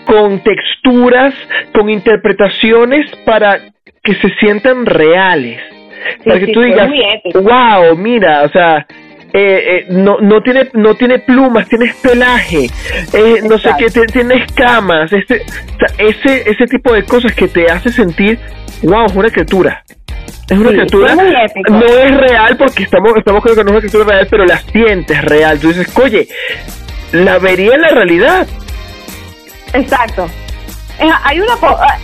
con 0.05 0.39
texturas, 0.39 1.33
con 1.73 1.89
interpretaciones 1.89 3.09
para 3.25 3.59
que 4.03 4.15
se 4.15 4.29
sientan 4.39 4.85
reales. 4.85 5.61
para 6.25 6.39
que 6.39 6.53
tú 6.53 6.61
digas, 6.61 6.89
wow, 7.33 7.95
mira, 7.97 8.43
o 8.43 8.49
sea, 8.49 8.87
eh, 9.33 9.83
eh, 9.83 9.85
no, 9.89 10.19
no 10.21 10.41
tiene 10.41 10.69
no 10.73 10.95
tiene 10.95 11.19
plumas, 11.19 11.67
tiene 11.67 11.93
pelaje, 12.01 12.67
eh, 13.13 13.41
no 13.43 13.57
sé 13.57 13.71
qué, 13.77 13.89
tiene 13.89 14.35
escamas, 14.35 15.11
ese, 15.11 15.41
ese, 15.97 16.49
ese 16.49 16.65
tipo 16.65 16.93
de 16.93 17.03
cosas 17.03 17.35
que 17.35 17.49
te 17.49 17.69
hace 17.69 17.91
sentir, 17.91 18.39
wow, 18.83 19.05
es 19.05 19.15
una 19.15 19.29
criatura. 19.29 19.83
Es 20.49 20.57
una 20.57 20.69
criatura, 20.69 21.15
no 21.15 21.23
es 21.23 22.17
real 22.17 22.55
porque 22.57 22.83
estamos, 22.83 23.11
estamos 23.17 23.43
creo 23.43 23.55
que 23.55 23.63
no 23.63 23.69
es 23.69 23.71
una 23.71 23.79
criatura 23.81 24.05
real, 24.05 24.27
pero 24.29 24.45
la 24.45 24.57
sientes 24.59 25.21
real. 25.23 25.59
Tú 25.59 25.67
dices, 25.67 25.89
oye, 25.97 26.27
la 27.11 27.37
vería 27.37 27.73
en 27.73 27.81
la 27.81 27.89
realidad. 27.89 28.47
Exacto. 29.73 30.29
Hay 30.99 31.39
una 31.39 31.53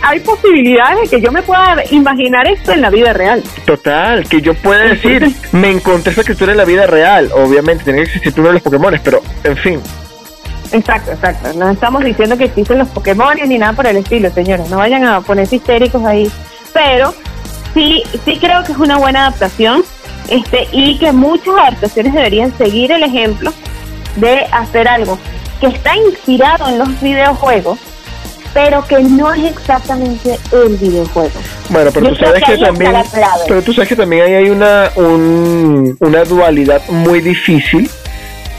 hay 0.02 0.20
posibilidades 0.20 1.10
de 1.10 1.16
que 1.16 1.24
yo 1.24 1.32
me 1.32 1.42
pueda 1.42 1.82
imaginar 1.90 2.46
esto 2.46 2.72
en 2.72 2.80
la 2.80 2.90
vida 2.90 3.12
real. 3.12 3.42
Total, 3.64 4.28
que 4.28 4.40
yo 4.40 4.54
pueda 4.54 4.84
decir, 4.84 5.26
me 5.52 5.70
encontré 5.70 6.12
esa 6.12 6.22
criatura 6.22 6.52
en 6.52 6.58
la 6.58 6.64
vida 6.64 6.86
real. 6.86 7.30
Obviamente, 7.34 7.84
tiene 7.84 8.00
que 8.00 8.04
existir 8.04 8.34
uno 8.36 8.48
de 8.48 8.54
los 8.54 8.62
Pokémon, 8.62 9.00
pero 9.02 9.20
en 9.42 9.56
fin. 9.56 9.80
Exacto, 10.70 11.12
exacto. 11.12 11.52
No 11.56 11.70
estamos 11.70 12.04
diciendo 12.04 12.36
que 12.36 12.44
existen 12.44 12.78
los 12.78 12.88
Pokémon 12.88 13.36
ni 13.46 13.58
nada 13.58 13.72
por 13.72 13.86
el 13.86 13.96
estilo, 13.96 14.30
señores. 14.30 14.68
No 14.70 14.76
vayan 14.76 15.04
a 15.04 15.20
ponerse 15.22 15.56
histéricos 15.56 16.04
ahí. 16.04 16.30
Pero 16.72 17.14
sí, 17.74 18.02
sí 18.24 18.38
creo 18.40 18.64
que 18.64 18.72
es 18.72 18.78
una 18.78 18.96
buena 18.96 19.26
adaptación 19.26 19.84
este 20.28 20.68
y 20.72 20.98
que 20.98 21.12
muchas 21.12 21.54
adaptaciones 21.54 22.14
deberían 22.14 22.56
seguir 22.56 22.92
el 22.92 23.02
ejemplo 23.02 23.52
de 24.16 24.46
hacer 24.52 24.88
algo 24.88 25.18
que 25.60 25.66
está 25.66 25.96
inspirado 25.96 26.68
en 26.68 26.78
los 26.78 27.00
videojuegos, 27.00 27.78
pero 28.52 28.84
que 28.86 29.00
no 29.00 29.32
es 29.32 29.44
exactamente 29.50 30.38
el 30.52 30.76
videojuego. 30.76 31.32
Bueno, 31.68 31.90
pero 31.92 32.10
tú 32.10 32.16
sabes 32.16 32.42
que, 32.44 32.58
también, 32.58 32.92
pero 33.48 33.62
tú 33.62 33.72
sabes 33.72 33.88
que 33.88 33.96
también 33.96 34.22
ahí 34.24 34.34
hay 34.34 34.50
una 34.50 34.90
una 34.96 36.24
dualidad 36.24 36.82
muy 36.88 37.20
difícil 37.20 37.90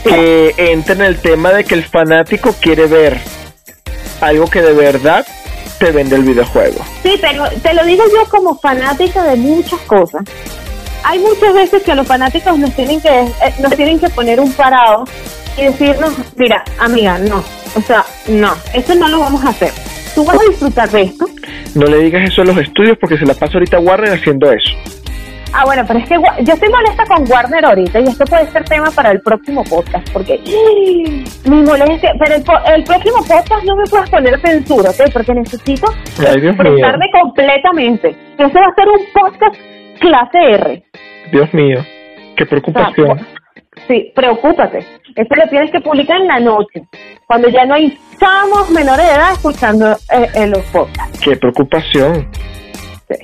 que 0.03 0.53
entra 0.57 0.93
en 0.95 1.01
el 1.01 1.17
tema 1.17 1.51
de 1.51 1.63
que 1.63 1.73
el 1.73 1.83
fanático 1.83 2.53
quiere 2.59 2.85
ver 2.85 3.19
algo 4.21 4.47
que 4.47 4.61
de 4.61 4.73
verdad 4.73 5.25
te 5.79 5.91
vende 5.91 6.15
el 6.15 6.23
videojuego. 6.23 6.79
Sí, 7.03 7.17
pero 7.19 7.45
te 7.61 7.73
lo 7.73 7.85
digo 7.85 8.03
yo 8.13 8.29
como 8.29 8.57
fanática 8.59 9.23
de 9.23 9.35
muchas 9.35 9.79
cosas. 9.81 10.23
Hay 11.03 11.19
muchas 11.19 11.53
veces 11.53 11.83
que 11.83 11.93
los 11.93 12.07
fanáticos 12.07 12.57
nos 12.57 12.73
tienen 12.75 12.99
que 12.99 13.09
eh, 13.09 13.53
nos 13.59 13.75
tienen 13.75 13.99
que 13.99 14.09
poner 14.09 14.39
un 14.39 14.51
parado 14.53 15.03
y 15.57 15.63
decirnos, 15.63 16.13
mira, 16.35 16.63
amiga, 16.79 17.17
no, 17.17 17.43
o 17.75 17.81
sea, 17.81 18.05
no, 18.27 18.53
eso 18.73 18.95
no 18.95 19.07
lo 19.07 19.19
vamos 19.19 19.43
a 19.45 19.49
hacer. 19.49 19.71
¿Tú 20.13 20.23
vas 20.25 20.37
a 20.39 20.49
disfrutar 20.49 20.89
de 20.89 21.03
esto? 21.03 21.25
No 21.75 21.85
le 21.85 21.97
digas 21.99 22.29
eso 22.29 22.41
a 22.41 22.45
los 22.45 22.57
estudios 22.57 22.97
porque 22.97 23.17
se 23.17 23.25
la 23.25 23.33
pasa 23.33 23.55
ahorita 23.55 23.79
Warner 23.79 24.13
haciendo 24.13 24.49
eso. 24.51 24.71
Ah, 25.57 25.63
bueno, 25.63 25.83
pero 25.87 25.99
es 25.99 26.09
que 26.09 26.15
yo 26.15 26.53
estoy 26.53 26.67
molesta 26.67 27.05
con 27.05 27.31
Warner 27.31 27.63
ahorita 27.63 28.01
y 28.01 28.03
esto 28.03 28.25
puede 28.25 28.45
ser 28.47 28.65
tema 28.65 28.91
para 28.91 29.11
el 29.11 29.21
próximo 29.21 29.63
podcast, 29.63 30.05
porque 30.11 30.37
mi 31.45 31.61
molestia, 31.63 32.13
pero 32.19 32.35
el, 32.35 32.83
próximo 32.83 33.19
podcast 33.25 33.63
no 33.63 33.77
me 33.77 33.85
puedes 33.85 34.09
poner 34.09 34.37
censura, 34.41 34.89
¿ok? 34.89 35.13
Porque 35.13 35.33
necesito 35.33 35.87
expresarme 36.19 37.09
completamente. 37.09 38.09
Eso 38.37 38.53
va 38.53 38.67
a 38.67 38.75
ser 38.75 38.87
un 38.89 39.05
podcast 39.13 39.55
clase 40.01 40.37
R. 40.55 40.83
Dios 41.31 41.53
mío, 41.53 41.85
qué 42.35 42.45
preocupación. 42.45 43.25
Sí, 43.87 44.11
preocúpate. 44.13 44.79
Esto 45.15 45.35
lo 45.35 45.47
tienes 45.47 45.71
que 45.71 45.79
publicar 45.79 46.19
en 46.19 46.27
la 46.27 46.39
noche, 46.41 46.83
cuando 47.27 47.47
ya 47.47 47.65
no 47.65 47.75
hay 47.75 47.97
chamos 48.19 48.69
menores 48.71 49.05
de 49.05 49.13
edad 49.13 49.31
escuchando 49.31 49.93
eh, 50.11 50.27
en 50.33 50.51
los 50.51 50.63
podcasts. 50.65 51.17
Qué 51.21 51.37
preocupación. 51.37 52.29
Sí, 53.07 53.15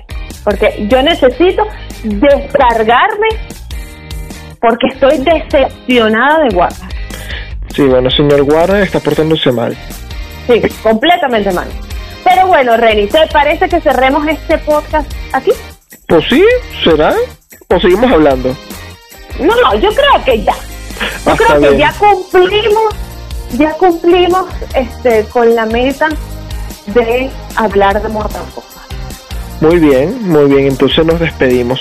porque 0.45 0.87
yo 0.87 1.03
necesito 1.03 1.67
descargarme 2.03 3.27
porque 4.59 4.87
estoy 4.93 5.17
decepcionada 5.19 6.39
de 6.47 6.55
Warner. 6.55 6.89
Sí, 7.75 7.83
bueno, 7.83 8.09
señor 8.11 8.41
Warner 8.43 8.83
está 8.83 8.99
portándose 8.99 9.51
mal. 9.51 9.75
Sí, 10.47 10.61
completamente 10.83 11.51
mal. 11.51 11.67
Pero 12.23 12.47
bueno, 12.47 12.77
Reni, 12.77 13.07
¿te 13.07 13.25
parece 13.27 13.67
que 13.69 13.81
cerremos 13.81 14.27
este 14.27 14.57
podcast 14.59 15.11
aquí? 15.33 15.51
Pues 16.07 16.25
sí, 16.29 16.43
¿será? 16.83 17.13
¿O 17.69 17.79
seguimos 17.79 18.11
hablando? 18.11 18.55
No, 19.39 19.55
no, 19.61 19.75
yo 19.79 19.89
creo 19.89 20.23
que 20.25 20.43
ya. 20.43 20.53
Yo 20.53 21.31
Ah, 21.31 21.35
creo 21.37 21.61
que 21.71 21.77
ya 21.77 21.93
cumplimos, 21.93 22.93
ya 23.57 23.71
cumplimos 23.73 24.45
este 24.75 25.23
con 25.25 25.55
la 25.55 25.65
meta 25.65 26.09
de 26.87 27.29
hablar 27.55 28.01
de 28.01 28.09
Mortal 28.09 28.43
Kombat. 28.53 28.70
Muy 29.61 29.77
bien, 29.79 30.27
muy 30.27 30.45
bien. 30.45 30.67
Entonces 30.67 31.05
nos 31.05 31.19
despedimos. 31.19 31.79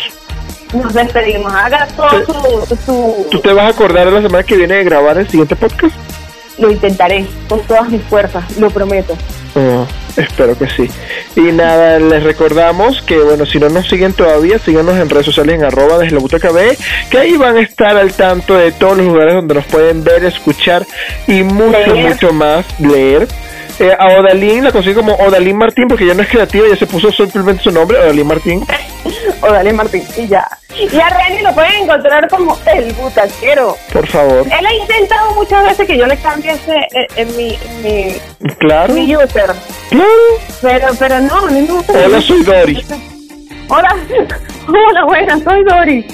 Nos 0.73 0.95
despedimos. 0.95 1.53
Haga 1.53 1.89
todo 1.97 2.67
su, 2.67 2.77
su- 2.87 3.27
¿Tú 3.31 3.41
te 3.41 3.53
vas 3.53 3.65
a 3.67 3.69
acordar 3.71 4.07
de 4.07 4.13
la 4.13 4.23
semana 4.23 4.45
que 4.45 4.57
viene 4.57 4.75
de 4.77 4.85
grabar 4.85 5.19
el 5.19 5.29
siguiente 5.29 5.57
podcast? 5.57 5.95
Lo 6.59 6.71
intentaré 6.71 7.27
con 7.49 7.61
todas 7.63 7.89
mis 7.89 8.03
fuerzas, 8.03 8.45
lo 8.59 8.71
prometo. 8.71 9.17
Oh, 9.57 9.87
espero 10.17 10.57
que 10.57 10.69
sí. 10.69 10.89
Y 11.35 11.41
nada, 11.53 11.99
les 11.99 12.23
recordamos 12.23 13.01
que, 13.03 13.19
bueno, 13.19 13.47
si 13.47 13.59
no 13.59 13.69
nos 13.71 13.89
siguen 13.89 14.13
todavía, 14.13 14.59
síganos 14.59 14.97
en 14.97 15.09
redes 15.09 15.27
sociales 15.27 15.55
en 15.57 15.65
arroba 15.65 15.99
desde 15.99 16.15
la 16.15 16.21
butaca 16.21 16.53
B, 16.53 16.77
que 17.11 17.19
ahí 17.19 17.37
van 17.37 17.57
a 17.57 17.63
estar 17.63 17.97
al 17.97 18.13
tanto 18.13 18.55
de 18.55 18.73
todos 18.73 18.99
los 18.99 19.07
lugares 19.07 19.35
donde 19.35 19.55
nos 19.55 19.65
pueden 19.65 20.05
ver, 20.05 20.25
escuchar 20.25 20.87
y 21.27 21.43
mucho, 21.43 21.95
Leer. 21.95 22.11
mucho 22.11 22.33
más 22.33 22.67
leer. 22.79 23.27
Eh, 23.81 23.97
a 23.99 24.09
Odalín 24.21 24.63
la 24.63 24.73
consigo 24.73 25.01
como 25.01 25.15
Odalín 25.15 25.57
Martín 25.57 25.89
porque 25.89 26.07
ya 26.07 26.15
no 26.15 26.23
es 26.23 26.29
creativa, 26.29 26.69
ya 26.69 26.77
se 26.77 26.87
puso 26.87 27.11
simplemente 27.11 27.63
su 27.63 27.71
nombre, 27.71 27.99
Odalín 27.99 28.27
Martín. 28.27 28.65
O 29.43 29.51
dale 29.51 29.73
Martín, 29.73 30.03
y 30.19 30.29
ya. 30.29 30.47
Y 30.77 31.01
a 31.01 31.09
Reni 31.09 31.41
lo 31.43 31.53
pueden 31.55 31.85
encontrar 31.85 32.29
como 32.29 32.59
el 32.75 32.93
butaquero. 32.93 33.75
Por 33.91 34.07
favor. 34.07 34.47
Él 34.47 34.67
ha 34.67 34.75
intentado 34.75 35.33
muchas 35.35 35.65
veces 35.65 35.87
que 35.87 35.97
yo 35.97 36.07
le 36.07 36.17
cambie 36.19 36.53
ese 36.53 36.77
eh, 36.77 37.07
en 37.17 37.37
mi, 37.37 37.55
en 37.55 37.83
mi, 37.83 38.17
Claro, 38.59 38.93
mi 38.93 39.17
user. 39.17 39.51
claro. 39.89 40.05
Pero, 40.61 40.87
pero 40.99 41.21
no, 41.21 41.47
a 41.47 41.51
mí 41.51 41.63
me 41.63 41.67
gusta. 41.73 41.93
Hola, 42.05 42.21
soy 42.27 42.43
Dori. 42.43 42.85
Hola, 43.69 43.97
hola, 44.69 45.05
buenas, 45.07 45.43
soy 45.43 45.65
Dori. 45.65 46.07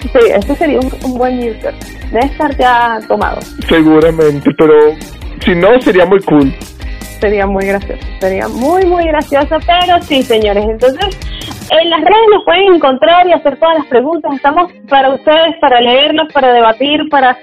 Sí, 0.00 0.18
ese 0.34 0.56
sería 0.56 0.78
un, 0.80 0.90
un 1.04 1.18
buen 1.18 1.38
user. 1.38 1.74
Debe 2.10 2.24
estar 2.26 2.56
ya 2.56 3.00
tomado. 3.06 3.38
Seguramente, 3.68 4.50
pero 4.56 4.74
si 5.44 5.54
no, 5.54 5.78
sería 5.82 6.06
muy 6.06 6.20
cool. 6.22 6.54
Sería 7.22 7.46
muy 7.46 7.64
gracioso. 7.64 8.02
Sería 8.18 8.48
muy, 8.48 8.84
muy 8.84 9.04
gracioso. 9.04 9.56
Pero 9.64 10.02
sí, 10.02 10.24
señores. 10.24 10.64
Entonces, 10.68 11.16
en 11.70 11.88
las 11.88 12.00
redes 12.00 12.26
nos 12.32 12.44
pueden 12.44 12.74
encontrar 12.74 13.28
y 13.28 13.32
hacer 13.32 13.60
todas 13.60 13.78
las 13.78 13.86
preguntas. 13.86 14.32
Estamos 14.34 14.72
para 14.88 15.10
ustedes, 15.10 15.54
para 15.60 15.80
leerlos, 15.80 16.32
para 16.32 16.52
debatir, 16.52 17.08
para 17.12 17.38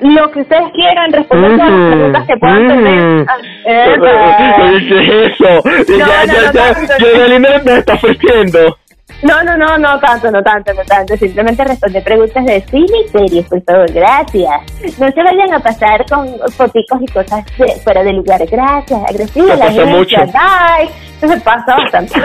lo 0.00 0.30
que 0.30 0.40
ustedes 0.40 0.72
quieran, 0.72 1.12
responder 1.12 1.54
todas 1.54 1.70
las 1.70 1.90
preguntas 1.90 2.26
que 2.28 2.36
puedan 2.38 2.68
tener. 2.68 3.26
Ah. 3.28 3.36
¿Qué 3.66 5.26
es 5.26 5.32
eso? 5.38 5.62
Ya, 5.98 6.06
no, 6.06 6.32
ya, 6.32 6.52
ya, 6.52 7.38
nos 7.38 7.76
está 7.76 7.92
ofreciendo. 7.92 8.79
No, 9.22 9.42
no, 9.44 9.56
no, 9.56 9.76
no 9.78 10.00
tanto, 10.00 10.30
no 10.30 10.42
tanto, 10.42 10.72
no 10.72 10.82
tanto. 10.84 11.16
Simplemente 11.16 11.62
responde 11.64 12.00
preguntas 12.00 12.44
de 12.46 12.62
cine 12.70 12.98
y 13.04 13.08
series, 13.10 13.46
por 13.46 13.62
favor, 13.64 13.92
gracias. 13.92 14.50
No 14.98 15.10
se 15.10 15.22
vayan 15.22 15.52
a 15.52 15.60
pasar 15.60 16.06
con 16.08 16.26
foticos 16.56 17.02
y 17.02 17.06
cosas 17.06 17.44
fuera 17.84 18.02
de 18.02 18.14
lugar. 18.14 18.44
Gracias, 18.46 19.00
agresiva 19.08 19.54
Se 19.56 19.58
pasa 19.58 19.84
mucho. 19.86 20.16
Bye. 20.16 20.90
Eso 21.20 21.28
se 21.34 21.40
pasa 21.40 21.76
bastante. 21.76 22.14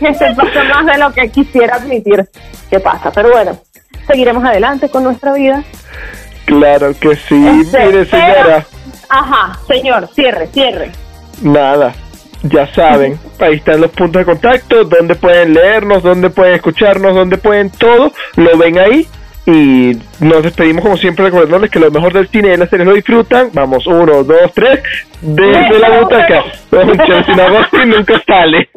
se 0.00 0.34
pasa 0.34 0.64
más 0.72 0.86
de 0.86 0.98
lo 0.98 1.12
que 1.12 1.28
quisiera 1.30 1.76
admitir 1.76 2.24
que 2.70 2.78
pasa. 2.80 3.10
Pero 3.10 3.30
bueno, 3.32 3.58
seguiremos 4.06 4.44
adelante 4.44 4.88
con 4.88 5.02
nuestra 5.04 5.32
vida. 5.32 5.62
Claro 6.44 6.94
que 6.98 7.16
sí. 7.16 7.44
Este, 7.60 7.86
Mire, 7.86 8.04
señora, 8.04 8.34
pero- 8.44 8.64
Ajá, 9.08 9.58
señor, 9.66 10.08
cierre, 10.14 10.46
cierre. 10.48 10.90
nada. 11.42 11.92
Ya 12.48 12.66
saben, 12.74 13.18
ahí 13.38 13.54
están 13.56 13.80
los 13.80 13.90
puntos 13.90 14.20
de 14.20 14.26
contacto, 14.26 14.84
donde 14.84 15.14
pueden 15.14 15.54
leernos, 15.54 16.02
donde 16.02 16.30
pueden 16.30 16.54
escucharnos, 16.54 17.14
donde 17.14 17.38
pueden 17.38 17.70
todo, 17.70 18.12
lo 18.36 18.58
ven 18.58 18.78
ahí. 18.78 19.06
Y 19.46 19.96
nos 20.18 20.42
despedimos 20.42 20.82
como 20.82 20.96
siempre 20.96 21.26
recordándoles 21.26 21.70
que 21.70 21.78
lo 21.78 21.90
mejor 21.90 22.12
del 22.12 22.28
cine 22.28 22.52
y 22.52 22.56
las 22.56 22.68
series 22.68 22.86
lo 22.86 22.94
disfrutan. 22.94 23.50
Vamos, 23.52 23.86
uno, 23.86 24.24
dos, 24.24 24.52
tres, 24.52 24.80
desde 25.20 25.78
la 25.78 26.00
butaca. 26.00 26.44
Hago 26.72 27.58
así, 27.58 27.86
nunca 27.86 28.20
sale. 28.26 28.68